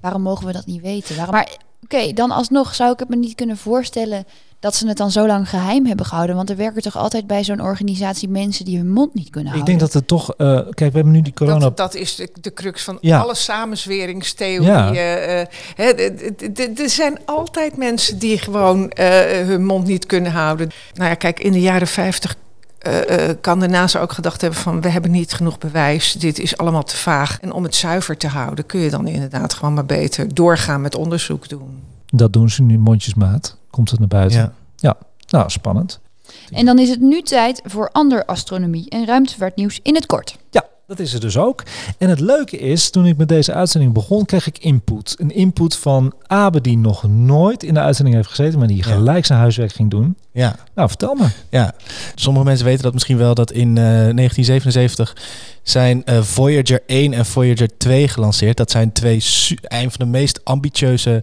Waarom 0.06 0.24
mogen 0.24 0.46
we 0.46 0.52
dat 0.52 0.66
niet 0.66 0.82
weten? 0.82 1.16
Waarom, 1.16 1.34
maar 1.34 1.48
oké, 1.82 2.12
dan 2.12 2.30
alsnog 2.30 2.74
zou 2.74 2.92
ik 2.92 2.98
het 2.98 3.08
me 3.08 3.16
niet 3.16 3.34
kunnen 3.34 3.56
voorstellen 3.56 4.24
dat 4.60 4.74
ze 4.74 4.88
het 4.88 4.96
dan 4.96 5.10
zo 5.10 5.26
lang 5.26 5.48
geheim 5.48 5.86
hebben 5.86 6.06
gehouden. 6.06 6.36
Want 6.36 6.50
er 6.50 6.56
werken 6.56 6.82
toch 6.82 6.96
altijd 6.96 7.26
bij 7.26 7.44
zo'n 7.44 7.60
organisatie 7.62 8.28
mensen 8.28 8.64
die 8.64 8.76
hun 8.76 8.90
mond 8.92 9.14
niet 9.14 9.30
kunnen 9.30 9.52
Ik 9.52 9.58
houden. 9.58 9.78
denk 9.78 9.80
dat 9.92 10.00
het 10.00 10.08
toch... 10.08 10.34
eh, 10.34 10.46
kijk, 10.54 10.76
we 10.92 10.96
hebben 10.96 11.10
nu 11.10 11.22
die 11.22 11.32
corona... 11.32 11.58
Dat, 11.58 11.76
dat 11.76 11.94
is 11.94 12.14
de, 12.14 12.28
de 12.40 12.52
crux 12.52 12.82
van 12.84 12.98
Ja. 13.00 13.18
alle 13.20 13.34
samenzweringstheorieën. 13.34 14.94
eh, 15.76 15.88
d- 15.88 16.54
d- 16.74 16.80
Er 16.80 16.90
zijn 16.90 17.18
altijd 17.24 17.76
mensen 17.76 18.18
die 18.18 18.38
gewoon 18.38 18.90
eh, 18.90 19.06
hun 19.46 19.64
mond 19.64 19.86
niet 19.86 20.06
kunnen 20.06 20.32
houden. 20.32 20.70
Nou 20.94 21.08
ja, 21.08 21.14
kijk, 21.14 21.40
in 21.40 21.52
de 21.52 21.60
jaren 21.60 21.86
50 21.86 22.34
eh, 22.86 23.28
eh, 23.28 23.36
kan 23.40 23.60
de 23.60 23.68
NASA 23.68 24.00
ook 24.00 24.12
gedacht 24.12 24.40
hebben 24.40 24.60
van... 24.60 24.80
we 24.80 24.88
hebben 24.88 25.10
niet 25.10 25.32
genoeg 25.32 25.58
bewijs, 25.58 26.12
dit 26.12 26.38
is 26.38 26.56
allemaal 26.56 26.82
te 26.82 26.96
vaag. 26.96 27.40
En 27.40 27.52
om 27.52 27.62
het 27.62 27.74
zuiver 27.74 28.16
te 28.16 28.28
houden 28.28 28.66
kun 28.66 28.80
je 28.80 28.90
dan 28.90 29.06
inderdaad 29.06 29.54
gewoon 29.54 29.74
maar 29.74 29.86
beter 29.86 30.34
doorgaan 30.34 30.80
met 30.80 30.94
onderzoek 30.94 31.48
doen. 31.48 31.82
Dat 32.06 32.32
doen 32.32 32.50
ze 32.50 32.62
nu 32.62 32.78
mondjesmaat. 32.78 33.56
Komt 33.70 33.90
het 33.90 33.98
naar 33.98 34.08
buiten. 34.08 34.54
Ja. 34.76 34.96
Nou, 35.28 35.50
spannend. 35.50 36.00
En 36.50 36.66
dan 36.66 36.78
is 36.78 36.88
het 36.88 37.00
nu 37.00 37.22
tijd 37.22 37.60
voor 37.64 37.88
ander 37.92 38.24
astronomie 38.24 38.90
en 38.90 39.06
ruimtevaartnieuws 39.06 39.80
in 39.82 39.94
het 39.94 40.06
kort. 40.06 40.36
Ja, 40.50 40.64
dat 40.86 40.98
is 40.98 41.14
er 41.14 41.20
dus 41.20 41.36
ook. 41.38 41.62
En 41.98 42.08
het 42.08 42.20
leuke 42.20 42.58
is, 42.58 42.90
toen 42.90 43.06
ik 43.06 43.16
met 43.16 43.28
deze 43.28 43.52
uitzending 43.52 43.92
begon, 43.92 44.24
kreeg 44.24 44.46
ik 44.46 44.58
input. 44.58 45.14
Een 45.18 45.34
input 45.34 45.76
van 45.76 46.12
Abe 46.26 46.60
die 46.60 46.78
nog 46.78 47.02
nooit 47.08 47.62
in 47.62 47.74
de 47.74 47.80
uitzending 47.80 48.16
heeft 48.16 48.28
gezeten, 48.28 48.58
maar 48.58 48.68
die 48.68 48.82
gelijk 48.82 49.26
zijn 49.26 49.38
huiswerk 49.38 49.72
ging 49.72 49.90
doen. 49.90 50.16
Ja, 50.32 50.56
Nou, 50.74 50.88
vertel 50.88 51.14
me. 51.14 51.26
ja. 51.48 51.74
Sommige 52.14 52.44
mensen 52.44 52.64
weten 52.66 52.82
dat 52.82 52.92
misschien 52.92 53.16
wel 53.16 53.34
dat 53.34 53.50
in 53.52 53.68
eh, 53.68 53.84
1977 53.84 55.16
zijn 55.62 56.04
eh, 56.04 56.22
Voyager 56.22 56.82
1 56.86 57.12
en 57.12 57.26
Voyager 57.26 57.68
2 57.78 58.08
gelanceerd. 58.08 58.56
Dat 58.56 58.70
zijn 58.70 58.92
twee 58.92 59.24
een 59.62 59.90
van 59.90 59.98
de 59.98 60.10
meest 60.10 60.44
ambitieuze 60.44 61.22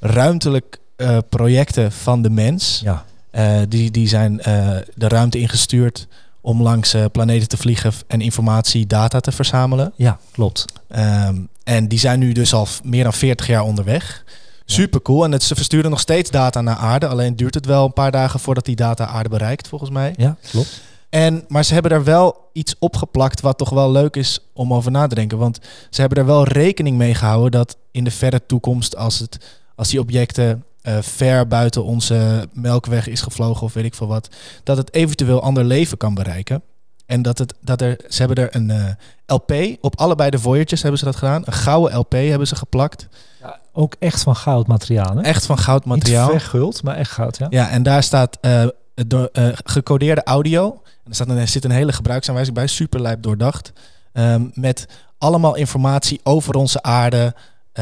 ruimtelijk 0.00 0.78
eh, 0.96 1.18
projecten 1.28 1.92
van 1.92 2.22
de 2.22 2.30
mens. 2.30 2.80
Ja. 2.84 3.04
Eh, 3.30 3.58
die, 3.68 3.90
die 3.90 4.08
zijn 4.08 4.40
eh, 4.40 4.76
de 4.94 5.08
ruimte 5.08 5.38
ingestuurd 5.38 6.06
om 6.46 6.62
langs 6.62 6.94
eh, 6.94 7.04
planeten 7.12 7.48
te 7.48 7.56
vliegen 7.56 7.92
en 8.06 8.20
informatie, 8.20 8.86
data 8.86 9.20
te 9.20 9.32
verzamelen. 9.32 9.92
Ja, 9.96 10.18
klopt. 10.32 10.64
Ehm, 10.88 11.36
en 11.64 11.88
die 11.88 11.98
zijn 11.98 12.18
nu 12.18 12.32
dus 12.32 12.54
al 12.54 12.66
meer 12.82 13.02
dan 13.02 13.12
40 13.12 13.46
jaar 13.46 13.62
onderweg. 13.62 14.24
Super 14.64 15.02
cool. 15.02 15.24
En 15.24 15.32
het, 15.32 15.42
ze 15.42 15.54
versturen 15.54 15.90
nog 15.90 16.00
steeds 16.00 16.30
data 16.30 16.60
naar 16.60 16.76
aarde. 16.76 17.06
Alleen 17.06 17.36
duurt 17.36 17.54
het 17.54 17.66
wel 17.66 17.84
een 17.84 17.92
paar 17.92 18.10
dagen 18.10 18.40
voordat 18.40 18.64
die 18.64 18.76
data 18.76 19.06
aarde 19.06 19.28
bereikt, 19.28 19.68
volgens 19.68 19.90
mij. 19.90 20.14
Ja, 20.16 20.36
klopt. 20.50 20.80
En, 21.08 21.44
maar 21.48 21.64
ze 21.64 21.72
hebben 21.72 21.92
er 21.92 22.04
wel 22.04 22.48
iets 22.52 22.74
opgeplakt 22.78 23.40
wat 23.40 23.58
toch 23.58 23.70
wel 23.70 23.90
leuk 23.90 24.16
is 24.16 24.40
om 24.52 24.74
over 24.74 24.90
na 24.90 25.06
te 25.06 25.14
denken. 25.14 25.38
Want 25.38 25.58
ze 25.90 26.00
hebben 26.00 26.18
er 26.18 26.26
wel 26.26 26.44
rekening 26.44 26.96
mee 26.96 27.14
gehouden 27.14 27.50
dat 27.50 27.76
in 27.90 28.04
de 28.04 28.10
verre 28.10 28.46
toekomst, 28.46 28.96
als, 28.96 29.18
het, 29.18 29.38
als 29.74 29.88
die 29.88 30.00
objecten 30.00 30.64
eh, 30.86 30.98
ver 31.00 31.46
buiten 31.46 31.84
onze 31.84 32.48
melkweg 32.52 33.06
is 33.06 33.20
gevlogen 33.20 33.62
of 33.62 33.72
weet 33.72 33.84
ik 33.84 33.94
veel 33.94 34.06
wat, 34.06 34.28
dat 34.62 34.76
het 34.76 34.94
eventueel 34.94 35.42
ander 35.42 35.64
leven 35.64 35.96
kan 35.96 36.14
bereiken. 36.14 36.62
En 37.06 37.22
dat, 37.22 37.38
het, 37.38 37.54
dat 37.60 37.80
er, 37.80 38.00
ze 38.08 38.22
hebben 38.22 38.44
er 38.44 38.56
een 38.56 38.68
uh, 38.68 38.84
LP, 39.26 39.52
op 39.80 39.98
allebei 39.98 40.30
de 40.30 40.38
Voyagers 40.38 40.82
hebben 40.82 40.98
ze 40.98 41.04
dat 41.04 41.16
gedaan. 41.16 41.42
Een 41.44 41.52
gouden 41.52 41.98
LP 41.98 42.12
hebben 42.12 42.46
ze 42.46 42.56
geplakt. 42.56 43.08
Ja, 43.40 43.60
ook 43.72 43.94
echt 43.98 44.22
van 44.22 44.36
goud 44.36 44.66
materiaal, 44.66 45.16
hè? 45.16 45.22
Echt 45.22 45.46
van 45.46 45.58
goud 45.58 45.84
materiaal. 45.84 46.30
Niet 46.30 46.40
verguld, 46.40 46.82
maar 46.82 46.96
echt 46.96 47.10
goud, 47.10 47.38
ja. 47.38 47.46
Ja, 47.50 47.68
en 47.68 47.82
daar 47.82 48.02
staat 48.02 48.38
uh, 48.40 48.66
door, 48.94 49.28
uh, 49.32 49.48
gecodeerde 49.64 50.22
audio. 50.24 50.70
En 50.84 51.10
er, 51.10 51.14
staat 51.14 51.28
een, 51.28 51.38
er 51.38 51.48
zit 51.48 51.64
een 51.64 51.70
hele 51.70 51.92
gebruiksaanwijzing 51.92 52.56
bij, 52.56 52.66
superlijp 52.66 53.22
doordacht. 53.22 53.72
Um, 54.12 54.50
met 54.54 54.86
allemaal 55.18 55.54
informatie 55.54 56.20
over 56.22 56.54
onze 56.54 56.82
aarde, 56.82 57.34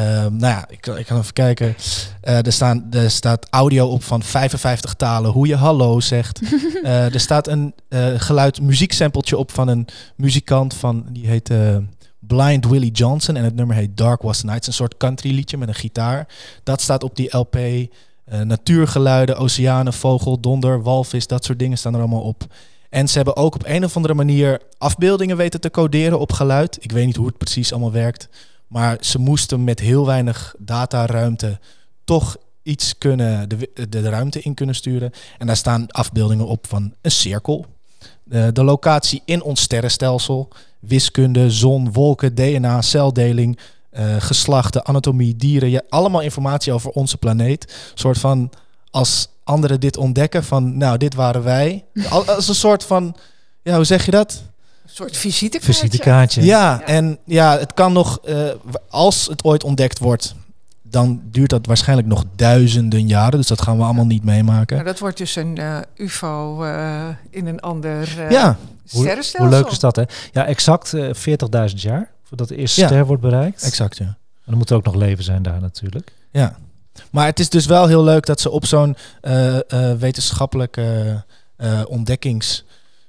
nou 0.02 0.38
ja, 0.38 0.64
ik, 0.68 0.86
ik, 0.86 1.06
kan 1.06 1.18
even 1.18 1.32
kijken. 1.32 1.66
Uh, 2.24 2.46
er, 2.46 2.52
staan, 2.52 2.86
er 2.90 3.10
staat 3.10 3.46
audio 3.50 3.86
op 3.86 4.02
van 4.02 4.22
55 4.22 4.94
talen, 4.94 5.30
hoe 5.30 5.46
je 5.46 5.56
hallo 5.56 6.00
zegt. 6.00 6.40
uh, 6.42 7.04
er 7.14 7.20
staat 7.20 7.48
een 7.48 7.74
uh, 7.88 8.06
geluid 8.16 8.60
muzieksampletje 8.60 9.36
op 9.36 9.50
van 9.50 9.68
een 9.68 9.86
muzikant 10.16 10.74
van, 10.74 11.06
die 11.10 11.26
heet 11.26 11.50
Blind 12.18 12.66
Willie 12.66 12.90
Johnson. 12.90 13.36
En 13.36 13.44
het 13.44 13.54
nummer 13.54 13.76
heet 13.76 13.96
Dark 13.96 14.22
Was 14.22 14.38
the 14.38 14.44
Night. 14.44 14.64
Het 14.64 14.74
is 14.74 14.80
een 14.80 14.86
soort 14.86 14.96
country 14.96 15.34
liedje 15.34 15.56
met 15.56 15.68
een 15.68 15.74
gitaar. 15.74 16.26
Dat 16.62 16.80
staat 16.80 17.02
op 17.02 17.16
die 17.16 17.36
LP. 17.36 17.58
natuurgeluiden, 18.44 19.36
oceanen, 19.36 19.92
vogel, 19.92 20.40
donder, 20.40 20.82
walvis, 20.82 21.26
dat 21.26 21.44
soort 21.44 21.58
dingen 21.58 21.78
staan 21.78 21.94
er 21.94 22.00
allemaal 22.00 22.22
op. 22.22 22.46
En 22.94 23.08
ze 23.08 23.16
hebben 23.16 23.36
ook 23.36 23.54
op 23.54 23.62
een 23.66 23.84
of 23.84 23.96
andere 23.96 24.14
manier 24.14 24.60
afbeeldingen 24.78 25.36
weten 25.36 25.60
te 25.60 25.70
coderen 25.70 26.18
op 26.18 26.32
geluid. 26.32 26.78
Ik 26.80 26.92
weet 26.92 27.06
niet 27.06 27.16
hoe 27.16 27.26
het 27.26 27.38
precies 27.38 27.72
allemaal 27.72 27.92
werkt. 27.92 28.28
Maar 28.66 28.96
ze 29.00 29.18
moesten 29.18 29.64
met 29.64 29.80
heel 29.80 30.06
weinig 30.06 30.54
dataruimte 30.58 31.58
toch 32.04 32.36
iets 32.62 32.98
kunnen, 32.98 33.48
de, 33.48 33.88
de 33.88 34.00
ruimte 34.00 34.40
in 34.40 34.54
kunnen 34.54 34.74
sturen. 34.74 35.10
En 35.38 35.46
daar 35.46 35.56
staan 35.56 35.90
afbeeldingen 35.90 36.46
op 36.46 36.66
van 36.66 36.94
een 37.00 37.10
cirkel. 37.10 37.66
De, 38.24 38.52
de 38.52 38.64
locatie 38.64 39.22
in 39.24 39.42
ons 39.42 39.60
sterrenstelsel. 39.60 40.48
Wiskunde, 40.80 41.50
zon, 41.50 41.92
wolken, 41.92 42.34
DNA, 42.34 42.82
celdeling, 42.82 43.58
uh, 43.92 44.16
geslachten, 44.18 44.84
anatomie, 44.84 45.36
dieren. 45.36 45.70
Ja, 45.70 45.82
allemaal 45.88 46.20
informatie 46.20 46.72
over 46.72 46.90
onze 46.90 47.16
planeet. 47.16 47.62
Een 47.62 47.98
soort 47.98 48.18
van 48.18 48.50
als 48.90 49.28
anderen 49.44 49.80
dit 49.80 49.96
ontdekken 49.96 50.44
van, 50.44 50.76
nou, 50.76 50.98
dit 50.98 51.14
waren 51.14 51.42
wij. 51.42 51.84
Als 52.10 52.48
een 52.48 52.54
soort 52.54 52.84
van, 52.84 53.16
ja, 53.62 53.76
hoe 53.76 53.84
zeg 53.84 54.04
je 54.04 54.10
dat? 54.10 54.42
Soort 54.94 55.16
visitekaartje. 55.16 55.72
visitekaartje. 55.72 56.42
Ja, 56.42 56.70
ja, 56.70 56.86
en 56.86 57.18
ja, 57.24 57.58
het 57.58 57.74
kan 57.74 57.92
nog, 57.92 58.18
uh, 58.24 58.48
als 58.88 59.26
het 59.26 59.44
ooit 59.44 59.64
ontdekt 59.64 59.98
wordt, 59.98 60.34
dan 60.82 61.20
duurt 61.24 61.50
dat 61.50 61.66
waarschijnlijk 61.66 62.08
nog 62.08 62.24
duizenden 62.36 63.06
jaren. 63.06 63.38
Dus 63.38 63.46
dat 63.46 63.62
gaan 63.62 63.76
we 63.76 63.82
allemaal 63.82 64.06
niet 64.06 64.24
meemaken. 64.24 64.76
Maar 64.76 64.84
dat 64.84 64.98
wordt 64.98 65.16
dus 65.16 65.36
een 65.36 65.56
uh, 65.58 65.78
UFO 65.96 66.64
uh, 66.64 67.08
in 67.30 67.46
een 67.46 67.60
ander 67.60 68.30
ja. 68.30 68.58
sterrenstelsel. 68.84 69.38
Hoe, 69.38 69.48
hoe, 69.48 69.56
leuk 69.56 69.72
is 69.72 69.78
dat, 69.78 69.96
hè? 69.96 70.02
Ja, 70.32 70.46
exact 70.46 70.96
40.000 70.96 71.02
jaar 71.74 72.10
voordat 72.24 72.48
de 72.48 72.56
eerste 72.56 72.80
ja, 72.80 72.86
ster 72.86 73.06
wordt 73.06 73.22
bereikt. 73.22 73.62
Exact, 73.62 73.96
ja. 73.96 74.04
En 74.04 74.50
dan 74.50 74.58
moet 74.58 74.70
er 74.70 74.76
ook 74.76 74.84
nog 74.84 74.94
leven 74.94 75.24
zijn 75.24 75.42
daar 75.42 75.60
natuurlijk. 75.60 76.12
Ja. 76.30 76.56
Maar 77.10 77.26
het 77.26 77.38
is 77.38 77.48
dus 77.48 77.66
wel 77.66 77.86
heel 77.86 78.04
leuk 78.04 78.26
dat 78.26 78.40
ze 78.40 78.50
op 78.50 78.66
zo'n 78.66 78.96
wetenschappelijke 79.98 81.24
ontdekkings 81.88 82.64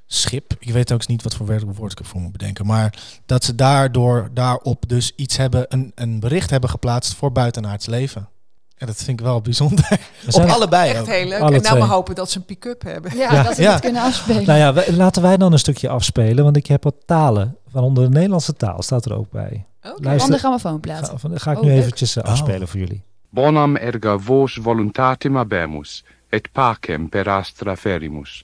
schip. 0.07 0.53
Ik 0.59 0.71
weet 0.71 0.91
ook 0.91 1.07
niet 1.07 1.23
wat 1.23 1.35
voor 1.35 1.61
woord 1.75 1.99
ik 1.99 2.05
voor 2.05 2.21
moet 2.21 2.31
bedenken. 2.31 2.65
Maar 2.65 2.93
dat 3.25 3.43
ze 3.43 3.55
daardoor 3.55 4.29
daarop 4.33 4.83
dus 4.87 5.13
iets 5.15 5.37
hebben, 5.37 5.65
een, 5.69 5.91
een 5.95 6.19
bericht 6.19 6.49
hebben 6.49 6.69
geplaatst 6.69 7.13
voor 7.13 7.31
buitenaards 7.31 7.85
leven. 7.85 8.29
En 8.77 8.87
dat 8.87 8.95
vind 8.95 9.19
ik 9.19 9.25
wel 9.25 9.41
bijzonder. 9.41 9.99
Op 10.31 10.41
allebei 10.41 10.89
Echt 10.91 10.99
ook. 10.99 11.07
heel 11.07 11.27
leuk. 11.27 11.39
Alle 11.39 11.55
en 11.55 11.61
nou 11.61 11.75
twee. 11.77 11.89
hopen 11.89 12.15
dat 12.15 12.31
ze 12.31 12.37
een 12.37 12.45
pick-up 12.45 12.81
hebben. 12.81 13.17
Ja, 13.17 13.43
dat 13.43 13.55
ze 13.55 13.61
Ja. 13.61 13.71
het 13.71 13.81
kunnen 13.81 14.01
afspelen. 14.01 14.45
Nou 14.45 14.59
ja, 14.59 14.73
we- 14.73 14.93
laten 14.95 15.21
wij 15.21 15.37
dan 15.37 15.51
een 15.51 15.59
stukje 15.59 15.89
afspelen, 15.89 16.43
want 16.43 16.57
ik 16.57 16.67
heb 16.67 16.83
wat 16.83 16.95
talen. 17.05 17.57
Waaronder 17.71 18.03
de 18.03 18.09
Nederlandse 18.09 18.53
taal 18.53 18.81
staat 18.81 19.05
er 19.05 19.13
ook 19.17 19.29
bij. 19.31 19.65
Oké. 19.83 19.93
Van 19.95 20.03
Luister. 20.05 20.31
de 20.31 20.37
grammofoon 20.37 20.79
plaatsen. 20.79 21.07
Ga, 21.07 21.17
van- 21.17 21.39
ga 21.39 21.51
ik 21.51 21.57
Oh, 21.57 21.63
nu 21.63 21.69
leuk. 21.69 21.79
eventjes 21.79 22.15
eh, 22.15 22.23
afspelen 22.23 22.67
voor 22.67 22.79
jullie. 22.79 23.01
Bonam 23.29 23.75
erga 23.75 24.17
vos 24.17 24.59
voluntatem 24.61 25.35
habemus, 25.35 26.03
et 26.29 26.51
pacem 26.51 27.09
per 27.09 27.29
astra 27.29 27.75
ferimus. 27.75 28.43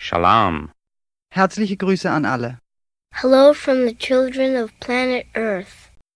Shalom. 0.00 0.70
Herzliche 1.34 1.76
Grüße 1.76 2.08
an 2.10 2.24
alle. 2.24 2.58
Hello 3.14 3.52
from 3.52 3.86
the 3.86 3.94
children 3.98 4.62
of 4.62 4.70
planet 4.78 5.24
Earth. 5.32 5.68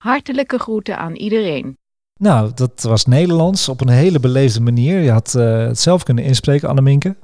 Hartelijke 0.03 0.59
groeten 0.59 0.98
aan 0.98 1.14
iedereen. 1.14 1.77
Nou, 2.20 2.50
dat 2.55 2.83
was 2.83 3.05
Nederlands 3.07 3.68
op 3.68 3.81
een 3.81 3.88
hele 3.88 4.20
beleefde 4.20 4.61
manier. 4.61 4.98
Je 5.00 5.11
had 5.11 5.35
eh, 5.35 5.59
het 5.66 5.81
zelf 5.81 6.03
kunnen 6.03 6.24
inspreken, 6.24 6.68
Anneminke. 6.68 7.16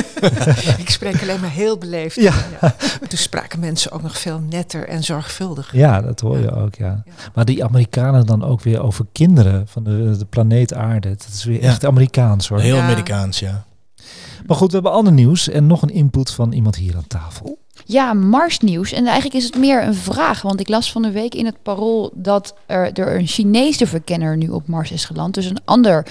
ik 0.78 0.90
spreek 0.90 1.22
alleen 1.22 1.40
maar 1.40 1.50
heel 1.50 1.78
beleefd. 1.78 2.16
Ja. 2.20 2.34
Toen 3.08 3.18
spraken 3.18 3.60
mensen 3.60 3.90
ook 3.92 4.02
nog 4.02 4.18
veel 4.18 4.38
netter 4.40 4.88
en 4.88 5.02
zorgvuldiger. 5.04 5.78
Ja, 5.78 6.00
dat 6.00 6.20
hoor 6.20 6.38
je 6.38 6.50
ook, 6.54 6.74
ja. 6.74 7.02
Maar 7.34 7.44
die 7.44 7.64
Amerikanen 7.64 8.26
dan 8.26 8.44
ook 8.44 8.60
weer 8.62 8.82
over 8.82 9.06
kinderen 9.12 9.68
van 9.68 9.84
de, 9.84 10.16
de 10.18 10.24
planeet 10.26 10.74
aarde. 10.74 11.08
Dat 11.08 11.26
is 11.32 11.44
weer 11.44 11.62
Ja. 11.62 11.68
echt 11.68 11.84
Amerikaans 11.84 12.48
hoor. 12.48 12.60
Heel 12.60 12.76
Ja. 12.76 12.82
Amerikaans, 12.84 13.38
ja. 13.38 13.64
Maar 14.46 14.56
goed, 14.56 14.68
we 14.68 14.74
hebben 14.74 14.92
ander 14.92 15.12
nieuws 15.12 15.48
en 15.48 15.66
nog 15.66 15.82
een 15.82 15.90
input 15.90 16.30
van 16.30 16.52
iemand 16.52 16.76
hier 16.76 16.96
aan 16.96 17.06
tafel. 17.06 17.58
Ja, 17.84 18.12
Marsnieuws. 18.14 18.92
En 18.92 19.04
eigenlijk 19.04 19.34
is 19.34 19.44
het 19.44 19.58
meer 19.58 19.82
een 19.82 19.94
vraag. 19.94 20.42
Want 20.42 20.60
ik 20.60 20.68
las 20.68 20.92
van 20.92 21.02
de 21.02 21.10
week 21.10 21.34
in 21.34 21.46
het 21.46 21.62
parool 21.62 22.10
dat 22.14 22.54
er, 22.66 22.92
er 22.92 23.16
een 23.16 23.26
Chinese 23.26 23.86
verkenner 23.86 24.36
nu 24.36 24.48
op 24.48 24.66
Mars 24.66 24.90
is 24.90 25.04
geland. 25.04 25.34
Dus 25.34 25.46
een 25.46 25.64
ander 25.64 26.06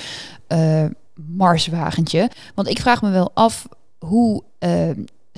eh, 0.48 0.86
Marswagentje. 1.13 2.30
Want 2.56 2.67
ik 2.67 2.80
vraag 2.80 3.02
me 3.02 3.10
wel 3.10 3.32
af 3.34 3.67
hoe, 4.00 4.43
eh, 4.60 4.89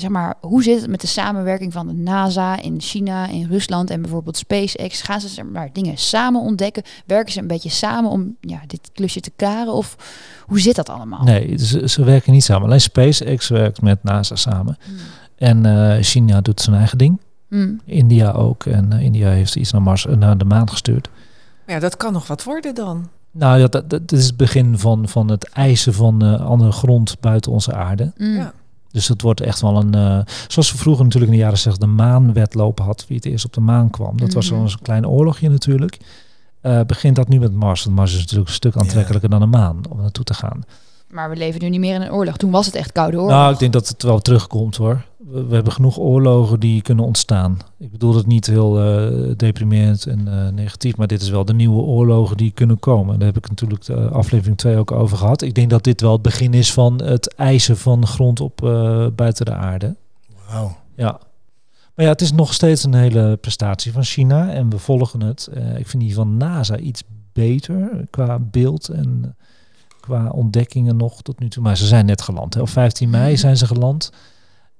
zeg 0.02 0.10
maar, 0.10 0.36
hoe 0.42 0.64
zit 0.64 0.82
het 0.82 0.90
met 0.90 1.02
de 1.02 1.08
samenwerking 1.08 1.74
van 1.74 1.88
de 1.88 1.94
NASA 1.94 2.62
in 2.62 2.82
China, 2.82 3.28
in 3.28 3.48
Rusland 3.50 3.90
en 3.90 4.02
bijvoorbeeld 4.02 4.38
SpaceX? 4.38 5.02
Gaan 5.02 5.22
ze 5.22 5.28
zeg 5.28 5.46
maar, 5.46 5.70
dingen 5.74 5.98
samen 5.98 6.42
ontdekken? 6.42 6.84
Werken 7.06 7.34
ze 7.34 7.40
een 7.40 7.48
beetje 7.48 7.70
samen 7.70 8.12
om 8.12 8.36
ja, 8.42 8.62
dit 8.68 8.90
klusje 8.94 9.20
te 9.20 9.32
klaren? 9.36 9.74
Of 9.74 9.96
hoe 10.46 10.60
zit 10.60 10.76
dat 10.76 10.90
allemaal? 10.90 11.24
Nee, 11.24 11.58
ze, 11.58 11.90
ze 11.90 12.04
werken 12.04 12.32
niet 12.32 12.44
samen. 12.44 12.68
Alleen 12.68 12.82
SpaceX 12.82 13.48
werkt 13.48 13.82
met 13.82 14.04
NASA 14.04 14.36
samen. 14.36 14.78
Hmm. 14.86 14.96
En 15.36 15.66
eh, 15.66 16.04
China 16.04 16.42
doet 16.42 16.62
zijn 16.62 16.76
eigen 16.76 16.98
ding. 16.98 17.20
Hmm. 17.48 17.82
India 17.86 18.32
ook. 18.32 18.66
En 18.66 18.94
eh, 18.94 19.02
India 19.02 19.30
heeft 19.30 19.56
iets 19.56 19.72
naar 19.72 19.82
Mars, 19.82 20.06
eh, 20.06 20.16
naar 20.16 20.38
de 20.38 20.46
maan 20.46 20.70
gestuurd. 20.70 21.10
Maar 21.66 21.76
ja, 21.76 21.82
dat 21.82 21.98
kan 21.98 22.14
nog 22.14 22.28
wat 22.28 22.44
worden 22.44 22.76
dan. 22.76 23.10
Nou, 23.32 23.60
ja, 23.60 23.68
dat, 23.68 23.90
dat 23.90 24.12
is 24.12 24.26
het 24.26 24.38
begin 24.38 24.78
van, 24.78 25.08
van 25.08 25.30
het 25.30 25.50
eisen 25.50 25.94
van 25.94 26.22
eh, 26.22 26.46
andere 26.46 26.72
grond 26.72 27.20
buiten 27.20 27.52
onze 27.52 27.74
aarde. 27.74 28.12
Mm. 28.18 28.36
Ja. 28.36 28.54
Dus 28.98 29.08
het 29.08 29.22
wordt 29.22 29.42
echt 29.42 29.62
wel 29.62 29.78
een... 29.78 29.94
eh, 29.94 30.20
zoals 30.48 30.72
we 30.72 30.78
vroeger 30.78 31.04
natuurlijk 31.04 31.32
in 31.32 31.38
de 31.38 31.44
jaren 31.44 31.58
60 31.60 31.82
de 31.88 31.94
maanwedloop 31.94 32.80
had. 32.80 33.06
Wie 33.08 33.18
het 33.18 33.26
eerst 33.26 33.46
op 33.46 33.54
de 33.54 33.60
maan 33.62 33.90
kwam. 33.90 34.18
Dat 34.18 34.34
was 34.34 34.46
Mhm. 34.46 34.54
wel 34.54 34.64
eens 34.64 34.74
een 34.74 34.82
klein 34.82 35.08
oorlogje 35.08 35.50
natuurlijk. 35.50 35.98
Eh, 36.62 36.82
begint 36.88 37.16
dat 37.16 37.28
nu 37.28 37.40
met 37.40 37.54
Mars. 37.54 37.84
Want 37.84 37.96
Mars 37.96 38.14
is 38.14 38.20
natuurlijk 38.20 38.48
een 38.48 38.54
stuk 38.56 38.76
aantrekkelijker 38.78 39.30
dan 39.30 39.40
de 39.40 39.46
maan 39.46 39.82
om 39.90 40.02
naartoe 40.02 40.24
te 40.24 40.34
gaan. 40.34 40.64
Maar 41.12 41.30
we 41.30 41.36
leven 41.36 41.62
nu 41.62 41.70
niet 41.70 41.80
meer 41.80 41.96
in 41.96 42.02
een 42.02 42.12
oorlog. 42.12 42.38
Toen 42.38 42.52
was 42.52 42.66
het 42.66 42.76
echt 42.76 42.92
koude 42.92 43.18
oorlog. 43.18 43.32
Nou, 43.32 43.54
ik 43.54 43.60
denk 43.60 43.74
dat 43.74 43.88
het 43.88 44.04
wel 44.04 44.20
terugkomt 44.20 44.76
hoor. 44.76 45.06
We, 45.30 45.46
we 45.46 45.56
hebben 45.56 45.74
genoeg 45.74 45.98
oorlogen 45.98 46.60
die 46.60 46.82
kunnen 46.82 47.06
ontstaan. 47.06 47.58
Ik 47.78 47.92
bedoel 47.92 48.16
het 48.16 48.26
niet 48.26 48.46
heel 48.46 48.82
eh, 48.82 49.32
deprimerend 49.36 50.06
en 50.06 50.28
eh, 50.28 50.52
negatief, 50.54 50.98
maar 50.98 51.08
dit 51.08 51.22
is 51.22 51.30
wel 51.30 51.46
de 51.46 51.54
nieuwe 51.54 51.82
oorlogen 51.82 52.38
die 52.38 52.52
kunnen 52.52 52.80
komen. 52.80 53.20
Daar 53.20 53.28
heb 53.28 53.38
ik 53.38 53.50
natuurlijk 53.50 53.86
de 53.86 54.10
aflevering 54.10 54.58
2 54.58 54.78
ook 54.78 54.92
over 54.92 55.18
gehad. 55.18 55.42
Ik 55.42 55.56
denk 55.56 55.70
dat 55.70 55.84
dit 55.84 56.02
wel 56.02 56.12
het 56.12 56.22
begin 56.22 56.54
is 56.54 56.74
van 56.74 57.04
het 57.04 57.34
eisen 57.34 57.78
van 57.78 58.08
grond 58.08 58.40
op 58.40 58.64
eh, 58.64 59.08
buiten 59.16 59.46
de 59.46 59.54
aarde. 59.54 59.96
Wauw. 60.50 60.78
Ja. 60.96 61.20
Maar 61.96 62.06
ja, 62.06 62.12
het 62.12 62.22
is 62.22 62.32
nog 62.32 62.54
steeds 62.54 62.84
een 62.84 62.94
hele 62.94 63.38
prestatie 63.42 63.92
van 63.92 64.04
China 64.04 64.50
en 64.50 64.70
we 64.70 64.78
volgen 64.78 65.22
het. 65.22 65.50
Eh, 65.54 65.78
ik 65.78 65.88
vind 65.88 66.04
die 66.04 66.14
van 66.14 66.38
NASA 66.38 66.78
iets 66.78 67.04
beter 67.34 68.06
qua 68.10 68.40
beeld 68.40 68.88
en 68.88 69.36
qua 70.00 70.30
ontdekkingen 70.30 70.98
nog 70.98 71.22
tot 71.22 71.40
nu 71.40 71.50
toe. 71.50 71.64
Maar 71.64 71.78
ze 71.78 71.86
zijn 71.86 72.06
net 72.06 72.22
geland. 72.22 72.54
Hè. 72.54 72.62
Op 72.62 72.70
15 72.70 73.10
mei 73.10 73.38
zijn 73.38 73.58
ze 73.58 73.66
geland. 73.66 74.12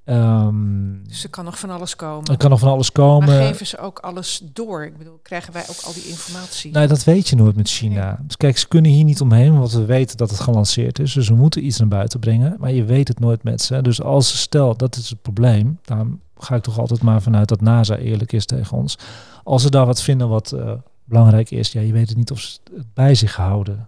Ehm, 0.08 1.04
Dus 1.08 1.24
er 1.24 1.30
kan 1.30 1.46
nog 1.46 1.60
van 1.60 1.70
alles 1.70 1.96
komen. 1.96 2.26
er 2.32 2.38
kan 2.38 2.50
nog 2.50 2.60
van 2.60 2.70
alles 2.70 2.92
komen. 2.92 3.28
Maar 3.28 3.48
geven 3.48 3.68
ze 3.68 3.78
ook 3.78 4.00
alles 4.00 4.42
door? 4.54 4.86
Ik 4.86 4.98
bedoel, 4.98 5.20
krijgen 5.22 5.54
wij 5.54 5.62
ook 5.70 5.82
al 5.86 5.94
die 5.94 6.08
informatie? 6.08 6.72
Nee, 6.72 6.88
dat 6.88 7.04
weet 7.04 7.28
je 7.28 7.36
nooit 7.36 7.56
met 7.56 7.70
China. 7.70 8.20
Dus 8.26 8.38
kijk, 8.38 8.58
ze 8.58 8.68
kunnen 8.68 8.92
hier 8.92 9.04
niet 9.04 9.22
omheen, 9.22 9.60
want 9.60 9.72
we 9.72 9.86
weten 9.86 10.18
dat 10.18 10.30
het 10.30 10.40
gelanceerd 10.40 11.00
is. 11.00 11.14
Dus 11.14 11.28
we 11.28 11.36
moeten 11.36 11.66
iets 11.66 11.78
naar 11.78 11.88
buiten 11.88 12.20
brengen. 12.20 12.56
Maar 12.60 12.72
je 12.72 12.84
weet 12.84 13.08
het 13.08 13.20
nooit 13.20 13.44
met 13.44 13.62
ze. 13.62 13.82
Dus 13.82 14.02
als 14.02 14.40
stel, 14.40 14.78
dat 14.78 14.96
is 14.96 15.10
het 15.10 15.22
probleem. 15.22 15.80
Daarom 15.84 16.20
ga 16.38 16.56
ik 16.56 16.64
toch 16.64 16.80
altijd 16.80 17.02
maar 17.02 17.22
vanuit 17.22 17.48
dat 17.48 17.62
NASA 17.62 17.96
eerlijk 17.98 18.32
is 18.32 18.46
tegen 18.46 18.78
ons. 18.78 18.98
Als 19.44 19.62
ze 19.62 19.70
daar 19.70 19.86
wat 19.86 20.02
vinden 20.02 20.30
wat 20.30 20.52
eh, 20.52 20.72
belangrijk 21.04 21.52
is, 21.52 21.72
ja, 21.72 21.82
je 21.82 21.92
weet 21.92 22.08
het 22.08 22.18
niet 22.18 22.32
of 22.32 22.40
ze 22.40 22.60
het 22.76 22.94
bij 22.94 23.16
zich 23.16 23.36
houden. 23.36 23.88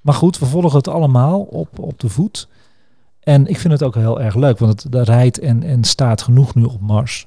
Maar 0.00 0.14
goed, 0.14 0.38
we 0.38 0.46
volgen 0.46 0.76
het 0.76 0.88
allemaal 0.88 1.40
op, 1.40 1.78
op 1.78 2.00
de 2.00 2.08
voet. 2.08 2.48
En 3.26 3.46
ik 3.46 3.58
vind 3.58 3.72
het 3.72 3.82
ook 3.82 3.94
heel 3.94 4.20
erg 4.20 4.34
leuk, 4.34 4.58
want 4.58 4.82
het, 4.82 4.94
rijdt 5.08 5.38
en, 5.38 5.62
en 5.62 5.84
staat 5.84 6.22
genoeg 6.22 6.54
nu 6.54 6.64
op 6.64 6.80
Mars. 6.80 7.26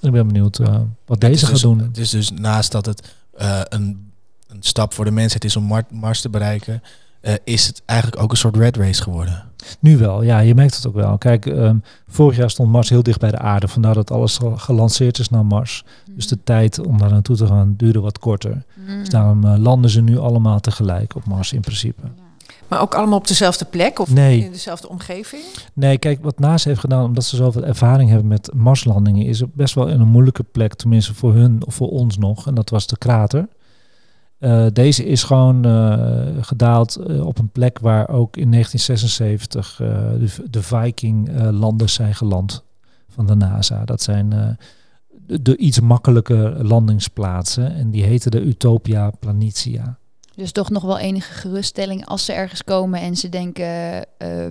Ik 0.00 0.12
ben 0.12 0.26
benieuwd 0.26 0.58
eh, 0.58 0.80
wat 1.06 1.20
deze 1.20 1.44
gaat 1.44 1.52
dus- 1.52 1.62
doen. 1.62 1.78
Het 1.78 1.98
is 1.98 2.10
dus 2.10 2.30
naast 2.30 2.72
dat 2.72 2.86
het 2.86 3.14
eh, 3.36 3.60
een, 3.68 4.10
een 4.48 4.62
stap 4.62 4.94
voor 4.94 5.04
de 5.04 5.10
mensheid 5.10 5.44
is 5.44 5.56
om 5.56 5.64
Mar- 5.64 5.86
Mars 5.90 6.20
te 6.20 6.28
bereiken, 6.28 6.82
eh, 7.20 7.34
is 7.44 7.66
het 7.66 7.82
eigenlijk 7.84 8.22
ook 8.22 8.30
een 8.30 8.36
soort 8.36 8.56
red 8.56 8.76
race 8.76 9.02
geworden. 9.02 9.44
Nu 9.80 9.98
wel, 9.98 10.22
ja, 10.22 10.38
je 10.38 10.54
merkt 10.54 10.74
het 10.76 10.86
ook 10.86 10.94
wel. 10.94 11.18
Kijk, 11.18 11.46
ehm, 11.46 11.76
vorig 12.08 12.36
jaar 12.36 12.50
stond 12.50 12.70
Mars 12.72 12.88
heel 12.88 13.02
dicht 13.02 13.20
bij 13.20 13.30
de 13.30 13.38
aarde. 13.38 13.68
Vandaar 13.68 13.94
dat 13.94 14.10
alles 14.10 14.38
ge- 14.38 14.58
gelanceerd 14.58 15.18
is 15.18 15.28
naar 15.28 15.46
Mars. 15.46 15.84
Dus 16.10 16.26
de 16.28 16.38
tijd 16.44 16.78
om 16.86 16.98
daar 16.98 17.10
naartoe 17.10 17.36
te 17.36 17.46
gaan 17.46 17.74
duurde 17.76 18.00
wat 18.00 18.18
korter. 18.18 18.64
Mm. 18.74 18.86
Dus 18.98 19.08
daarom 19.08 19.46
landen 19.46 19.90
ze 19.90 20.00
nu 20.00 20.18
allemaal 20.18 20.60
tegelijk 20.60 21.14
op 21.16 21.24
Mars 21.24 21.52
in 21.52 21.60
principe. 21.60 22.02
Maar 22.68 22.80
ook 22.80 22.94
allemaal 22.94 23.18
op 23.18 23.26
dezelfde 23.26 23.64
plek 23.64 23.98
of 23.98 24.12
Nee. 24.12 24.44
in 24.44 24.52
dezelfde 24.52 24.88
omgeving? 24.88 25.42
Nee, 25.72 25.98
kijk, 25.98 26.22
wat 26.22 26.38
NASA 26.38 26.68
heeft 26.68 26.80
gedaan, 26.80 27.04
omdat 27.04 27.24
ze 27.24 27.36
zoveel 27.36 27.64
ervaring 27.64 28.08
hebben 28.10 28.28
met 28.28 28.50
Marslandingen, 28.54 29.26
is 29.26 29.40
het 29.40 29.54
best 29.54 29.74
wel 29.74 29.88
in 29.88 30.00
een 30.00 30.08
moeilijke 30.08 30.42
plek, 30.42 30.74
tenminste 30.74 31.14
voor 31.14 31.34
hun 31.34 31.66
of 31.66 31.74
voor 31.74 31.88
ons 31.90 32.18
nog. 32.18 32.46
En 32.46 32.54
dat 32.54 32.70
was 32.70 32.86
de 32.86 32.98
krater. 32.98 33.48
Eh, 34.38 34.66
deze 34.72 35.04
is 35.04 35.22
gewoon 35.22 35.64
eh, 35.64 36.26
gedaald 36.40 36.96
eh, 36.96 37.26
op 37.26 37.38
een 37.38 37.48
plek 37.48 37.78
waar 37.78 38.08
ook 38.08 38.36
in 38.36 38.50
1976 38.50 39.80
eh, 39.80 39.88
de, 40.18 40.50
de 40.50 40.62
Viking-landers 40.62 41.94
zijn 41.94 42.14
geland 42.14 42.64
van 43.08 43.26
de 43.26 43.34
NASA. 43.34 43.84
Dat 43.84 44.02
zijn 44.02 44.28
de, 45.26 45.42
de 45.42 45.56
iets 45.56 45.80
makkelijker 45.80 46.64
landingsplaatsen 46.64 47.74
en 47.74 47.90
die 47.90 48.04
heten 48.04 48.30
de 48.30 48.40
Utopia 48.40 49.10
Planitia. 49.10 49.98
Dus 50.36 50.52
toch 50.52 50.70
nog 50.70 50.82
wel 50.82 50.98
enige 50.98 51.32
geruststelling 51.32 52.06
als 52.06 52.24
ze 52.24 52.32
ergens 52.32 52.64
komen 52.64 53.00
en 53.00 53.16
ze 53.16 53.28
denken, 53.28 53.64
eh, 53.66 54.04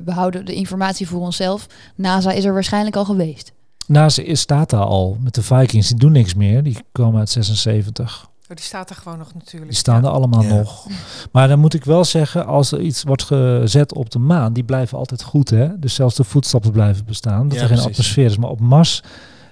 we 0.05 0.11
houden 0.11 0.45
de 0.45 0.53
informatie 0.53 1.07
voor 1.07 1.19
onszelf. 1.21 1.65
NASA 1.95 2.31
is 2.31 2.45
er 2.45 2.53
waarschijnlijk 2.53 2.95
al 2.95 3.05
geweest. 3.05 3.51
NASA 3.87 4.21
is, 4.21 4.39
staat 4.39 4.69
daar 4.69 4.83
al 4.83 5.17
met 5.21 5.33
de 5.35 5.41
Vikings, 5.43 5.87
die 5.87 5.97
doen 5.99 6.11
niks 6.11 6.33
meer, 6.33 6.63
die 6.63 6.77
komen 6.91 7.19
uit 7.19 7.29
76. 7.29 8.29
Oh, 8.49 8.55
die 8.55 8.65
staat 8.65 8.89
er 8.89 8.95
gewoon 8.95 9.17
nog 9.17 9.33
natuurlijk. 9.33 9.71
Die 9.71 9.79
staan 9.79 10.03
er 10.03 10.09
allemaal 10.09 10.43
Ja. 10.43 10.53
nog. 10.53 10.87
Maar 11.31 11.47
dan 11.47 11.59
moet 11.59 11.73
ik 11.73 11.83
wel 11.85 12.03
zeggen, 12.03 12.45
als 12.45 12.71
er 12.71 12.81
iets 12.81 13.03
wordt 13.03 13.23
gezet 13.23 13.93
op 13.93 14.09
de 14.09 14.19
maan, 14.19 14.53
die 14.53 14.63
blijven 14.63 14.97
altijd 14.97 15.23
goed. 15.23 15.49
Hè? 15.49 15.79
Dus 15.79 15.93
zelfs 15.95 16.15
de 16.15 16.23
voetstappen 16.23 16.71
blijven 16.71 17.05
bestaan. 17.05 17.47
Dat 17.47 17.57
Ja, 17.57 17.63
er 17.63 17.67
geen 17.67 17.77
precies. 17.77 17.91
atmosfeer 17.91 18.25
is. 18.25 18.37
Maar 18.37 18.49
op 18.49 18.59
Mars 18.59 19.01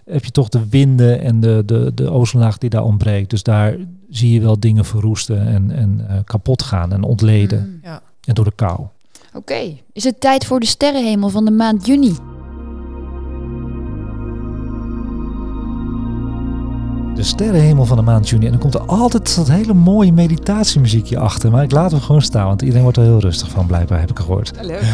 heb 0.05 0.25
je 0.25 0.31
toch 0.31 0.49
de 0.49 0.69
winden 0.69 1.21
en 1.21 1.39
de, 1.39 1.63
de, 1.65 1.91
de 1.95 2.11
ozonlaag 2.11 2.57
die 2.57 2.69
daar 2.69 2.83
ontbreekt. 2.83 3.29
Dus 3.29 3.43
daar 3.43 3.75
zie 4.09 4.33
je 4.33 4.41
wel 4.41 4.59
dingen 4.59 4.85
verroesten 4.85 5.47
en, 5.47 5.71
en 5.71 6.05
eh, 6.07 6.17
kapot 6.23 6.61
gaan 6.61 6.93
en 6.93 7.03
ontleden. 7.03 7.59
Mm. 7.59 7.79
Ja. 7.83 8.01
En 8.25 8.33
door 8.33 8.45
de 8.45 8.53
kou. 8.55 8.79
Oké, 9.33 9.77
is 9.93 10.03
het 10.03 10.19
tijd 10.19 10.45
voor 10.45 10.59
de 10.59 10.65
sterrenhemel 10.65 11.29
van 11.29 11.45
de 11.45 11.51
maand 11.51 11.85
juni? 11.85 12.15
De 17.15 17.23
sterrenhemel 17.23 17.85
van 17.85 17.97
de 17.97 18.03
maand 18.03 18.29
juni. 18.29 18.45
En 18.45 18.51
dan 18.51 18.59
komt 18.59 18.73
er 18.73 18.81
altijd 18.81 19.35
dat 19.35 19.47
hele 19.47 19.73
mooie 19.73 20.11
meditatiemuziekje 20.13 21.19
achter. 21.19 21.51
Maar 21.51 21.63
ik 21.63 21.71
laat 21.71 21.91
hem 21.91 21.99
gewoon 21.99 22.21
staan, 22.21 22.47
want 22.47 22.61
iedereen 22.61 22.83
wordt 22.83 22.97
er 22.97 23.03
heel 23.03 23.19
rustig 23.19 23.49
van, 23.49 23.65
blijkbaar 23.65 23.99
heb 23.99 24.09
ik 24.09 24.19
gehoord. 24.19 24.51
Leuk. 24.61 24.83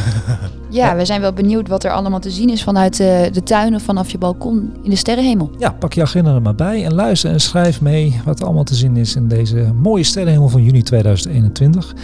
Ja, 0.72 0.96
we 0.96 1.06
zijn 1.06 1.22
wel 1.22 1.34
benieuwd 1.34 1.68
wat 1.68 1.84
er 1.84 1.92
allemaal 1.92 2.20
te 2.20 2.32
zien 2.32 2.50
is 2.50 2.64
vanuit 2.64 3.00
eh, 3.00 3.08
de 3.32 3.44
tuin 3.44 3.76
of 3.76 3.82
vanaf 3.82 4.10
je 4.10 4.18
balkon 4.18 4.74
in 4.84 4.90
de 4.90 4.96
sterrenhemel. 4.96 5.50
Ja, 5.58 5.72
pak 5.72 5.94
je 5.94 6.02
agenda 6.02 6.34
er 6.34 6.42
maar 6.42 6.56
bij 6.56 6.86
en 6.86 6.94
luister 6.94 7.32
en 7.32 7.40
schrijf 7.40 7.82
mee 7.82 8.22
wat 8.26 8.40
er 8.40 8.46
allemaal 8.46 8.64
te 8.64 8.76
zien 8.76 8.98
is 8.98 9.16
in 9.16 9.28
deze 9.28 9.72
mooie 9.82 10.04
sterrenhemel 10.04 10.50
van 10.50 10.64
juni 10.64 10.82
2021. 10.82 11.96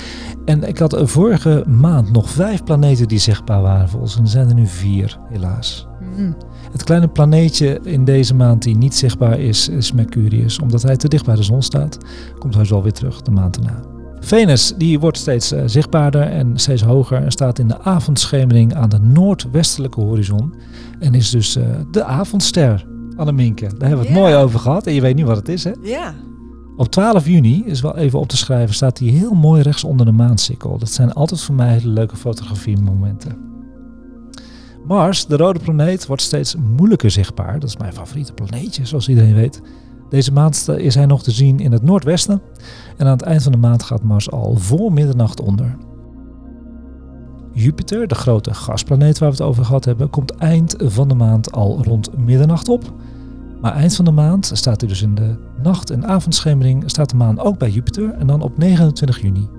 En 0.46 0.64
ik 0.64 0.78
had 0.78 1.02
vorige 1.04 1.64
maand 1.68 2.12
nog 2.12 2.30
vijf 2.30 2.64
planeten 2.64 3.08
die 3.08 3.20
zichtbaar 3.20 3.62
waren 3.62 3.90
voor 3.90 4.00
ons. 4.00 4.16
En 4.16 4.24
er 4.24 4.30
zijn 4.30 4.48
er 4.48 4.56
nu 4.56 4.68
vier, 4.68 5.20
helaas. 5.30 5.88
Mm. 6.18 6.36
Het 6.72 6.84
kleine 6.84 7.08
planeetje 7.08 7.80
in 7.84 8.06
deze 8.06 8.36
maand 8.36 8.64
die 8.64 8.78
niet 8.78 8.96
zichtbaar 8.96 9.40
is, 9.40 9.70
is 9.70 9.92
Mercurius. 9.92 10.60
Omdat 10.60 10.82
hij 10.82 10.98
te 10.98 11.08
dicht 11.08 11.26
bij 11.26 11.36
de 11.36 11.44
zon 11.44 11.62
staat, 11.62 11.98
komt 12.40 12.56
hij 12.56 12.66
zo 12.66 12.82
weer 12.82 12.94
terug 12.94 13.22
de 13.22 13.32
maand 13.32 13.58
erna. 13.58 13.82
Venus 14.20 14.74
die 14.78 15.00
wordt 15.00 15.18
steeds 15.18 15.52
eh, 15.52 15.64
zichtbaarder 15.66 16.22
en 16.22 16.58
steeds 16.58 16.82
hoger 16.82 17.24
en 17.24 17.32
staat 17.32 17.60
in 17.60 17.68
de 17.68 17.82
avondschemering 17.82 18.74
aan 18.76 18.90
de 18.90 19.00
noordwestelijke 19.00 20.02
horizon. 20.02 20.54
En 21.00 21.14
is 21.14 21.30
dus 21.30 21.56
eh, 21.56 21.64
de 21.92 22.04
avondster, 22.04 22.86
Anneminke. 23.16 23.68
Daar 23.78 23.88
hebben 23.88 24.08
we 24.08 24.12
het 24.12 24.22
mooi 24.22 24.36
over 24.36 24.60
gehad 24.60 24.88
en 24.88 24.94
je 24.94 25.02
weet 25.02 25.16
nu 25.16 25.26
wat 25.26 25.38
het 25.38 25.50
is 25.50 25.64
hè? 25.64 25.72
Ja. 25.82 26.14
Op 26.78 26.88
12 26.88 27.28
juni, 27.28 27.64
is 27.66 27.82
wel 27.82 27.98
even 27.98 28.20
op 28.20 28.28
te 28.28 28.38
schrijven, 28.38 28.76
staat 28.76 29.00
hij 29.00 29.08
heel 29.08 29.34
mooi 29.34 29.62
rechts 29.62 29.84
onder 29.84 30.06
de 30.06 30.12
maansikkel. 30.12 30.78
Dat 30.78 30.92
zijn 30.92 31.14
altijd 31.14 31.42
voor 31.42 31.56
mij 31.56 31.74
hele 31.74 31.90
leuke 31.90 32.16
fotografiemomenten. 32.16 33.55
Mars, 34.88 35.26
de 35.26 35.38
rode 35.38 35.60
planeet, 35.60 36.06
wordt 36.06 36.22
steeds 36.22 36.56
moeilijker 36.56 37.12
zichtbaar. 37.12 37.60
Dat 37.60 37.70
is 37.70 37.78
mijn 37.78 37.94
favoriete 37.94 38.34
planeetje, 38.34 38.86
zoals 38.86 39.10
iedereen 39.10 39.34
weet. 39.34 39.62
Deze 40.10 40.34
maand 40.34 40.70
is 40.78 40.96
hij 40.96 41.06
nog 41.06 41.24
te 41.24 41.32
zien 41.32 41.60
in 41.60 41.72
het 41.72 41.84
noordwesten. 41.84 42.42
En 42.98 43.06
aan 43.06 43.12
het 43.12 43.22
eind 43.22 43.44
van 43.44 43.52
de 43.52 43.58
maand 43.58 43.84
gaat 43.84 44.04
Mars 44.04 44.32
al 44.32 44.56
voor 44.56 44.94
middernacht 44.94 45.42
onder. 45.42 45.78
Jupiter, 47.52 48.08
de 48.08 48.16
grote 48.16 48.54
gasplaneet 48.54 49.18
waar 49.18 49.30
we 49.30 49.36
het 49.36 49.46
over 49.46 49.66
gehad 49.66 49.86
hebben, 49.86 50.10
komt 50.10 50.36
eind 50.36 50.76
van 50.78 51.08
de 51.08 51.16
maand 51.16 51.52
al 51.52 51.84
rond 51.84 52.18
middernacht 52.18 52.70
op. 52.70 52.94
Maar 53.62 53.74
eind 53.74 53.96
van 53.96 54.06
de 54.06 54.12
maand 54.12 54.52
staat 54.54 54.82
hij 54.82 54.90
dus 54.90 55.02
in 55.02 55.16
de 55.16 55.36
nacht- 55.64 55.90
en 55.90 56.08
avondschemering 56.08 56.84
staat 56.86 57.10
de 57.10 57.16
maan 57.16 57.40
ook 57.40 57.58
bij 57.58 57.70
Jupiter 57.70 58.14
en 58.14 58.28
dan 58.28 58.42
op 58.42 58.58
29 58.58 59.22
juni. 59.22 59.50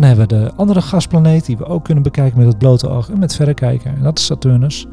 Dan 0.00 0.08
hebben 0.08 0.28
we 0.28 0.34
de 0.44 0.52
andere 0.56 0.82
gasplaneet 0.82 1.46
die 1.46 1.56
we 1.56 1.64
ook 1.64 1.84
kunnen 1.84 2.02
bekijken 2.02 2.38
met 2.38 2.46
het 2.46 2.58
blote 2.58 2.88
oog 2.88 3.10
en 3.10 3.18
met 3.18 3.34
verrekijker. 3.36 3.92
En 3.94 4.02
dat 4.02 4.18
is 4.18 4.24
Saturnus. 4.24 4.86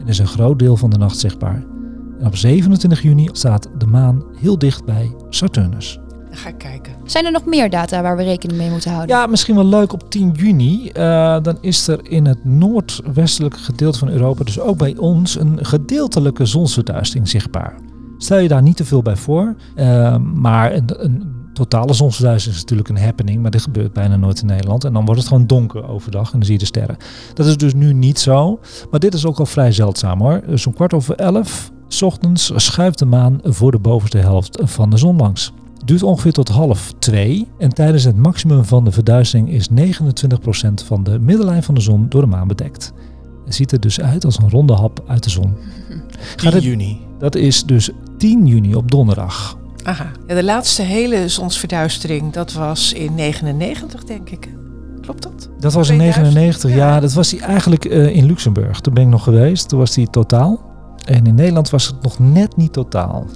En 0.00 0.06
is 0.06 0.18
een 0.18 0.26
groot 0.26 0.58
deel 0.58 0.76
van 0.76 0.90
de 0.90 0.98
nacht 0.98 1.18
zichtbaar. 1.18 1.64
En 2.20 2.26
op 2.26 2.36
27 2.36 3.02
juni 3.02 3.28
staat 3.32 3.68
de 3.78 3.86
maan 3.86 4.22
heel 4.40 4.58
dicht 4.58 4.84
bij 4.84 5.14
Saturnus. 5.28 5.98
Dan 6.28 6.36
ga 6.40 6.48
ik 6.48 6.58
kijken. 6.58 6.92
Zijn 7.04 7.24
er 7.24 7.32
nog 7.32 7.44
meer 7.44 7.70
data 7.70 8.02
waar 8.02 8.16
we 8.16 8.22
rekening 8.22 8.58
mee 8.58 8.70
moeten 8.70 8.90
houden? 8.92 9.16
Ja, 9.16 9.26
misschien 9.26 9.54
wel 9.54 9.64
leuk 9.66 9.92
op 9.92 10.10
10 10.10 10.30
juni. 10.30 10.88
eh, 10.88 11.36
dan 11.42 11.58
is 11.60 11.88
er 11.88 12.10
in 12.10 12.26
het 12.26 12.44
noordwestelijke 12.44 13.58
gedeelte 13.58 13.98
van 13.98 14.08
Europa, 14.08 14.44
dus 14.44 14.60
ook 14.60 14.78
bij 14.78 14.96
ons, 14.96 15.38
een 15.40 15.58
gedeeltelijke 15.64 16.46
zonsverduistering 16.46 17.28
zichtbaar. 17.28 17.74
Stel 18.18 18.38
je 18.38 18.48
daar 18.48 18.62
niet 18.62 18.76
te 18.76 18.84
veel 18.84 19.02
bij 19.02 19.16
voor. 19.16 19.54
eh, 19.74 20.16
maar 20.18 20.72
een, 20.74 21.04
een 21.04 21.40
totale 21.52 21.92
zonsverduistering 21.92 22.56
is 22.56 22.62
natuurlijk 22.62 22.88
een 22.88 22.98
happening, 23.04 23.42
maar 23.42 23.50
dit 23.50 23.62
gebeurt 23.62 23.92
bijna 23.92 24.16
nooit 24.16 24.40
in 24.40 24.46
Nederland. 24.46 24.84
En 24.84 24.92
dan 24.92 25.04
wordt 25.04 25.20
het 25.20 25.28
gewoon 25.28 25.46
donker 25.46 25.88
overdag 25.88 26.26
en 26.26 26.32
dan 26.38 26.42
zie 26.44 26.52
je 26.52 26.58
de 26.58 26.64
sterren. 26.66 26.96
Dat 27.34 27.46
is 27.46 27.56
dus 27.56 27.74
nu 27.74 27.92
niet 27.92 28.18
zo. 28.18 28.60
Maar 28.90 29.00
dit 29.00 29.14
is 29.14 29.26
ook 29.26 29.38
al 29.38 29.46
vrij 29.46 29.72
zeldzaam 29.72 30.20
hoor. 30.20 30.42
Dus 30.46 30.66
om 30.66 30.74
kwart 30.74 30.94
over 30.94 31.14
elf 31.16 31.70
's 31.88 32.02
ochtends 32.02 32.52
schuift 32.56 32.98
de 32.98 33.04
maan 33.04 33.40
voor 33.42 33.70
de 33.70 33.78
bovenste 33.78 34.18
helft 34.18 34.58
van 34.62 34.90
de 34.90 34.96
zon 34.96 35.16
langs. 35.16 35.52
Duurt 35.84 36.02
ongeveer 36.02 36.32
tot 36.32 36.48
half 36.48 36.92
twee. 36.98 37.48
En 37.58 37.68
tijdens 37.70 38.04
het 38.04 38.16
maximum 38.16 38.64
van 38.64 38.84
de 38.84 38.92
verduistering 38.92 39.50
is 39.50 39.68
29% 39.68 39.74
van 40.84 41.02
de 41.04 41.18
middellijn 41.18 41.62
van 41.62 41.74
de 41.74 41.80
zon 41.80 42.06
door 42.08 42.20
de 42.20 42.26
maan 42.26 42.48
bedekt. 42.48 42.92
Het 43.44 43.54
ziet 43.54 43.72
er 43.72 43.80
dus 43.80 44.00
uit 44.00 44.24
als 44.24 44.38
een 44.38 44.50
ronde 44.50 44.72
hap 44.72 45.02
uit 45.06 45.24
de 45.24 45.30
zon. 45.30 45.54
10 46.36 46.52
het- 46.52 46.62
juni. 46.62 47.00
Dat 47.18 47.34
is 47.34 47.64
dus 47.64 47.90
10 48.18 48.46
juni 48.46 48.74
op 48.74 48.90
donderdag. 48.90 49.56
Aha. 49.82 50.10
Ja, 50.26 50.34
de 50.34 50.44
laatste 50.44 50.82
hele 50.82 51.28
zonsverduistering, 51.28 52.32
dat 52.32 52.52
was 52.52 52.92
in 52.92 53.14
99, 53.14 54.04
denk 54.04 54.30
ik. 54.30 54.48
Klopt 55.00 55.22
dat? 55.22 55.48
Dat 55.60 55.72
was 55.72 55.88
in 55.88 55.96
2000? 55.96 56.34
99, 56.34 56.74
ja. 56.74 57.00
Dat 57.00 57.12
was 57.12 57.30
hij 57.30 57.40
eigenlijk 57.40 57.84
eh, 57.84 58.16
in 58.16 58.26
Luxemburg. 58.26 58.80
Toen 58.80 58.94
ben 58.94 59.02
ik 59.02 59.08
nog 59.08 59.22
geweest. 59.24 59.68
Toen 59.68 59.78
was 59.78 59.96
hij 59.96 60.06
totaal. 60.10 60.70
En 61.04 61.26
in 61.26 61.34
Nederland 61.34 61.70
was 61.70 61.86
het 61.86 62.02
nog 62.02 62.18
net 62.18 62.56
niet 62.56 62.72
totaal. 62.72 63.26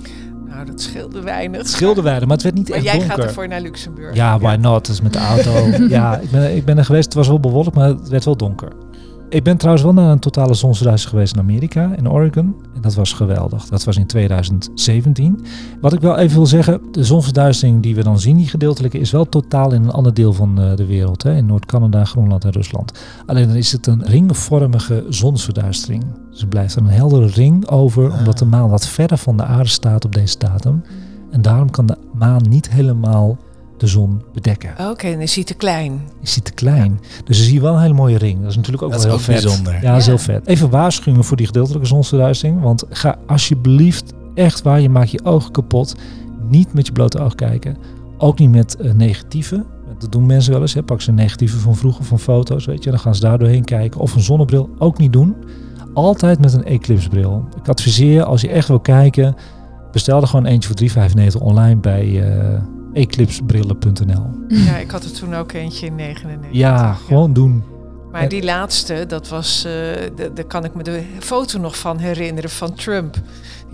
Nou, 0.49 0.67
dat 0.67 0.81
scheelde 0.81 1.21
weinig. 1.23 1.59
Het 1.59 1.69
scheelde 1.69 2.03
weinig, 2.03 2.25
maar 2.25 2.35
het 2.35 2.43
werd 2.43 2.55
niet 2.57 2.69
Maar 2.69 2.77
echt 2.77 2.87
jij 2.87 2.99
donker. 2.99 3.17
gaat 3.17 3.25
ervoor 3.25 3.49
naar 3.49 3.61
Luxemburg. 3.61 4.15
Ja, 4.15 4.39
why 4.39 4.57
not? 4.61 4.87
Dat 4.87 4.95
is 4.95 5.01
met 5.01 5.13
de 5.13 5.19
auto. 5.19 5.51
ja, 5.89 6.19
ik 6.19 6.31
ben, 6.31 6.57
ik 6.57 6.65
ben 6.65 6.79
er 6.79 6.85
geweest. 6.85 7.05
Het 7.05 7.15
was 7.15 7.29
wel 7.29 7.41
bewolkt, 7.41 7.75
maar 7.75 7.89
het 7.89 8.09
werd 8.09 8.25
wel 8.25 8.37
donker. 8.37 8.73
Ik 9.29 9.43
ben 9.43 9.57
trouwens 9.57 9.85
wel 9.85 9.95
naar 9.95 10.11
een 10.11 10.19
totale 10.19 10.55
zonsverduistering 10.55 11.17
geweest 11.17 11.35
in 11.35 11.41
Amerika, 11.41 11.95
in 11.97 12.11
Oregon. 12.11 12.55
En 12.75 12.81
dat 12.81 12.95
was 12.95 13.13
geweldig. 13.13 13.65
Dat 13.65 13.85
was 13.85 13.97
in 13.97 14.07
2017. 14.07 15.45
Wat 15.81 15.93
ik 15.93 16.01
wel 16.01 16.17
even 16.19 16.37
wil 16.37 16.47
zeggen, 16.47 16.81
de 16.91 17.05
zonsverduistering 17.05 17.83
die 17.83 17.95
we 17.95 18.03
dan 18.03 18.21
zien, 18.21 18.37
die 18.37 18.49
gedeeltelijke, 18.49 18.99
is 18.99 19.11
wel 19.11 19.29
totaal 19.29 19.73
in 19.73 19.83
een 19.83 19.91
ander 19.91 20.15
deel 20.15 20.33
van 20.33 20.61
eh, 20.61 20.77
de 20.77 20.87
wereld. 20.87 21.23
Hè, 21.23 21.37
in 21.37 21.47
Noord-Canada, 21.47 22.05
Groenland 22.05 22.45
en 22.45 22.51
Rusland. 22.51 22.93
Alleen 23.27 23.47
dan 23.47 23.57
is 23.57 23.73
het 23.73 23.87
een 23.87 24.05
ringvormige 24.05 25.05
zonsverduistering. 25.09 26.05
Dus 26.31 26.41
er 26.41 26.49
blijft 26.49 26.77
een 26.77 26.87
heldere 26.87 27.27
ring 27.27 27.69
over, 27.69 28.13
omdat 28.13 28.39
de 28.39 28.45
maan 28.45 28.71
wat 28.71 28.89
verder 28.89 29.19
van 29.19 29.37
de 29.37 29.45
aarde 29.45 29.69
staat 29.69 30.05
op 30.05 30.15
deze 30.15 30.39
datum. 30.39 30.83
En 31.31 31.43
daarom 31.43 31.71
kan 31.71 31.87
de 31.87 31.97
maan 32.15 32.43
niet 32.49 32.71
helemaal 32.71 33.39
de 33.79 33.87
zon 33.87 34.23
bedekken. 34.33 34.71
Oké, 34.91 35.11
dan 35.11 35.21
is 35.21 35.35
hij 35.35 35.45
te 35.45 35.55
klein. 35.55 36.01
Is 36.23 36.35
die 36.35 36.43
te 36.43 36.53
klein. 36.53 37.01
Dus 37.25 37.37
dan 37.37 37.47
zie 37.47 37.55
je 37.55 37.61
wel 37.61 37.75
een 37.75 37.81
hele 37.81 37.95
mooie 37.95 38.19
ring. 38.19 38.41
Dat 38.41 38.51
is 38.51 38.57
natuurlijk 38.57 38.83
ook 38.83 38.91
Dat 38.91 39.01
wel 39.03 39.11
heel 39.11 39.19
ook 39.19 39.25
vet. 39.25 39.43
bijzonder. 39.43 39.75
Ja, 39.83 39.91
dat 39.93 40.01
is 40.01 40.07
heel 40.07 40.19
vet. 40.19 40.47
Even 40.47 40.71
waarschuwingen 40.71 41.25
voor 41.25 41.37
die 41.37 41.47
gedeeltelijke 41.47 41.87
zonsverduistering. 41.87 42.61
Want 42.61 42.85
ga 42.91 43.17
alsjeblieft 43.27 44.13
echt 44.35 44.63
waar, 44.63 44.81
je 44.81 44.89
maakt 44.89 45.11
je 45.11 45.25
ogen 45.25 45.51
kapot. 45.53 45.95
Niet 46.49 46.73
met 46.75 46.87
je 46.87 46.93
blote 46.93 47.19
oog 47.19 47.35
kijken. 47.35 47.77
Ook 48.19 48.39
niet 48.39 48.51
met 48.51 48.77
eh, 48.77 48.93
negatieve. 48.93 49.65
Dat 49.99 50.13
doen 50.13 50.27
mensen 50.27 50.53
wel 50.53 50.61
eens. 50.61 50.75
Hè. 50.75 50.83
Pak 50.83 51.01
ze 51.01 51.09
een 51.09 51.15
negatieve 51.15 51.59
van 51.59 51.77
vroeger 51.77 52.05
van 52.05 52.19
foto's. 52.19 52.65
Weet 52.67 52.85
je. 52.85 52.91
Dan 52.91 52.99
gaan 52.99 53.15
ze 53.15 53.21
daar 53.21 53.39
doorheen 53.39 53.65
kijken. 53.65 54.01
Of 54.01 54.15
een 54.15 54.21
zonnebril. 54.21 54.71
Ook 54.79 54.99
niet 54.99 55.13
doen. 55.13 55.35
Altijd 55.95 56.41
met 56.41 56.53
een 56.53 56.65
eclipsebril. 56.65 57.49
Ik 57.63 57.69
adviseer 57.69 58.23
als 58.25 58.41
je 58.41 58.49
echt 58.49 58.69
wil 58.69 58.81
kijken. 58.81 59.35
Bestel 59.93 60.21
er 60.21 60.27
gewoon 60.27 60.47
eentje 60.47 60.69
voor 60.69 60.77
3,95 60.77 61.41
online 61.41 61.77
bij, 61.81 62.23
eh, 62.23 62.61
eclipsebrillen.nl. 62.97 64.31
Ja, 64.49 64.77
ik 64.77 64.91
had 64.91 65.05
er 65.05 65.13
toen 65.13 65.35
ook 65.35 65.53
eentje 65.53 65.87
in 65.87 65.95
99. 65.95 66.51
Ja, 66.53 66.93
gewoon 66.93 67.33
doen. 67.33 67.65
Maar 68.13 68.29
die 68.29 68.45
laatste, 68.45 69.05
dat 69.09 69.29
was, 69.29 69.65
uh, 69.67 69.73
daar 70.35 70.45
kan 70.45 70.65
ik 70.65 70.75
me 70.75 70.83
de 70.83 71.03
foto 71.19 71.59
nog 71.59 71.79
van 71.79 71.99
herinneren 71.99 72.51
van 72.51 72.75
Trump. 72.75 73.17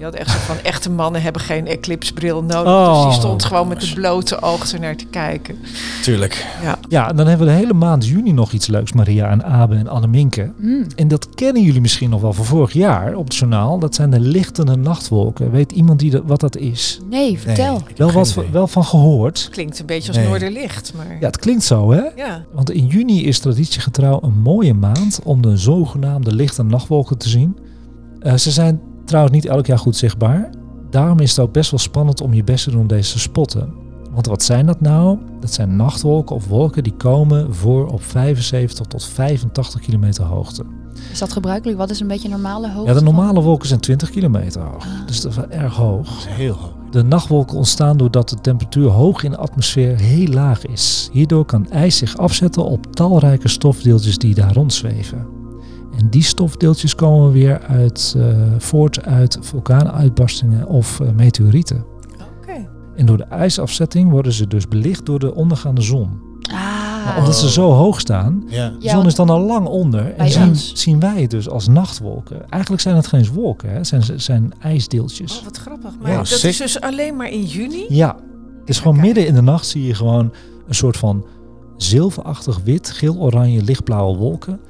Die 0.03 0.11
had 0.11 0.20
echt 0.20 0.30
zo 0.30 0.38
van, 0.38 0.57
echte 0.62 0.90
mannen 0.90 1.22
hebben 1.22 1.42
geen 1.42 1.66
eclipsebril 1.66 2.42
nodig. 2.42 2.72
Oh, 2.72 2.94
dus 2.94 3.05
die 3.05 3.20
stond 3.20 3.44
gewoon 3.44 3.68
met 3.68 3.80
de 3.80 3.92
blote 3.94 4.42
oog 4.42 4.78
naar 4.78 4.96
te 4.96 5.05
kijken. 5.05 5.59
Tuurlijk. 6.03 6.46
Ja. 6.62 6.78
ja, 6.88 7.12
dan 7.12 7.26
hebben 7.26 7.46
we 7.46 7.53
de 7.53 7.59
hele 7.59 7.72
maand 7.72 8.07
juni 8.07 8.32
nog 8.32 8.53
iets 8.53 8.66
leuks. 8.66 8.92
Maria 8.92 9.30
en 9.30 9.44
Abe 9.44 9.74
en 9.74 9.88
Anneminke. 9.88 10.53
Mm. 10.57 10.86
En 10.96 11.09
dat 11.09 11.28
kennen 11.34 11.62
jullie 11.62 11.80
misschien 11.80 12.11
nog 12.11 12.20
wel 12.20 12.32
van 12.32 12.44
vorig 12.44 12.72
jaar 12.72 13.14
op 13.14 13.24
het 13.24 13.34
journaal. 13.34 13.78
Dat 13.78 13.94
zijn 13.94 14.11
de 14.11 14.20
lichtende 14.20 14.76
nachtwolken. 14.76 15.50
Weet 15.50 15.72
iemand 15.72 15.98
die 15.98 16.20
wat 16.24 16.40
dat 16.40 16.57
is? 16.57 17.00
Nee, 17.11 17.38
vertel. 17.38 17.72
Nee, 17.72 17.94
wel 17.96 18.12
wat 18.12 18.34
wel 18.50 18.66
van 18.66 18.84
gehoord. 18.84 19.48
Klinkt 19.50 19.78
een 19.78 19.86
beetje 19.86 20.09
als 20.09 20.16
nee. 20.16 20.26
Noorderlicht. 20.26 20.92
Maar... 20.96 21.16
Ja, 21.20 21.26
het 21.26 21.38
klinkt 21.38 21.64
zo 21.64 21.92
hè? 21.92 22.03
Ja. 22.16 22.44
Want 22.53 22.70
in 22.70 22.86
juni 22.86 23.26
is 23.26 23.38
traditiegetrouw 23.38 24.18
een 24.22 24.38
mooie 24.38 24.74
maand 24.74 25.20
om 25.24 25.42
de 25.42 25.57
zogenaamde 25.57 26.34
lichte 26.34 26.62
nachtwolken 26.62 27.18
te 27.18 27.28
zien. 27.28 27.59
Uh, 28.22 28.36
ze 28.36 28.50
zijn 28.50 28.80
Trouwens 29.12 29.36
niet 29.36 29.46
elk 29.46 29.66
jaar 29.66 29.78
goed 29.78 29.96
zichtbaar. 29.96 30.50
Daarom 30.90 31.20
is 31.20 31.30
het 31.30 31.38
ook 31.38 31.52
best 31.52 31.70
wel 31.70 31.80
spannend 31.80 32.20
om 32.20 32.34
je 32.34 32.44
best 32.44 32.64
te 32.64 32.70
doen 32.70 32.80
om 32.80 32.86
deze 32.86 33.12
te 33.12 33.18
spotten. 33.18 33.72
Want 34.10 34.26
wat 34.26 34.42
zijn 34.42 34.66
dat 34.66 34.80
nou? 34.80 35.18
Dat 35.40 35.52
zijn 35.52 35.76
nachtwolken 35.76 36.36
of 36.36 36.46
wolken 36.46 36.82
die 36.82 36.92
komen 36.92 37.54
voor 37.54 37.86
op 37.86 38.02
75 38.02 38.86
tot 38.86 39.04
85 39.04 39.80
kilometer 39.80 40.24
hoogte. 40.24 40.64
Is 41.12 41.18
dat 41.18 41.32
gebruikelijk? 41.32 41.78
Wat 41.78 41.90
is 41.90 42.00
een 42.00 42.06
beetje 42.06 42.28
normale 42.28 42.70
hoogte? 42.70 42.92
Ja, 42.92 42.98
de 42.98 43.04
normale 43.04 43.40
wolken 43.40 43.68
zijn 43.68 43.80
20 43.80 44.10
kilometer 44.10 44.60
hoog. 44.60 44.84
Ah. 44.84 45.06
Dus 45.06 45.20
dat 45.20 45.30
is 45.30 45.36
wel 45.36 45.50
erg 45.50 45.76
hoog. 45.76 46.08
Dat 46.08 46.16
is 46.16 46.26
heel 46.26 46.54
hoog. 46.54 46.74
De 46.90 47.02
nachtwolken 47.02 47.56
ontstaan 47.56 47.96
doordat 47.96 48.28
de 48.28 48.40
temperatuur 48.40 48.88
hoog 48.88 49.22
in 49.22 49.30
de 49.30 49.36
atmosfeer 49.36 49.96
heel 49.96 50.28
laag 50.28 50.66
is. 50.66 51.08
Hierdoor 51.12 51.44
kan 51.44 51.70
ijs 51.70 51.96
zich 51.96 52.16
afzetten 52.16 52.64
op 52.64 52.94
talrijke 52.94 53.48
stofdeeltjes 53.48 54.18
die 54.18 54.34
daar 54.34 54.52
rondzweven. 54.52 55.41
En 55.99 56.09
die 56.11 56.22
stofdeeltjes 56.22 56.95
komen 56.95 57.32
weer 57.32 57.61
uit, 57.61 58.14
uh, 58.16 58.36
voort 58.59 59.05
uit 59.05 59.38
vulkaanuitbarstingen 59.40 60.66
of 60.66 61.01
uh, 61.01 61.09
meteorieten. 61.11 61.84
Oké. 62.40 62.68
En 62.97 63.07
door 63.07 63.16
de 63.16 63.24
ijsafzetting 63.24 64.11
worden 64.11 64.32
ze 64.32 64.47
dus 64.47 64.68
belicht 64.68 65.07
door 65.07 65.18
de 65.18 65.34
ondergaande 65.34 65.82
zon. 65.82 66.30
Ah. 66.53 67.16
omdat 67.18 67.36
ze 67.36 67.51
zo 67.51 67.70
hoog 67.70 68.01
staan, 68.01 68.45
ja. 68.49 68.72
de 68.80 68.88
zon 68.88 69.07
is 69.07 69.14
dan 69.14 69.30
al 69.30 69.40
lang 69.40 69.66
onder. 69.66 70.14
En 70.14 70.30
zien, 70.30 70.57
zien, 70.57 71.01
wij 71.01 71.20
het 71.20 71.30
dus 71.30 71.49
als 71.49 71.68
nachtwolken. 71.68 72.51
Eigenlijk 72.51 72.82
zijn 72.82 72.97
het 72.97 73.07
geen 73.07 73.32
wolken, 73.32 73.70
hè? 73.70 73.76
Het 73.76 73.86
zijn, 73.86 74.03
zijn 74.16 74.53
ijsdeeltjes. 74.61 75.38
Oh, 75.38 75.45
wat 75.45 75.57
grappig. 75.57 75.90
Maar 76.03 76.16
dat 76.16 76.45
is 76.45 76.57
dus 76.57 76.80
alleen 76.80 77.16
maar 77.16 77.30
in 77.30 77.45
juni? 77.45 77.84
Ja. 77.88 78.16
Het 78.61 78.68
is 78.68 78.80
gewoon 78.80 79.01
midden 79.01 79.26
in 79.26 79.34
de 79.34 79.43
nacht 79.43 79.66
zie 79.66 79.86
je 79.86 79.95
gewoon 79.95 80.32
een 80.68 80.74
soort 80.74 80.97
van 80.97 81.26
zilverachtig 81.76 82.61
wit, 82.64 82.90
geel-oranje, 82.90 83.62
lichtblauwe 83.62 84.16
wolken. 84.16 84.61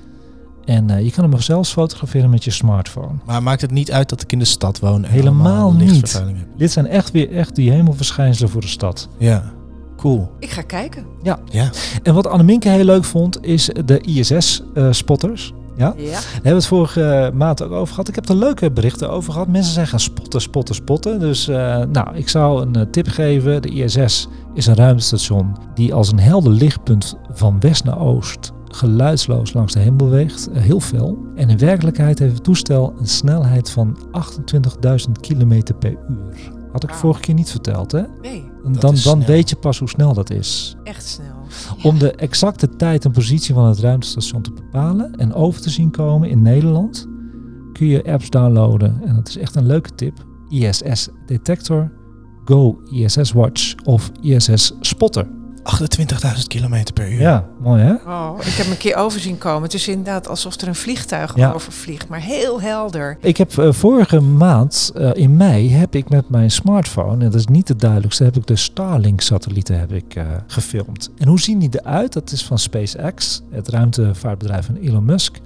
En 0.65 0.91
uh, 0.91 1.01
je 1.05 1.11
kan 1.11 1.31
hem 1.31 1.41
zelfs 1.41 1.73
fotograferen 1.73 2.31
met 2.31 2.45
je 2.45 2.51
smartphone. 2.51 3.15
Maar 3.27 3.43
maakt 3.43 3.61
het 3.61 3.71
niet 3.71 3.93
uit 3.93 4.09
dat 4.09 4.23
ik 4.23 4.33
in 4.33 4.39
de 4.39 4.45
stad 4.45 4.79
woon? 4.79 5.05
En 5.05 5.11
Helemaal 5.11 5.73
niet. 5.73 6.23
Dit 6.57 6.73
zijn 6.73 6.87
echt 6.87 7.11
weer 7.11 7.33
echt 7.33 7.55
die 7.55 7.71
hemelverschijnselen 7.71 8.51
voor 8.51 8.61
de 8.61 8.67
stad. 8.67 9.09
Ja, 9.19 9.53
cool. 9.97 10.31
Ik 10.39 10.51
ga 10.51 10.63
kijken. 10.63 11.05
Ja. 11.23 11.39
ja. 11.51 11.71
En 12.03 12.15
wat 12.15 12.27
Anneminke 12.27 12.69
heel 12.69 12.85
leuk 12.85 13.05
vond, 13.05 13.45
is 13.45 13.71
de 13.85 14.01
ISS-spotters. 14.01 15.53
Uh, 15.55 15.61
ja? 15.77 15.95
ja? 15.97 16.11
Daar 16.11 16.23
hebben 16.33 16.43
we 16.43 16.49
het 16.49 16.67
vorige 16.67 17.31
maand 17.35 17.63
ook 17.63 17.73
over 17.73 17.95
gehad. 17.95 18.09
Ik 18.09 18.15
heb 18.15 18.29
er 18.29 18.37
leuke 18.37 18.71
berichten 18.71 19.11
over 19.11 19.33
gehad. 19.33 19.49
Mensen 19.49 19.73
zijn 19.73 19.87
gaan 19.87 20.01
spotten, 20.01 20.41
spotten, 20.41 20.75
spotten. 20.75 21.21
Dus 21.21 21.49
uh, 21.49 21.57
nou, 21.93 22.17
ik 22.17 22.29
zou 22.29 22.63
een 22.63 22.79
uh, 22.79 22.83
tip 22.91 23.09
geven. 23.09 23.63
De 23.63 23.69
ISS 23.69 24.29
is 24.55 24.67
een 24.67 24.75
ruimtestation 24.75 25.57
die 25.75 25.95
als 25.95 26.13
een 26.13 26.21
helder 26.21 26.53
lichtpunt 26.53 27.17
van 27.33 27.61
west 27.61 27.85
naar 27.85 27.99
oost 27.99 28.53
geluidsloos 28.75 29.53
langs 29.53 29.73
de 29.73 29.81
hemel 29.81 29.97
beweegt, 29.97 30.51
eh, 30.51 30.63
heel 30.63 30.81
veel. 30.81 31.19
En 31.35 31.49
in 31.49 31.59
werkelijkheid 31.59 32.19
heeft 32.19 32.35
het 32.35 32.45
toestel 32.45 32.95
een 32.99 33.07
snelheid 33.07 33.71
van 33.71 33.99
28.000 34.11 35.21
km 35.21 35.63
per 35.79 35.91
uur. 35.91 36.53
Had 36.73 36.83
ik 36.83 36.91
vorige 36.91 37.21
keer 37.21 37.35
niet 37.35 37.51
verteld, 37.51 37.93
hè? 37.93 38.03
Nee. 38.21 38.51
Dan, 38.79 38.97
dan 39.05 39.25
weet 39.25 39.51
je 39.51 39.57
pas 39.57 39.79
hoe 39.79 39.89
snel 39.89 40.15
dat 40.15 40.31
is. 40.31 40.77
Echt 40.85 41.07
snel. 41.07 41.37
Om 41.83 41.99
de 41.99 42.13
exacte 42.13 42.77
tijd 42.77 43.05
en 43.05 43.13
positie 43.13 43.55
van 43.55 43.67
het 43.67 43.79
ruimtestation 43.79 44.43
te 44.43 44.53
bepalen 44.53 45.15
en 45.15 45.35
over 45.35 45.61
te 45.61 45.71
zien 45.71 45.91
komen 45.91 46.29
in 46.29 46.43
Nederland, 46.43 47.07
kun 47.73 47.87
je 47.87 48.05
apps 48.05 48.31
downloaden. 48.31 49.01
En 49.05 49.15
dat 49.15 49.29
is 49.29 49.37
echt 49.37 49.55
een 49.55 49.67
leuke 49.67 49.95
tip. 49.95 50.27
ISS 50.49 51.09
Detector, 51.27 51.93
Go 52.45 52.81
ISS 52.91 53.33
Watch 53.33 53.75
of 53.85 54.11
ISS 54.21 54.73
Spotter. 54.81 55.42
28.000 55.63 56.47
kilometer 56.47 56.95
per 56.95 57.13
uur. 57.13 57.21
Ja, 57.21 57.47
mooi 57.61 57.83
hè? 57.83 57.93
Oh, 57.93 58.39
ik 58.41 58.53
heb 58.53 58.67
een 58.67 58.77
keer 58.77 58.97
overzien 58.97 59.39
komen. 59.39 59.63
Het 59.63 59.75
is 59.75 59.89
inderdaad 59.89 60.29
alsof 60.29 60.61
er 60.61 60.69
een 60.69 60.75
vliegtuig 60.75 61.37
ja. 61.37 61.53
overvliegt, 61.53 62.09
maar 62.09 62.21
heel 62.21 62.61
helder. 62.61 63.17
Ik 63.21 63.37
heb 63.37 63.53
uh, 63.53 63.73
vorige 63.73 64.21
maand 64.21 64.93
uh, 64.97 65.11
in 65.15 65.37
mei 65.37 65.73
heb 65.73 65.95
ik 65.95 66.09
met 66.09 66.29
mijn 66.29 66.51
smartphone, 66.51 67.13
en 67.13 67.31
dat 67.31 67.35
is 67.35 67.47
niet 67.47 67.69
het 67.69 67.81
duidelijkste, 67.81 68.25
heb 68.25 68.37
ik 68.37 68.47
de 68.47 68.57
Starlink-satellieten 68.57 69.79
heb 69.79 69.93
ik 69.93 70.17
uh, 70.17 70.25
gefilmd. 70.47 71.11
En 71.19 71.29
hoe 71.29 71.41
zien 71.41 71.59
die 71.59 71.71
eruit? 71.73 72.13
Dat 72.13 72.33
is 72.33 72.45
van 72.45 72.59
SpaceX, 72.59 73.43
het 73.51 73.69
ruimtevaartbedrijf 73.69 74.67
van 74.67 74.77
Elon 74.77 75.05
Musk. 75.05 75.41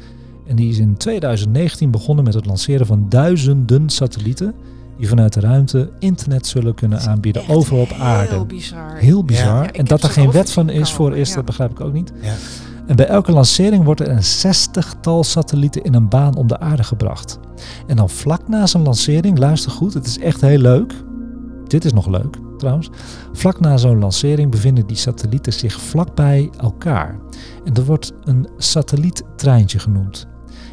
En 0.47 0.57
die 0.57 0.71
is 0.71 0.79
in 0.79 0.97
2019 0.97 1.91
begonnen 1.91 2.25
met 2.25 2.35
het 2.35 2.47
lanceren 2.47 2.87
van 2.87 3.07
duizenden 3.09 3.89
satellieten 3.89 4.55
die 4.99 5.09
vanuit 5.09 5.33
de 5.33 5.41
ruimte 5.41 5.91
internet 5.99 6.47
zullen 6.47 6.75
kunnen 6.75 7.01
aanbieden 7.01 7.49
overal 7.49 7.81
op 7.81 7.93
aarde. 7.93 8.33
Heel 8.33 8.47
bizar. 8.47 8.97
Heel 8.97 9.25
bizar. 9.25 9.71
en 9.71 9.85
dat 9.85 10.03
er 10.03 10.09
geen 10.09 10.31
wet 10.31 10.53
van 10.53 10.71
is 10.71 10.93
voor 10.93 11.13
eerst, 11.13 11.35
dat 11.35 11.45
begrijp 11.45 11.71
ik 11.71 11.81
ook 11.81 11.93
niet. 11.93 12.13
En 12.87 12.97
bij 12.97 13.07
elke 13.07 13.33
lancering 13.33 13.85
wordt 13.85 14.01
er 14.01 14.09
een 14.09 14.25
zestigtal 14.25 15.25
satellieten 15.25 15.83
in 15.83 15.95
een 15.95 16.09
baan 16.09 16.37
om 16.37 16.47
de 16.47 16.59
aarde 16.59 16.85
gebracht. 16.85 17.39
En 17.87 17.97
dan 17.97 18.11
vlak 18.11 18.49
na 18.49 18.67
zo'n 18.67 18.83
lancering, 18.83 19.39
luister 19.39 19.71
goed, 19.71 19.95
het 19.95 20.07
is 20.07 20.19
echt 20.19 20.41
heel 20.41 20.59
leuk. 20.59 20.93
Dit 21.67 21.85
is 21.85 21.93
nog 21.93 22.07
leuk 22.07 22.37
trouwens. 22.59 22.91
Vlak 23.33 23.61
na 23.61 23.77
zo'n 23.77 23.99
lancering 23.99 24.51
bevinden 24.51 24.87
die 24.87 24.97
satellieten 24.97 25.53
zich 25.53 25.81
vlakbij 25.81 26.51
elkaar. 26.57 27.19
En 27.65 27.73
dat 27.73 27.85
wordt 27.85 28.13
een 28.25 28.49
satelliettreintje 28.57 29.79
genoemd. 29.79 30.27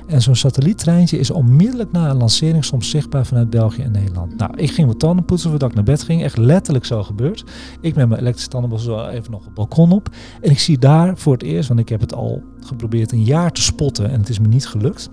En 0.08 0.22
zo'n 0.22 0.36
satelliettreintje 0.36 1.18
is 1.18 1.32
onmiddellijk 1.32 1.92
na 1.92 2.10
een 2.10 2.18
lancering 2.18 2.66
soms 2.66 2.90
zichtbaar 2.90 3.26
vanuit 3.26 3.50
België 3.50 3.82
en 3.82 3.92
Nederland. 3.92 4.38
Nou, 4.38 4.58
ik 4.58 4.72
ging 4.72 4.88
mijn 4.88 4.98
tanden 4.98 5.26
poetsen 5.26 5.50
voordat 5.50 5.70
ik 5.70 5.76
naar 5.76 5.84
bed 5.84 6.04
ging. 6.04 6.24
Echt 6.24 6.38
letterlijk 6.38 6.86
zo 6.86 7.04
gebeurd. 7.04 7.44
Ik 7.82 7.96
met 7.96 8.08
mijn 8.08 8.20
elektrische 8.20 8.50
tandenborstel 8.50 9.10
even 9.10 9.32
nog 9.32 9.44
het 9.44 9.54
balkon 9.54 9.92
op. 9.92 10.10
En 10.42 10.52
ik 10.52 10.60
zie 10.60 10.78
daar 10.78 11.18
voor 11.18 11.34
het 11.34 11.44
eerst, 11.44 11.68
want 11.68 11.80
ik 11.80 11.90
heb 11.90 12.00
het 12.00 12.14
al 12.14 12.44
geprobeerd 12.60 13.12
een 13.12 13.24
jaar 13.24 13.52
te 13.52 13.62
spotten 13.62 14.10
en 14.10 14.20
het 14.20 14.30
is 14.30 14.40
me 14.40 14.48
niet 14.48 14.68
gelukt. 14.68 15.10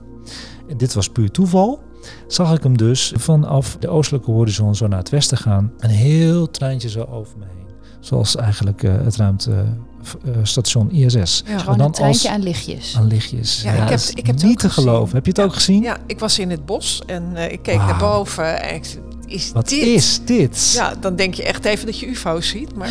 En 0.68 0.76
dit 0.76 0.94
was 0.94 1.08
puur 1.08 1.30
toeval. 1.30 1.82
Zag 2.26 2.56
ik 2.56 2.62
hem 2.62 2.76
dus 2.76 3.12
vanaf 3.16 3.76
de 3.76 3.88
oostelijke 3.88 4.30
horizon 4.30 4.74
zo 4.74 4.86
naar 4.86 4.98
het 4.98 5.08
westen 5.08 5.38
gaan. 5.38 5.72
Een 5.78 5.90
heel 5.90 6.50
treintje 6.50 6.88
zo 6.88 7.02
over 7.02 7.38
me 7.38 7.44
heen. 7.44 7.60
Zoals 8.00 8.36
eigenlijk 8.36 8.82
uh, 8.82 8.92
het 9.02 9.16
ruimte 9.16 9.64
station 10.42 10.90
ISS. 10.90 11.42
Ja. 11.46 11.58
Gewoon 11.58 11.80
een 11.80 11.92
treintje 11.92 12.30
aan 12.30 12.42
lichtjes. 12.42 12.96
Aan 12.96 13.06
lichtjes. 13.06 13.62
Ja, 13.62 13.72
ik 13.72 13.88
heb, 13.88 14.00
ik 14.14 14.26
heb 14.26 14.42
niet 14.42 14.58
te 14.58 14.70
geloven. 14.70 15.14
Heb 15.14 15.24
je 15.24 15.30
het 15.30 15.40
ook 15.40 15.54
gezien? 15.54 15.82
Ja, 15.82 15.96
ik 16.06 16.18
was 16.18 16.38
in 16.38 16.50
het 16.50 16.66
bos 16.66 17.02
en 17.06 17.30
uh, 17.34 17.52
ik 17.52 17.62
keek 17.62 17.76
wow. 17.76 17.86
naar 17.86 17.98
boven 17.98 18.62
en 18.62 18.74
ik 18.74 18.84
is 19.30 19.50
Wat 19.52 19.68
dit? 19.68 19.86
is 19.86 20.20
dit? 20.24 20.72
Ja, 20.74 20.94
dan 21.00 21.16
denk 21.16 21.34
je 21.34 21.44
echt 21.44 21.64
even 21.64 21.86
dat 21.86 21.98
je 21.98 22.06
ufo's 22.06 22.48
ziet, 22.48 22.76
maar... 22.76 22.88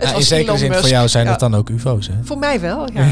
Ja, 0.00 0.14
in 0.16 0.22
zekere 0.22 0.58
zin 0.58 0.74
voor 0.74 0.88
jou 0.88 1.08
zijn 1.08 1.24
ja. 1.24 1.30
het 1.30 1.40
dan 1.40 1.54
ook 1.54 1.68
ufo's, 1.68 2.06
hè? 2.06 2.14
Voor 2.22 2.38
mij 2.38 2.60
wel, 2.60 2.92
ja. 2.92 3.08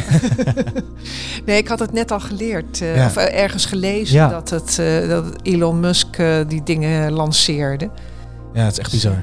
nee, 1.47 1.59
ik 1.59 1.69
had 1.69 1.79
het 1.79 1.93
net 1.93 2.11
al 2.11 2.21
geleerd, 2.21 2.81
uh, 2.81 2.97
ja. 2.97 3.07
of 3.07 3.17
uh, 3.17 3.41
ergens 3.41 3.67
gelezen 3.67 4.31
dat, 4.31 4.51
het, 4.51 4.77
uh, 4.81 5.09
dat 5.09 5.25
Elon 5.43 5.81
Musk 5.81 6.17
die 6.49 6.63
dingen 6.63 7.13
lanceerde. 7.13 7.91
Ja, 8.55 8.63
het 8.63 8.73
is 8.73 8.79
echt 8.79 8.91
bizar. 8.91 9.23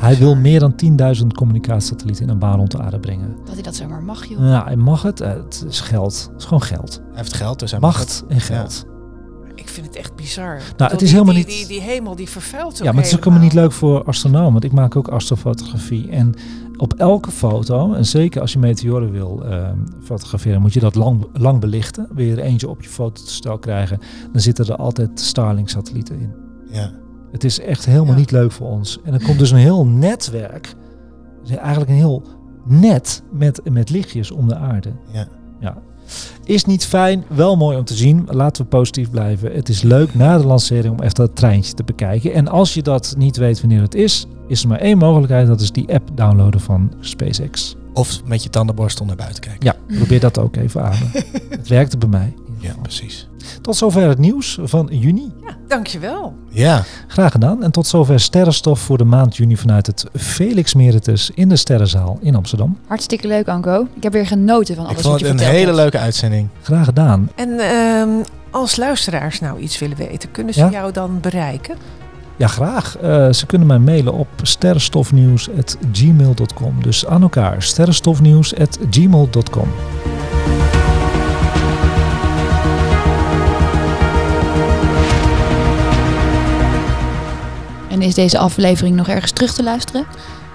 Hij 0.00 0.16
wil 0.16 0.34
meer 0.34 0.60
dan 0.60 0.74
10.000 1.20 1.26
communicatiesatellieten 1.26 2.24
in 2.24 2.30
een 2.30 2.38
baan 2.38 2.56
rond 2.56 2.70
de 2.70 2.78
aarde 2.78 3.00
brengen. 3.00 3.36
Dat 3.44 3.54
hij 3.54 3.62
dat 3.62 3.74
zomaar 3.74 4.02
mag, 4.02 4.24
joh. 4.24 4.38
Ja, 4.38 4.64
hij 4.64 4.76
mag 4.76 5.02
het. 5.02 5.18
Het 5.18 5.64
is 5.68 5.80
geld. 5.80 6.28
Het 6.32 6.40
is 6.40 6.44
gewoon 6.44 6.62
geld. 6.62 7.00
Hij 7.08 7.16
heeft 7.16 7.32
geld, 7.32 7.58
dus 7.58 7.70
hij 7.70 7.80
Macht 7.80 8.24
en 8.28 8.40
geld. 8.40 8.84
Ja. 8.86 8.94
Ik 9.54 9.68
vind 9.68 9.86
het 9.86 9.96
echt 9.96 10.16
bizar. 10.16 10.60
Nou, 10.76 10.92
het 10.92 11.02
is 11.02 11.12
helemaal 11.12 11.34
die, 11.34 11.46
niet... 11.46 11.56
Die, 11.56 11.66
die, 11.66 11.80
hemel 11.80 12.16
die 12.16 12.28
vervuilt 12.28 12.78
Ja, 12.78 12.84
maar 12.84 12.94
het 12.94 13.06
is 13.06 13.16
ook 13.16 13.24
helemaal 13.24 13.44
niet 13.44 13.52
leuk 13.52 13.72
voor 13.72 14.04
astronomen. 14.04 14.52
Want 14.52 14.64
ik 14.64 14.72
maak 14.72 14.96
ook 14.96 15.08
astrofotografie. 15.08 16.10
En 16.10 16.34
op 16.76 16.94
elke 16.94 17.30
foto, 17.30 17.94
en 17.94 18.04
zeker 18.04 18.40
als 18.40 18.52
je 18.52 18.58
meteoren 18.58 19.10
wil 19.10 19.42
uh, 19.44 19.68
fotograferen, 20.02 20.60
moet 20.60 20.72
je 20.72 20.80
dat 20.80 20.94
lang, 20.94 21.26
lang 21.32 21.60
belichten. 21.60 22.08
Wil 22.10 22.26
je 22.26 22.32
er 22.32 22.38
eentje 22.38 22.68
op 22.68 22.82
je 22.82 22.88
fotostel 22.88 23.58
krijgen, 23.58 23.98
dan 24.32 24.40
zitten 24.40 24.66
er 24.66 24.76
altijd 24.76 25.20
Starlink-satellieten 25.20 26.20
in. 26.20 26.34
Ja. 26.70 26.92
Het 27.32 27.44
is 27.44 27.60
echt 27.60 27.86
helemaal 27.86 28.14
ja. 28.14 28.18
niet 28.18 28.30
leuk 28.30 28.52
voor 28.52 28.68
ons. 28.68 28.98
En 29.04 29.14
er 29.14 29.24
komt 29.24 29.38
dus 29.38 29.50
een 29.50 29.56
heel 29.56 29.86
netwerk, 29.86 30.74
eigenlijk 31.48 31.90
een 31.90 31.96
heel 31.96 32.22
net 32.64 33.22
met, 33.32 33.60
met 33.70 33.90
lichtjes 33.90 34.30
om 34.30 34.48
de 34.48 34.56
aarde. 34.56 34.92
Ja. 35.12 35.28
ja. 35.60 35.76
Is 36.44 36.64
niet 36.64 36.86
fijn, 36.86 37.24
wel 37.28 37.56
mooi 37.56 37.78
om 37.78 37.84
te 37.84 37.94
zien. 37.94 38.28
Laten 38.30 38.62
we 38.62 38.68
positief 38.68 39.10
blijven. 39.10 39.52
Het 39.52 39.68
is 39.68 39.82
leuk 39.82 40.14
na 40.14 40.38
de 40.38 40.46
lancering 40.46 40.94
om 40.94 41.00
echt 41.00 41.16
dat 41.16 41.36
treintje 41.36 41.74
te 41.74 41.84
bekijken. 41.84 42.32
En 42.32 42.48
als 42.48 42.74
je 42.74 42.82
dat 42.82 43.14
niet 43.18 43.36
weet 43.36 43.60
wanneer 43.60 43.80
het 43.80 43.94
is, 43.94 44.26
is 44.48 44.62
er 44.62 44.68
maar 44.68 44.78
één 44.78 44.98
mogelijkheid. 44.98 45.46
Dat 45.46 45.60
is 45.60 45.72
die 45.72 45.92
app 45.92 46.10
downloaden 46.14 46.60
van 46.60 46.92
SpaceX. 47.00 47.76
Of 47.92 48.24
met 48.24 48.42
je 48.42 48.50
tandenborstel 48.50 49.06
naar 49.06 49.16
buiten 49.16 49.42
kijken. 49.42 49.64
Ja, 49.64 49.96
probeer 49.96 50.20
dat 50.20 50.38
ook 50.38 50.56
even 50.56 50.84
aan. 50.84 50.98
het 51.50 51.68
werkte 51.68 51.98
bij 51.98 52.08
mij. 52.08 52.34
Ja, 52.58 52.74
precies. 52.82 53.28
Tot 53.60 53.76
zover 53.76 54.08
het 54.08 54.18
nieuws 54.18 54.58
van 54.62 54.88
juni. 54.90 55.32
Ja, 55.46 55.56
dankjewel. 55.68 56.34
Ja. 56.50 56.82
Graag 57.06 57.32
gedaan. 57.32 57.62
En 57.62 57.70
tot 57.70 57.86
zover 57.86 58.20
sterrenstof 58.20 58.80
voor 58.80 58.98
de 58.98 59.04
maand 59.04 59.36
juni 59.36 59.56
vanuit 59.56 59.86
het 59.86 60.04
Felix 60.14 60.74
Meritus 60.74 61.30
in 61.34 61.48
de 61.48 61.56
Sterrenzaal 61.56 62.18
in 62.20 62.34
Amsterdam. 62.34 62.78
Hartstikke 62.86 63.26
leuk, 63.26 63.48
Anko. 63.48 63.86
Ik 63.94 64.02
heb 64.02 64.12
weer 64.12 64.26
genoten 64.26 64.74
van 64.76 64.84
alles 64.84 64.96
Ik 64.96 65.02
vond 65.04 65.20
wat 65.20 65.22
je 65.22 65.26
het 65.34 65.40
een 65.40 65.46
hele 65.48 65.64
hebt. 65.64 65.76
leuke 65.76 65.98
uitzending. 65.98 66.48
Graag 66.62 66.84
gedaan. 66.84 67.30
En 67.34 67.58
ehm, 67.58 68.08
als 68.50 68.76
luisteraars 68.76 69.40
nou 69.40 69.58
iets 69.60 69.78
willen 69.78 69.96
weten, 69.96 70.30
kunnen 70.30 70.54
ze 70.54 70.60
Ja? 70.60 70.70
jou 70.70 70.92
dan 70.92 71.18
bereiken? 71.20 71.76
Ja, 72.38 72.46
graag. 72.46 72.96
Eh, 72.98 73.32
ze 73.32 73.46
kunnen 73.46 73.66
mij 73.68 73.78
mailen 73.78 74.12
op 74.12 74.28
sterrenstofnieuws.gmail.com. 74.42 76.82
Dus 76.82 77.06
aan 77.06 77.22
elkaar, 77.22 77.62
sterrenstofnieuws.gmail.com. 77.62 79.68
En 87.96 88.02
is 88.02 88.14
deze 88.14 88.38
aflevering 88.38 88.96
nog 88.96 89.08
ergens 89.08 89.30
terug 89.30 89.52
te 89.52 89.62
luisteren? 89.62 90.06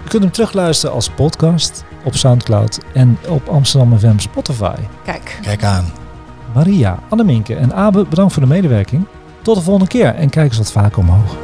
Je 0.04 0.10
kunt 0.10 0.24
hem 0.24 0.32
terugluisteren 0.32 0.96
als 0.96 1.10
podcast 1.10 1.84
op 2.04 2.16
Soundcloud 2.16 2.80
en 2.94 3.18
op 3.28 3.48
Amsterdam 3.48 4.00
FM 4.00 4.18
Spotify. 4.18 4.76
Kijk. 5.04 5.40
Kijk 5.42 5.64
aan. 5.64 5.86
Maria, 6.54 7.00
Anneminke 7.10 7.56
en 7.56 7.74
Abe, 7.74 8.06
bedankt 8.10 8.34
voor 8.34 8.42
de 8.42 8.48
medewerking. 8.48 9.06
Tot 9.42 9.56
de 9.56 9.62
volgende 9.62 9.90
keer 9.90 10.16
en 10.16 10.30
kijk 10.30 10.48
eens 10.48 10.58
wat 10.58 10.72
vaker 10.72 10.98
omhoog. 10.98 11.36